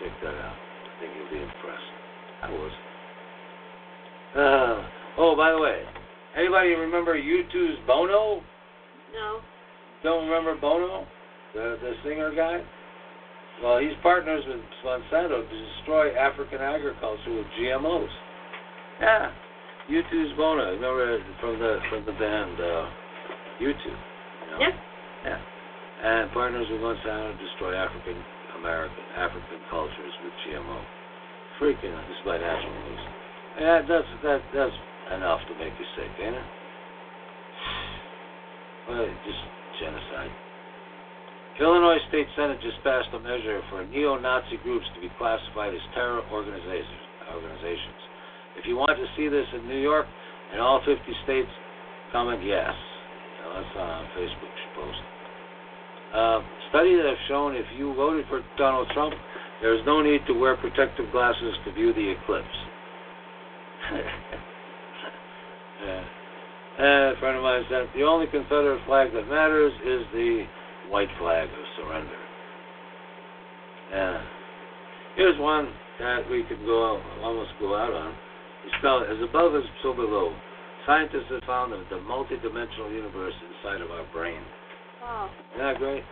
Check 0.00 0.12
that 0.22 0.34
out. 0.34 0.54
I 0.56 1.00
think 1.00 1.12
you'll 1.16 1.30
be 1.30 1.42
impressed. 1.42 1.92
I 2.42 2.50
was. 2.50 2.72
Uh, 4.34 4.88
oh, 5.18 5.36
by 5.36 5.50
the 5.50 5.58
way, 5.58 5.82
anybody 6.36 6.70
remember 6.70 7.14
U2's 7.14 7.86
Bono? 7.86 8.42
No. 9.12 9.40
Don't 10.02 10.28
remember 10.28 10.56
Bono, 10.60 11.06
the 11.54 11.78
the 11.80 11.92
singer 12.04 12.34
guy? 12.34 12.62
Well, 13.62 13.78
he's 13.78 13.94
partners 14.02 14.42
with 14.48 14.58
Monsanto 14.84 15.48
to 15.48 15.66
destroy 15.76 16.16
African 16.16 16.60
agriculture 16.60 17.32
with 17.32 17.46
GMOs. 17.60 18.08
Yeah, 19.00 19.32
U2's 19.90 20.36
Bono. 20.36 20.72
Remember 20.72 21.18
from 21.40 21.58
the 21.58 21.78
from 21.90 22.04
the 22.06 22.12
band 22.12 22.60
uh, 22.60 22.90
U2? 23.60 23.84
You 23.86 24.50
know? 24.50 24.58
Yep. 24.60 24.74
Yeah. 25.24 25.40
And 26.02 26.32
partners 26.32 26.66
with 26.70 26.80
Monsanto 26.80 27.36
to 27.36 27.44
destroy 27.44 27.74
African 27.74 28.24
American 28.58 29.04
African 29.16 29.60
cultures 29.70 30.14
with 30.24 30.32
GMO. 30.46 30.82
Freaking, 31.60 31.94
this 32.08 32.16
is 32.16 32.22
by 32.24 32.38
National 32.38 32.74
News. 32.88 33.04
Yeah, 33.60 33.82
that's 33.86 34.08
that 34.24 34.40
that's 34.54 34.76
enough 35.14 35.40
to 35.46 35.54
make 35.58 35.74
you 35.78 35.86
sick, 35.96 36.10
ain't 36.24 36.34
it? 36.34 36.42
Well, 38.82 39.06
just 39.24 39.38
genocide. 39.78 40.34
Illinois 41.60 41.98
State 42.08 42.26
Senate 42.34 42.60
just 42.62 42.82
passed 42.82 43.08
a 43.12 43.20
measure 43.20 43.60
for 43.68 43.84
neo-Nazi 43.84 44.56
groups 44.62 44.86
to 44.94 45.00
be 45.00 45.12
classified 45.18 45.74
as 45.74 45.80
terror 45.94 46.22
organizations. 46.32 48.00
If 48.56 48.66
you 48.66 48.76
want 48.76 48.96
to 48.96 49.06
see 49.16 49.28
this 49.28 49.46
in 49.54 49.68
New 49.68 49.80
York 49.80 50.06
and 50.52 50.60
all 50.60 50.80
50 50.84 50.96
states, 51.24 51.48
comment 52.10 52.44
yes. 52.44 52.72
Know, 53.42 53.52
that's 53.56 53.76
on 53.76 54.06
Facebook 54.16 54.52
post. 54.76 54.98
Uh, 56.14 56.40
studies 56.70 57.04
have 57.04 57.16
shown 57.28 57.54
if 57.54 57.66
you 57.76 57.94
voted 57.94 58.26
for 58.28 58.42
Donald 58.56 58.88
Trump, 58.92 59.14
there 59.60 59.74
is 59.74 59.80
no 59.86 60.02
need 60.02 60.20
to 60.26 60.32
wear 60.32 60.56
protective 60.56 61.10
glasses 61.12 61.54
to 61.64 61.72
view 61.72 61.92
the 61.92 62.10
eclipse. 62.10 62.46
yeah. 65.84 66.04
And 66.78 67.16
a 67.16 67.20
friend 67.20 67.36
of 67.36 67.42
mine 67.42 67.64
said 67.68 67.88
the 67.94 68.02
only 68.02 68.26
Confederate 68.26 68.84
flag 68.86 69.12
that 69.12 69.28
matters 69.28 69.72
is 69.84 70.02
the 70.12 70.46
white 70.92 71.08
flag 71.18 71.48
of 71.48 71.64
surrender. 71.80 72.20
Yeah. 73.90 74.22
Here's 75.16 75.38
one 75.40 75.72
that 75.98 76.28
we 76.30 76.42
could 76.44 76.64
go 76.66 77.00
almost 77.22 77.50
go 77.58 77.74
out 77.74 77.92
on. 77.92 78.14
It's 78.66 78.74
spelled 78.78 79.04
as 79.08 79.16
above 79.22 79.56
as 79.56 79.62
so 79.82 79.94
below. 79.94 80.36
Scientists 80.86 81.30
have 81.30 81.42
found 81.46 81.72
that 81.72 81.88
the 81.88 81.96
multidimensional 81.96 82.92
universe 82.92 83.32
inside 83.48 83.80
of 83.80 83.90
our 83.90 84.04
brain. 84.12 84.42
Wow. 85.00 85.30
Isn't 85.54 85.64
that 85.64 85.78
great? 85.78 86.04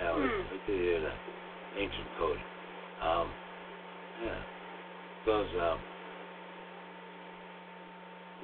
Yeah, 0.00 0.16
we, 0.16 0.22
Hmm. 0.22 0.42
we 0.52 0.58
could 0.66 0.80
hear 0.80 1.00
that 1.00 1.16
ancient 1.78 2.08
code. 2.18 2.38
Um, 3.02 3.30
yeah. 4.24 4.40
Goes 5.26 5.48
um, 5.60 5.78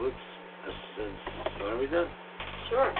looks 0.00 0.16
a 0.68 0.70
sense. 1.00 1.18
You 1.58 1.64
want 1.64 1.76
to 1.76 1.80
read 1.80 1.92
that? 1.92 2.08
Sure. 2.68 2.92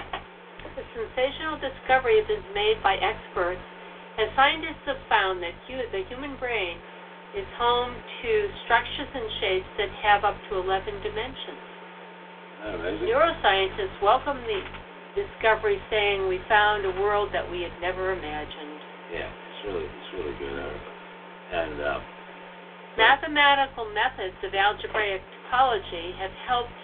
The 0.63 0.85
sensational 0.95 1.59
discovery 1.59 2.17
has 2.17 2.27
been 2.27 2.43
made 2.55 2.81
by 2.81 2.95
experts, 2.95 3.61
and 4.17 4.31
scientists 4.35 4.85
have 4.85 5.01
found 5.09 5.43
that 5.43 5.53
hu- 5.67 5.89
the 5.91 6.03
human 6.09 6.35
brain 6.37 6.77
is 7.35 7.45
home 7.57 7.93
to 7.93 8.31
structures 8.65 9.09
and 9.13 9.27
shapes 9.41 9.69
that 9.77 9.89
have 10.01 10.23
up 10.23 10.37
to 10.49 10.57
11 10.57 11.01
dimensions. 11.03 11.63
Amazing? 12.63 13.07
Neuroscientists 13.09 14.01
welcome 14.01 14.39
the 14.47 14.61
discovery, 15.13 15.81
saying 15.89 16.27
we 16.27 16.39
found 16.47 16.85
a 16.85 16.93
world 17.01 17.29
that 17.33 17.45
we 17.49 17.61
had 17.61 17.73
never 17.81 18.13
imagined. 18.13 18.79
Yeah, 19.13 19.29
it's 19.29 19.61
really 19.67 19.85
it's 19.85 20.09
really 20.17 20.35
good 20.39 20.57
article. 20.57 20.93
And 21.53 21.81
uh, 21.81 21.99
Mathematical 22.97 23.89
methods 23.89 24.37
of 24.43 24.53
algebraic 24.53 25.21
topology 25.51 26.15
have 26.17 26.31
helped 26.47 26.77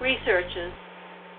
researchers 0.00 0.74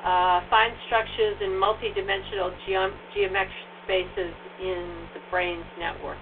uh, 0.03 0.41
find 0.49 0.73
structures 0.87 1.37
in 1.41 1.51
multidimensional 1.51 2.53
geom- 2.67 2.97
geometric 3.13 3.67
spaces 3.83 4.33
in 4.61 5.07
the 5.13 5.21
brain's 5.31 5.65
network. 5.79 6.17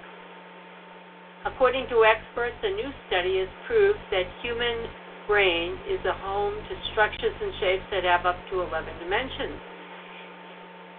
According 1.45 1.87
to 1.89 2.05
experts, 2.05 2.57
a 2.63 2.71
new 2.73 2.89
study 3.07 3.39
has 3.39 3.49
proved 3.67 3.99
that 4.11 4.25
human 4.41 4.89
brain 5.27 5.77
is 5.89 6.01
a 6.05 6.13
home 6.25 6.53
to 6.53 6.73
structures 6.91 7.33
and 7.41 7.53
shapes 7.59 7.85
that 7.91 8.03
have 8.03 8.25
up 8.25 8.37
to 8.49 8.61
11 8.61 8.97
dimensions. 8.97 9.61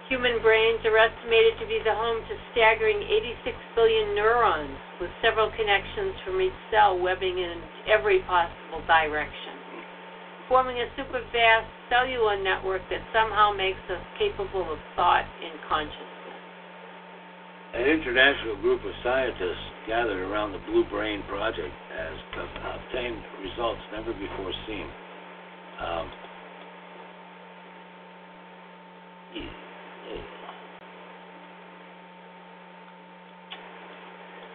Human 0.07 0.39
brains 0.41 0.79
are 0.87 0.97
estimated 0.97 1.59
to 1.59 1.67
be 1.67 1.83
the 1.83 1.91
home 1.91 2.23
to 2.23 2.35
staggering 2.51 3.03
86 3.03 3.57
billion 3.75 4.15
neurons, 4.15 4.77
with 5.01 5.11
several 5.21 5.51
connections 5.51 6.15
from 6.23 6.39
each 6.39 6.55
cell 6.71 6.97
webbing 6.97 7.39
in 7.39 7.59
every 7.91 8.23
possible 8.23 8.79
direction, 8.87 9.56
forming 10.47 10.77
a 10.77 10.87
super 10.95 11.21
vast 11.31 11.67
cellular 11.89 12.41
network 12.41 12.81
that 12.89 13.01
somehow 13.13 13.51
makes 13.51 13.79
us 13.89 14.01
capable 14.17 14.71
of 14.71 14.79
thought 14.95 15.25
and 15.43 15.59
consciousness. 15.67 16.07
An 17.73 17.83
international 17.83 18.55
group 18.57 18.83
of 18.83 18.91
scientists 19.03 19.67
gathered 19.87 20.17
around 20.17 20.53
the 20.53 20.59
Blue 20.71 20.85
Brain 20.89 21.21
Project 21.27 21.73
has 21.95 22.17
obtained 22.33 23.21
results 23.43 23.81
never 23.91 24.13
before 24.13 24.53
seen. 24.67 24.87
Um, 25.79 26.11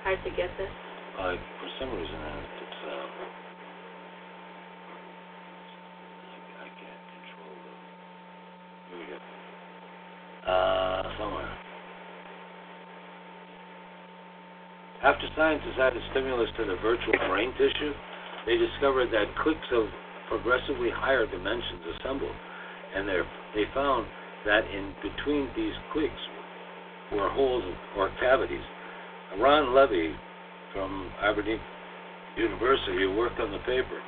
Hard 0.02 0.18
to 0.24 0.30
get 0.30 0.50
this. 0.58 0.68
Uh, 1.14 1.38
for 1.38 1.68
some 1.78 1.94
reason, 1.94 2.10
it's 2.10 2.80
uh, 2.82 3.06
I, 6.26 6.66
I 6.66 6.68
can't 6.74 7.04
control 7.14 7.54
the. 7.62 7.70
Go. 8.92 10.50
Uh, 10.50 11.02
somewhere. 11.18 11.58
After 15.02 15.26
scientists 15.36 15.78
added 15.80 16.02
stimulus 16.10 16.48
to 16.58 16.64
the 16.64 16.76
virtual 16.76 17.14
brain 17.28 17.52
tissue, 17.58 17.92
they 18.46 18.56
discovered 18.56 19.10
that 19.12 19.34
cliques 19.42 19.60
of 19.72 19.86
progressively 20.28 20.90
higher 20.90 21.26
dimensions 21.26 21.82
assembled, 21.98 22.34
and 22.94 23.08
they 23.08 23.64
found 23.74 24.06
that 24.44 24.64
in 24.70 24.94
between 25.02 25.50
these 25.56 25.74
cliques 25.92 26.14
were 27.12 27.28
holes 27.28 27.64
or 27.96 28.10
cavities 28.20 28.62
Ran 29.38 29.74
Levi 29.74 30.14
from 30.74 31.10
Aberdeen 31.22 31.60
University, 32.36 32.98
who 32.98 33.14
worked 33.16 33.40
on 33.40 33.50
the 33.50 33.58
paper, 33.60 33.98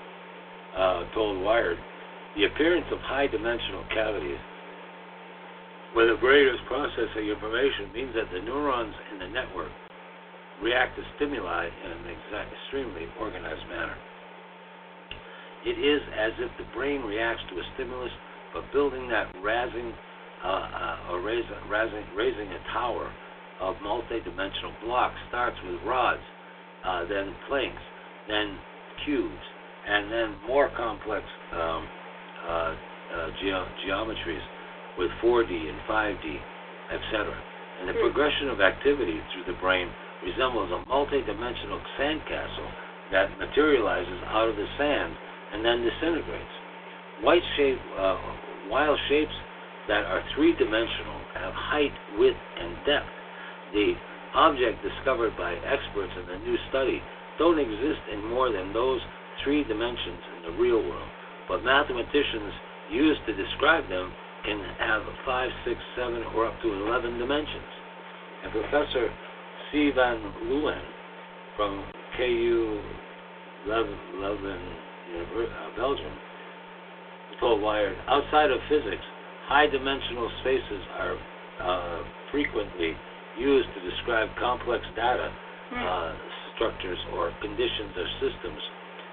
uh, 0.77 1.05
told 1.15 1.43
Wired 1.43 1.79
the 2.37 2.45
appearance 2.45 2.87
of 2.91 2.99
high 3.01 3.27
dimensional 3.27 3.85
cavities 3.93 4.39
where 5.95 6.07
the 6.11 6.21
brain 6.21 6.49
is 6.49 6.61
processing 6.67 7.31
information 7.31 7.91
means 7.95 8.15
that 8.15 8.31
the 8.33 8.41
neurons 8.43 8.95
in 9.13 9.19
the 9.21 9.29
network 9.29 9.71
react 10.63 10.97
to 10.97 11.03
stimuli 11.17 11.67
in 11.67 11.91
an 11.91 12.07
extremely 12.51 13.07
organized 13.21 13.67
manner. 13.69 13.97
It 15.65 15.79
is 15.79 16.03
as 16.19 16.33
if 16.39 16.51
the 16.59 16.67
brain 16.75 17.03
reacts 17.03 17.43
to 17.51 17.57
a 17.59 17.63
stimulus, 17.75 18.13
but 18.53 18.71
building 18.73 19.09
that 19.09 19.29
raising, 19.43 19.95
uh, 20.45 20.49
uh, 20.49 21.13
or 21.13 21.21
raising, 21.23 21.57
raising, 21.71 22.05
raising 22.17 22.53
a 22.53 22.61
tower 22.73 23.11
of 23.61 23.77
multi-dimensional 23.83 24.75
blocks 24.85 25.17
starts 25.29 25.57
with 25.65 25.81
rods, 25.87 26.23
uh, 26.85 27.07
then 27.07 27.35
planks, 27.49 27.83
then 28.29 28.59
cubes, 29.07 29.43
and 29.89 30.13
then 30.13 30.37
more 30.47 30.71
complex 30.77 31.25
um, 31.53 31.89
uh, 32.47 32.77
uh, 33.17 33.31
ge- 33.41 33.87
geometries 33.87 34.43
with 34.99 35.11
4D 35.23 35.51
and 35.51 35.79
5D, 35.89 36.27
etc. 36.93 37.35
And 37.81 37.89
the 37.89 37.95
hmm. 37.95 38.07
progression 38.11 38.49
of 38.49 38.61
activity 38.61 39.21
through 39.33 39.53
the 39.53 39.59
brain 39.61 39.91
resembles 40.25 40.71
a 40.73 40.85
multi-dimensional 40.89 41.81
sandcastle 41.99 42.71
that 43.13 43.39
materializes 43.39 44.21
out 44.29 44.49
of 44.49 44.57
the 44.57 44.67
sand 44.79 45.15
and 45.53 45.65
then 45.65 45.85
disintegrates. 45.85 46.55
White 47.23 47.45
shape, 47.57 47.79
uh, 47.99 48.19
wild 48.71 48.99
shapes 49.09 49.35
that 49.89 50.05
are 50.07 50.25
three-dimensional 50.35 51.21
have 51.35 51.53
height, 51.53 51.93
width, 52.17 52.39
and 52.59 52.77
depth 52.87 53.13
the 53.75 53.95
object 54.35 54.79
discovered 54.87 55.37
by 55.37 55.53
experts 55.67 56.15
in 56.15 56.27
the 56.27 56.39
new 56.47 56.57
study 56.71 57.03
don't 57.39 57.59
exist 57.59 58.01
in 58.13 58.25
more 58.25 58.51
than 58.51 58.73
those 58.73 59.01
three 59.43 59.65
dimensions 59.65 60.23
in 60.39 60.41
the 60.47 60.59
real 60.63 60.79
world, 60.79 61.11
but 61.49 61.65
mathematicians 61.65 62.55
use 62.91 63.19
to 63.27 63.35
describe 63.35 63.89
them 63.89 64.15
can 64.45 64.61
have 64.79 65.03
five, 65.25 65.51
six, 65.65 65.81
seven, 65.97 66.23
or 66.35 66.47
up 66.47 66.61
to 66.63 66.73
11 66.73 67.19
dimensions. 67.19 67.73
And 68.45 68.53
Professor 68.53 69.09
C. 69.73 69.91
van 69.95 70.21
Leeuwen 70.45 70.83
from 71.57 71.85
KU 72.17 72.81
Leuven, 73.67 74.73
uh, 75.17 75.77
Belgium, 75.77 76.13
told 77.41 77.63
Wired, 77.63 77.97
outside 78.09 78.51
of 78.51 78.59
physics, 78.69 79.03
high 79.47 79.67
dimensional 79.67 80.31
spaces 80.41 80.83
are 80.99 81.17
uh, 81.61 82.03
frequently 82.31 82.93
used 83.39 83.69
to 83.75 83.91
describe 83.91 84.29
complex 84.39 84.85
data 84.95 85.33
hmm. 85.71 85.79
uh, 85.79 86.13
structures 86.55 86.99
or 87.15 87.33
conditions 87.41 87.93
or 87.97 88.07
systems. 88.21 88.61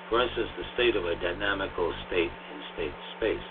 For 0.09 0.21
instance, 0.21 0.49
the 0.57 0.65
state 0.75 0.95
of 0.95 1.05
a 1.05 1.15
dynamical 1.15 1.93
state 2.07 2.29
in 2.29 2.57
state 2.75 2.95
space. 3.17 3.47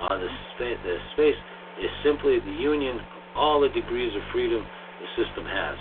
Uh, 0.00 0.18
the, 0.18 0.30
spa- 0.54 0.80
the 0.82 0.96
space 1.12 1.38
is 1.82 1.90
simply 2.04 2.40
the 2.40 2.56
union 2.58 2.96
of 2.96 3.06
all 3.36 3.60
the 3.60 3.68
degrees 3.68 4.14
of 4.16 4.22
freedom 4.32 4.64
the 4.64 5.08
system 5.18 5.44
has, 5.44 5.76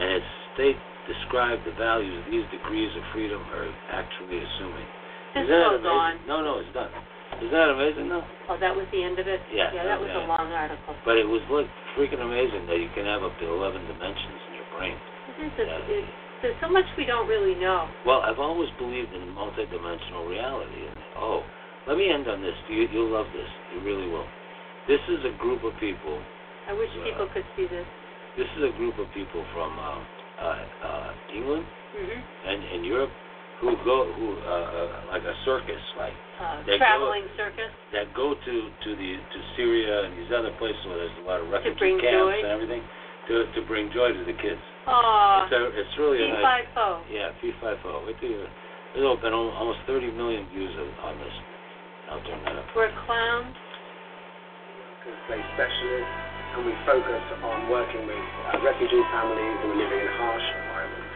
and 0.00 0.08
its 0.20 0.30
state 0.54 0.78
describes 1.06 1.62
the 1.64 1.74
values 1.78 2.18
these 2.30 2.46
degrees 2.50 2.90
of 2.96 3.02
freedom 3.14 3.40
are 3.54 3.70
actually 3.92 4.42
assuming. 4.42 4.86
This 5.34 5.46
goes 5.46 5.84
on. 5.84 6.18
No, 6.26 6.40
no, 6.40 6.58
it's 6.58 6.72
done. 6.72 6.90
Isn't 7.36 7.52
that 7.52 7.68
amazing, 7.68 8.08
though? 8.08 8.24
Oh, 8.48 8.56
that 8.56 8.72
was 8.72 8.88
the 8.88 9.02
end 9.04 9.20
of 9.20 9.28
it? 9.28 9.44
Yeah. 9.52 9.68
Yeah, 9.74 9.84
that 9.84 10.00
was 10.00 10.08
yeah. 10.08 10.24
a 10.24 10.30
long 10.30 10.48
article. 10.48 10.96
But 11.04 11.20
it 11.20 11.28
was 11.28 11.44
like 11.52 11.68
freaking 11.92 12.22
amazing 12.22 12.64
that 12.64 12.80
you 12.80 12.88
can 12.96 13.04
have 13.04 13.20
up 13.20 13.36
to 13.38 13.44
11 13.44 13.84
dimensions 13.84 14.40
in 14.48 14.52
your 14.56 14.68
brain. 14.72 14.96
Isn't 15.36 15.52
yeah. 15.58 16.00
it, 16.00 16.06
there's 16.40 16.56
so 16.64 16.72
much 16.72 16.88
we 16.96 17.04
don't 17.04 17.28
really 17.28 17.58
know. 17.58 17.90
Well, 18.06 18.24
I've 18.24 18.38
always 18.38 18.70
believed 18.78 19.12
in 19.12 19.28
multidimensional 19.36 20.24
reality. 20.24 20.88
And, 20.88 20.96
oh, 21.18 21.44
let 21.86 21.96
me 21.96 22.10
end 22.10 22.26
on 22.28 22.42
this. 22.42 22.54
You, 22.68 22.86
you'll 22.92 23.10
love 23.10 23.26
this. 23.32 23.48
You 23.74 23.82
really 23.82 24.08
will. 24.08 24.26
This 24.88 25.00
is 25.08 25.24
a 25.24 25.36
group 25.38 25.64
of 25.64 25.72
people. 25.78 26.18
I 26.68 26.72
wish 26.74 26.90
uh, 26.98 27.04
people 27.04 27.28
could 27.32 27.46
see 27.56 27.66
this. 27.66 27.86
This 28.36 28.46
is 28.58 28.64
a 28.64 28.76
group 28.76 28.98
of 28.98 29.06
people 29.14 29.44
from 29.54 29.78
uh, 29.78 30.02
uh, 30.42 30.64
uh, 30.84 31.10
England 31.34 31.64
mm-hmm. 31.96 32.20
and, 32.48 32.58
and 32.74 32.84
Europe 32.84 33.10
who 33.60 33.72
go 33.88 34.12
who 34.12 34.36
uh, 34.44 34.52
uh, 34.52 35.12
like 35.12 35.24
a 35.24 35.32
circus, 35.44 35.80
like 35.96 36.12
uh, 36.40 36.60
traveling 36.76 37.24
go, 37.24 37.48
circus 37.48 37.72
that 37.92 38.12
go 38.12 38.34
to 38.36 38.54
to 38.84 38.90
the 38.92 39.10
to 39.16 39.38
Syria 39.56 40.04
and 40.04 40.12
these 40.18 40.28
other 40.28 40.52
places 40.60 40.80
where 40.84 40.98
there's 41.00 41.16
a 41.24 41.26
lot 41.26 41.40
of 41.40 41.48
refugee 41.48 41.96
camps 41.96 42.04
joy. 42.04 42.36
and 42.44 42.52
everything 42.52 42.82
to 43.28 43.48
to 43.56 43.60
bring 43.64 43.88
joy 43.96 44.12
to 44.12 44.22
the 44.28 44.36
kids. 44.36 44.60
Aww. 44.86 45.48
It's, 45.48 45.56
a, 45.56 45.62
it's 45.72 45.94
really 45.98 46.20
a 46.20 46.28
nice. 46.36 46.68
Fo. 46.74 47.00
Yeah, 47.10 47.32
Fee 47.40 47.52
Fi 47.60 47.74
Fo. 47.82 48.04
Wait 48.04 48.20
till 48.20 48.30
you. 48.30 48.44
There's 48.94 49.20
been 49.20 49.34
almost 49.34 49.80
30 49.86 50.12
million 50.12 50.48
views 50.54 50.72
on 51.04 51.18
this. 51.18 51.36
I'll 52.10 52.22
turn 52.22 52.38
that 52.46 52.54
up. 52.54 52.66
We're 52.74 52.92
clowns. 53.06 53.54
Play 55.26 55.42
specialist, 55.54 56.10
and 56.54 56.66
we 56.66 56.74
focus 56.86 57.24
on 57.42 57.70
working 57.70 58.06
with 58.06 58.26
uh, 58.50 58.62
refugee 58.62 59.02
families 59.10 59.54
who 59.62 59.74
are 59.74 59.78
living 59.78 60.02
in 60.02 60.10
harsh 60.18 60.46
environments. 60.54 61.14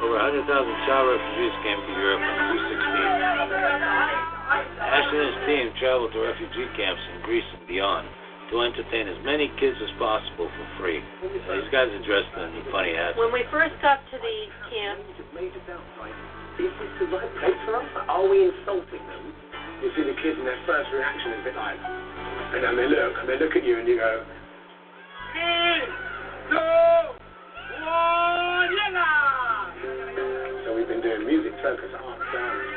Over 0.00 0.16
100,000 0.16 0.48
child 0.88 1.04
refugees 1.12 1.54
came 1.64 1.80
to 1.84 1.92
Europe 2.00 2.20
in 2.20 2.36
2016. 2.56 3.60
Ashley 4.80 5.20
and 5.20 5.28
his 5.28 5.40
team 5.44 5.64
traveled 5.80 6.12
to 6.16 6.20
refugee 6.24 6.68
camps 6.76 7.04
in 7.12 7.20
Greece 7.24 7.48
and 7.52 7.64
beyond 7.68 8.08
to 8.50 8.60
entertain 8.60 9.06
as 9.06 9.20
many 9.24 9.46
kids 9.62 9.78
as 9.78 9.92
possible 9.96 10.50
for 10.50 10.66
free. 10.80 11.00
these 11.22 11.70
guys 11.70 11.86
are 11.92 12.04
dressed 12.04 12.32
in 12.34 12.64
funny 12.72 12.92
hats. 12.92 13.14
When 13.16 13.32
we 13.32 13.44
first 13.48 13.76
got 13.80 14.02
to 14.10 14.16
the 14.18 14.36
camp, 14.68 15.00
is 16.60 16.74
this 16.76 16.92
the 17.00 17.08
right 17.08 17.32
place 17.40 17.56
for 17.64 17.80
us? 17.80 17.88
Are 18.08 18.28
we 18.28 18.44
insulting 18.44 19.00
them? 19.08 19.24
You 19.80 19.88
see 19.96 20.04
the 20.04 20.16
kids 20.20 20.36
and 20.36 20.44
their 20.44 20.60
first 20.68 20.92
reaction 20.92 21.32
is 21.32 21.40
a 21.40 21.44
bit 21.48 21.56
like, 21.56 21.80
and 21.80 22.60
then 22.60 22.76
they 22.76 22.84
look, 22.84 23.16
and 23.16 23.26
they 23.28 23.38
look 23.40 23.56
at 23.56 23.64
you 23.64 23.80
and 23.80 23.88
you 23.88 23.96
go, 23.96 24.12
hey, 25.32 25.88
no, 26.52 27.16
so 30.66 30.76
we've 30.76 30.88
been 30.88 31.00
doing 31.00 31.24
music, 31.24 31.56
focus, 31.64 31.88
art, 31.96 32.20
dance, 32.28 32.68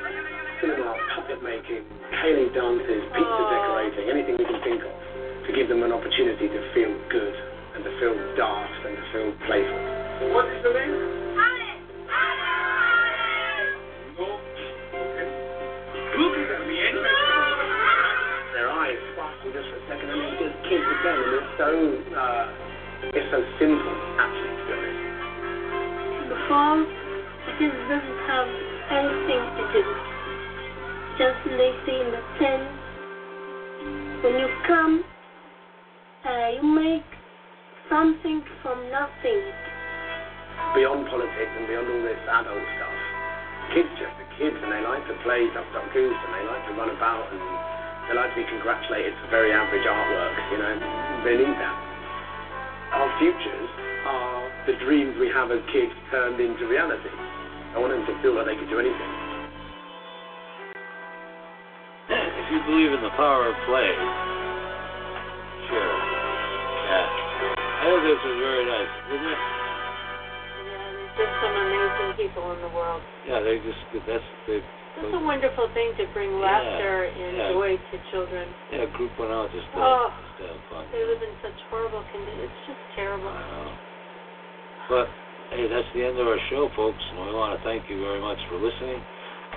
cinema, 0.64 0.96
puppet 1.16 1.44
making, 1.44 1.84
hailing 2.24 2.56
dances, 2.56 3.04
pizza 3.12 3.44
decorating, 3.52 4.08
anything 4.08 4.40
we 4.40 4.48
can 4.48 4.64
think 4.64 4.80
of 4.80 4.96
to 5.44 5.52
give 5.52 5.68
them 5.68 5.84
an 5.84 5.92
opportunity 5.92 6.48
to 6.48 6.60
feel 6.72 6.94
good 7.12 7.36
and 7.76 7.84
to 7.84 7.92
feel 8.00 8.16
daft 8.40 8.80
and 8.88 8.96
to 8.96 9.04
feel 9.12 9.30
playful. 9.44 10.32
What 10.32 10.48
is 10.48 10.64
the 10.64 10.72
name? 10.72 11.23
So, 21.58 21.68
uh, 21.68 22.44
it's 23.14 23.30
so 23.30 23.40
simple, 23.60 23.96
actually, 24.18 24.54
to 24.58 24.64
be 24.66 24.74
honest. 24.74 26.30
The 26.30 26.40
farm, 26.50 26.82
it 26.88 27.54
just 27.62 27.78
doesn't 27.92 28.22
have 28.26 28.50
anything 28.90 29.44
to 29.58 29.64
do. 29.76 29.84
Just 31.20 31.38
say 31.46 31.98
in 32.02 32.10
the 32.10 32.24
sense, 32.42 32.74
when 34.24 34.34
you 34.40 34.50
come, 34.66 35.04
uh, 36.26 36.48
you 36.58 36.64
make 36.64 37.06
something 37.90 38.42
from 38.64 38.90
nothing. 38.90 39.44
Beyond 40.74 41.06
politics 41.06 41.54
and 41.60 41.68
beyond 41.68 41.86
all 41.86 42.02
this 42.02 42.24
adult 42.34 42.66
stuff, 42.80 42.98
kids 43.78 43.92
just 44.02 44.16
are 44.16 44.32
kids 44.40 44.58
and 44.58 44.72
they 44.74 44.82
like 44.82 45.06
to 45.06 45.16
play 45.22 45.46
Duck 45.54 45.68
Duck 45.70 45.86
Goose 45.94 46.18
and 46.18 46.32
they 46.34 46.44
like 46.50 46.64
to 46.66 46.74
run 46.74 46.90
about 46.96 47.30
and 47.30 47.83
they 48.08 48.14
like 48.16 48.36
to 48.36 48.40
be 48.40 48.48
congratulated 48.52 49.16
for 49.24 49.28
very 49.32 49.52
average 49.56 49.88
artwork, 49.88 50.36
you 50.52 50.60
know. 50.60 50.76
They 51.24 51.36
need 51.40 51.56
that. 51.56 51.78
Our 52.94 53.10
futures 53.18 53.70
are 54.06 54.44
the 54.68 54.76
dreams 54.84 55.16
we 55.20 55.32
have 55.32 55.52
as 55.52 55.64
kids 55.72 55.92
turned 56.12 56.40
into 56.40 56.68
reality. 56.68 57.10
I 57.74 57.80
want 57.80 57.96
them 57.96 58.06
to 58.06 58.16
feel 58.22 58.36
like 58.36 58.46
they 58.46 58.60
can 58.60 58.70
do 58.70 58.78
anything. 58.78 59.12
If 62.12 62.48
you 62.52 62.60
believe 62.68 62.92
in 62.92 63.02
the 63.02 63.14
power 63.16 63.48
of 63.48 63.56
play, 63.66 63.88
sure. 65.72 65.96
Yeah. 66.86 67.08
I 67.56 67.84
think 67.88 68.04
this 68.04 68.20
is 68.20 68.36
very 68.38 68.64
nice, 68.68 68.94
isn't 69.16 69.32
it? 69.32 69.42
Yeah, 70.70 70.92
there's 70.92 71.16
just 71.18 71.34
some 71.40 71.56
amazing 71.56 72.12
people 72.20 72.52
in 72.52 72.60
the 72.62 72.72
world. 72.76 73.02
Yeah, 73.26 73.40
they 73.42 73.58
just 73.64 73.80
that's 74.06 74.28
they 74.46 74.60
It's 74.94 75.10
a 75.14 75.24
wonderful 75.26 75.68
thing 75.74 75.94
to 75.98 76.06
bring 76.14 76.30
Yeah, 76.38 76.46
laughter 76.46 77.04
and 77.10 77.34
yeah. 77.38 77.52
joy 77.52 77.78
to 77.78 77.96
children. 78.14 78.46
yeah 78.72 78.86
group 78.94 79.12
went 79.18 79.32
out 79.34 79.50
just 79.52 79.66
to, 79.74 79.78
Oh. 79.82 80.14
just 80.14 80.38
to 80.38 80.44
have 80.54 80.62
fun. 80.70 80.86
They 80.94 81.04
live 81.04 81.22
in 81.22 81.34
such 81.42 81.58
horrible 81.70 82.04
conditions. 82.14 82.46
It's 82.46 82.62
just 82.68 82.82
terrible. 82.96 83.28
I 83.30 83.42
know. 83.42 83.72
But 84.90 85.08
hey, 85.52 85.68
that's 85.68 85.88
the 85.94 86.04
end 86.06 86.20
of 86.20 86.28
our 86.28 86.40
show, 86.50 86.70
folks, 86.76 87.02
and 87.10 87.26
we 87.26 87.34
want 87.34 87.58
to 87.58 87.62
thank 87.66 87.90
you 87.90 88.00
very 88.06 88.22
much 88.22 88.38
for 88.50 88.58
listening. 88.62 89.02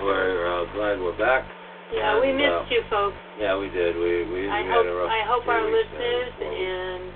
We're 0.01 0.45
uh, 0.45 0.65
glad 0.73 0.99
we're 1.01 1.17
back. 1.17 1.45
Yeah, 1.93 2.19
we 2.19 2.33
missed 2.33 2.67
uh, 2.67 2.73
you 2.73 2.81
folks. 2.89 3.15
Yeah, 3.39 3.55
we 3.57 3.69
did. 3.69 3.95
We 3.95 4.25
we, 4.27 4.49
I 4.49 4.61
we 4.61 4.69
hope 4.69 4.85
had 4.85 4.91
a 4.91 4.95
rough 4.95 5.09
I 5.11 5.21
hope 5.23 5.47
our 5.47 5.63
listeners 5.63 6.31
and 6.41 7.13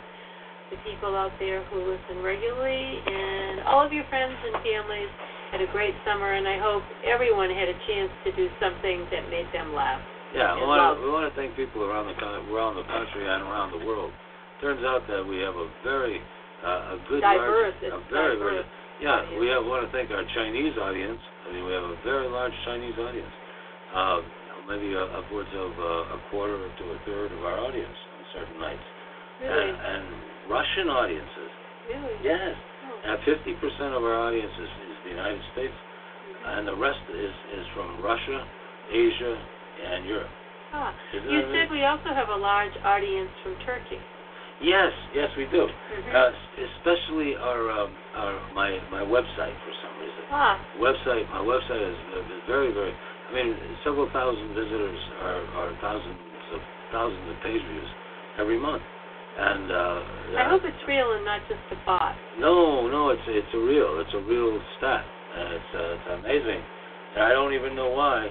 the 0.71 0.77
people 0.87 1.11
out 1.15 1.33
there 1.39 1.63
who 1.67 1.83
listen 1.83 2.23
regularly 2.23 3.01
and 3.05 3.67
all 3.67 3.83
of 3.85 3.91
your 3.91 4.05
friends 4.07 4.31
and 4.31 4.55
families 4.63 5.11
had 5.51 5.59
a 5.59 5.69
great 5.75 5.93
summer 6.07 6.33
and 6.33 6.47
I 6.47 6.57
hope 6.57 6.83
everyone 7.03 7.51
had 7.51 7.67
a 7.67 7.77
chance 7.87 8.11
to 8.23 8.31
do 8.33 8.47
something 8.59 9.05
that 9.11 9.27
made 9.27 9.47
them 9.51 9.75
laugh. 9.75 9.99
Yeah, 10.31 10.55
we 10.55 10.63
want 10.63 10.79
to 10.79 11.03
we 11.03 11.11
want 11.11 11.27
to 11.27 11.35
thank 11.35 11.59
people 11.59 11.83
around 11.83 12.07
the 12.07 12.15
around 12.55 12.79
the 12.79 12.87
country 12.87 13.27
and 13.27 13.43
around 13.43 13.75
the 13.75 13.83
world. 13.83 14.15
Turns 14.63 14.79
out 14.87 15.03
that 15.11 15.19
we 15.27 15.43
have 15.43 15.59
a 15.59 15.67
very 15.83 16.23
uh, 16.63 16.95
a 16.95 16.97
good 17.11 17.19
Diverse, 17.19 17.75
large, 17.83 17.99
a 17.99 17.99
very 18.07 18.39
diverse 18.39 18.63
very 18.63 19.03
yeah. 19.03 19.27
audience. 19.27 19.39
We 19.43 19.51
have 19.51 19.67
want 19.67 19.83
to 19.83 19.91
thank 19.91 20.07
our 20.07 20.23
Chinese 20.31 20.71
audience. 20.79 21.19
I 21.19 21.47
mean, 21.51 21.67
we 21.67 21.75
have 21.75 21.83
a 21.83 21.99
very 22.07 22.31
large 22.31 22.55
Chinese 22.63 22.95
audience. 22.95 23.33
Uh, 23.91 24.23
maybe 24.71 24.95
uh, 24.95 25.19
upwards 25.19 25.51
of 25.51 25.71
uh, 25.75 26.15
a 26.15 26.19
quarter 26.31 26.63
to 26.63 26.83
a 26.95 26.97
third 27.03 27.35
of 27.35 27.43
our 27.43 27.59
audience 27.59 27.97
on 28.15 28.21
certain 28.31 28.55
nights. 28.55 28.87
Really? 29.41 29.51
And, 29.51 29.75
and 29.75 30.03
Russian 30.47 30.87
audiences. 30.87 31.51
really? 31.91 32.15
Yes. 32.23 32.55
Oh. 32.87 33.09
And 33.09 33.17
50% 33.25 33.97
of 33.97 34.05
our 34.05 34.15
audience 34.15 34.53
is 34.53 34.71
the 35.03 35.09
United 35.11 35.41
States, 35.53 35.73
and 36.45 36.67
the 36.67 36.75
rest 36.75 37.01
is, 37.13 37.33
is 37.59 37.65
from 37.75 38.01
Russia, 38.01 38.45
Asia, 38.91 39.33
and 39.91 40.05
Europe. 40.05 40.29
Ah. 40.73 40.95
You 41.13 41.41
said 41.51 41.69
we 41.69 41.83
also 41.83 42.13
have 42.15 42.29
a 42.29 42.35
large 42.35 42.71
audience 42.83 43.29
from 43.43 43.55
Turkey. 43.65 43.99
Yes, 44.61 44.93
yes, 45.13 45.29
we 45.35 45.45
do. 45.49 45.67
Mhm. 45.67 46.15
Uh, 46.15 46.31
especially 46.77 47.35
our, 47.35 47.69
um, 47.71 47.91
our 48.15 48.39
my 48.53 48.77
my 48.91 49.01
website 49.01 49.57
for 49.65 49.73
some 49.81 49.93
reason. 49.99 50.23
ah, 50.29 50.55
Website, 50.77 51.25
my 51.33 51.41
website 51.41 51.81
is, 51.81 51.97
is 52.17 52.25
very 52.47 52.71
very. 52.71 52.93
I 53.29 53.33
mean, 53.33 53.57
several 53.83 54.09
thousand 54.11 54.53
visitors 54.53 54.99
are, 55.23 55.41
are 55.55 55.71
thousands 55.81 56.19
of 56.53 56.61
thousands 56.91 57.25
of 57.31 57.41
page 57.41 57.61
views 57.63 57.89
every 58.37 58.59
month, 58.59 58.83
and 59.37 59.71
uh, 59.71 60.39
I 60.43 60.49
hope 60.49 60.61
it's 60.65 60.83
real 60.87 61.13
and 61.13 61.23
not 61.25 61.41
just 61.47 61.61
a 61.71 61.77
bot. 61.85 62.15
No, 62.39 62.87
no, 62.87 63.09
it's 63.09 63.23
it's 63.27 63.53
a 63.53 63.59
real, 63.59 63.99
it's 63.99 64.13
a 64.13 64.23
real 64.27 64.59
stat, 64.77 65.05
and 65.37 65.53
it's 65.53 65.71
uh, 65.75 65.95
it's 65.95 66.07
amazing. 66.19 66.61
And 67.15 67.23
I 67.23 67.31
don't 67.31 67.53
even 67.53 67.75
know 67.75 67.89
why 67.89 68.27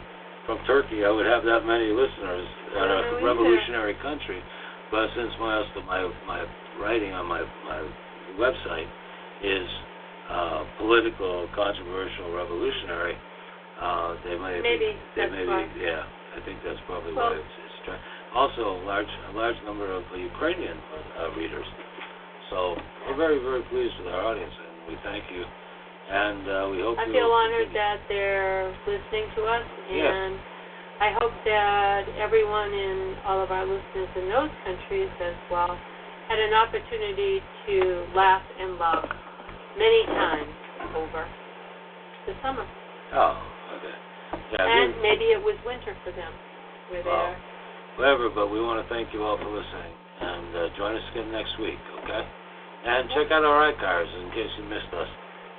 from 0.47 0.59
Turkey 0.67 1.05
I 1.05 1.11
would 1.11 1.27
have 1.27 1.45
that 1.45 1.65
many 1.65 1.89
listeners 1.93 2.47
in 2.77 2.83
a 2.83 2.85
either. 2.85 3.25
revolutionary 3.25 3.95
country, 4.03 4.43
but 4.91 5.09
since 5.17 5.33
my 5.41 5.65
my 5.87 6.01
my 6.27 6.41
writing 6.81 7.13
on 7.13 7.27
my 7.27 7.43
my 7.69 7.81
website 8.39 8.89
is 9.43 9.69
uh, 10.31 10.65
political, 10.79 11.49
controversial, 11.57 12.33
revolutionary, 12.33 13.17
uh, 13.81 14.15
they 14.25 14.37
may 14.37 14.61
Maybe 14.61 14.95
be, 14.95 14.99
they 15.17 15.29
may 15.29 15.43
be, 15.45 15.81
yeah, 15.83 16.05
I 16.37 16.45
think 16.45 16.61
that's 16.65 16.79
probably 16.87 17.15
Well- 17.15 17.33
why 17.33 17.37
it's, 17.41 17.55
it's 17.67 17.79
tra- 17.85 18.01
also 18.35 18.79
a 18.79 18.83
large 18.87 19.11
a 19.31 19.33
large 19.37 19.57
number 19.65 19.91
of 19.93 20.05
Ukrainian 20.17 20.79
uh, 21.19 21.35
readers. 21.37 21.67
So 22.51 22.75
we're 23.07 23.17
very, 23.17 23.39
very 23.39 23.63
pleased 23.71 23.95
with 23.99 24.09
our 24.13 24.25
audience, 24.27 24.53
and 24.53 24.75
we 24.91 24.95
thank 25.05 25.25
you. 25.31 25.45
And 26.11 26.43
uh, 26.43 26.69
we 26.75 26.83
hope 26.83 26.99
I 26.99 27.07
feel 27.07 27.31
honored 27.31 27.71
continue. 27.71 27.79
that 27.79 27.99
they're 28.11 28.67
listening 28.87 29.31
to 29.37 29.43
us, 29.47 29.63
Yes. 29.95 30.11
and 30.11 30.35
I 31.01 31.15
hope 31.23 31.33
that 31.47 32.03
everyone 32.19 32.75
in 32.75 33.15
all 33.25 33.41
of 33.41 33.51
our 33.51 33.63
listeners 33.65 34.11
in 34.19 34.27
those 34.29 34.51
countries 34.67 35.09
as 35.23 35.39
well 35.51 35.79
had 36.29 36.39
an 36.39 36.53
opportunity 36.55 37.41
to 37.67 38.07
laugh 38.15 38.43
and 38.59 38.77
love 38.79 39.07
many 39.79 40.05
times 40.07 40.51
over 40.99 41.27
the 42.27 42.35
summer. 42.43 42.67
Oh, 43.15 43.39
okay. 43.79 43.95
Yeah, 44.59 44.67
and 44.67 45.01
maybe 45.01 45.31
it 45.31 45.41
was 45.41 45.55
winter 45.65 45.97
for 46.03 46.11
them. 46.11 46.33
Where 46.91 47.03
Well, 47.07 47.31
they're 47.31 47.39
whatever, 47.97 48.29
but 48.31 48.49
we 48.49 48.61
want 48.61 48.83
to 48.83 48.87
thank 48.93 49.13
you 49.15 49.23
all 49.23 49.37
for 49.39 49.51
listening, 49.51 49.93
and 50.21 50.49
uh, 50.57 50.61
join 50.77 50.95
us 50.97 51.03
again 51.13 51.31
next 51.33 51.59
week, 51.59 51.79
okay? 52.05 52.23
And 52.87 53.09
check 53.11 53.31
out 53.31 53.45
our 53.45 53.71
archives 53.71 54.11
in 54.23 54.31
case 54.31 54.49
you 54.57 54.65
missed 54.65 54.89
us. 54.93 55.09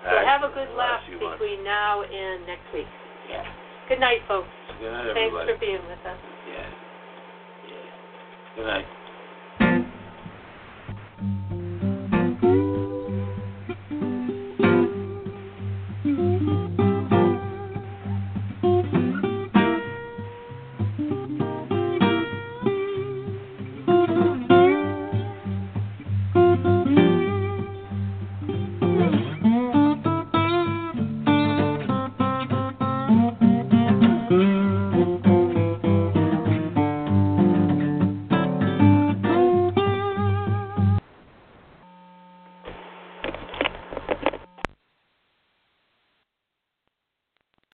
so 0.03 0.15
uh, 0.15 0.25
have 0.25 0.41
a 0.41 0.53
good 0.53 0.73
laugh 0.73 1.01
between 1.05 1.63
now 1.63 2.01
and 2.01 2.47
next 2.47 2.65
week. 2.73 2.89
Yeah. 3.29 3.45
Good 3.89 3.99
night, 3.99 4.21
folks. 4.27 4.49
Good 4.79 4.91
night, 4.91 5.13
Thanks 5.13 5.29
everybody. 5.35 5.53
for 5.53 5.59
being 5.59 5.83
with 5.85 6.01
us. 6.05 6.17
Yeah. 6.49 6.69
Yeah. 7.69 8.55
Good 8.55 8.65
night. 8.65 8.85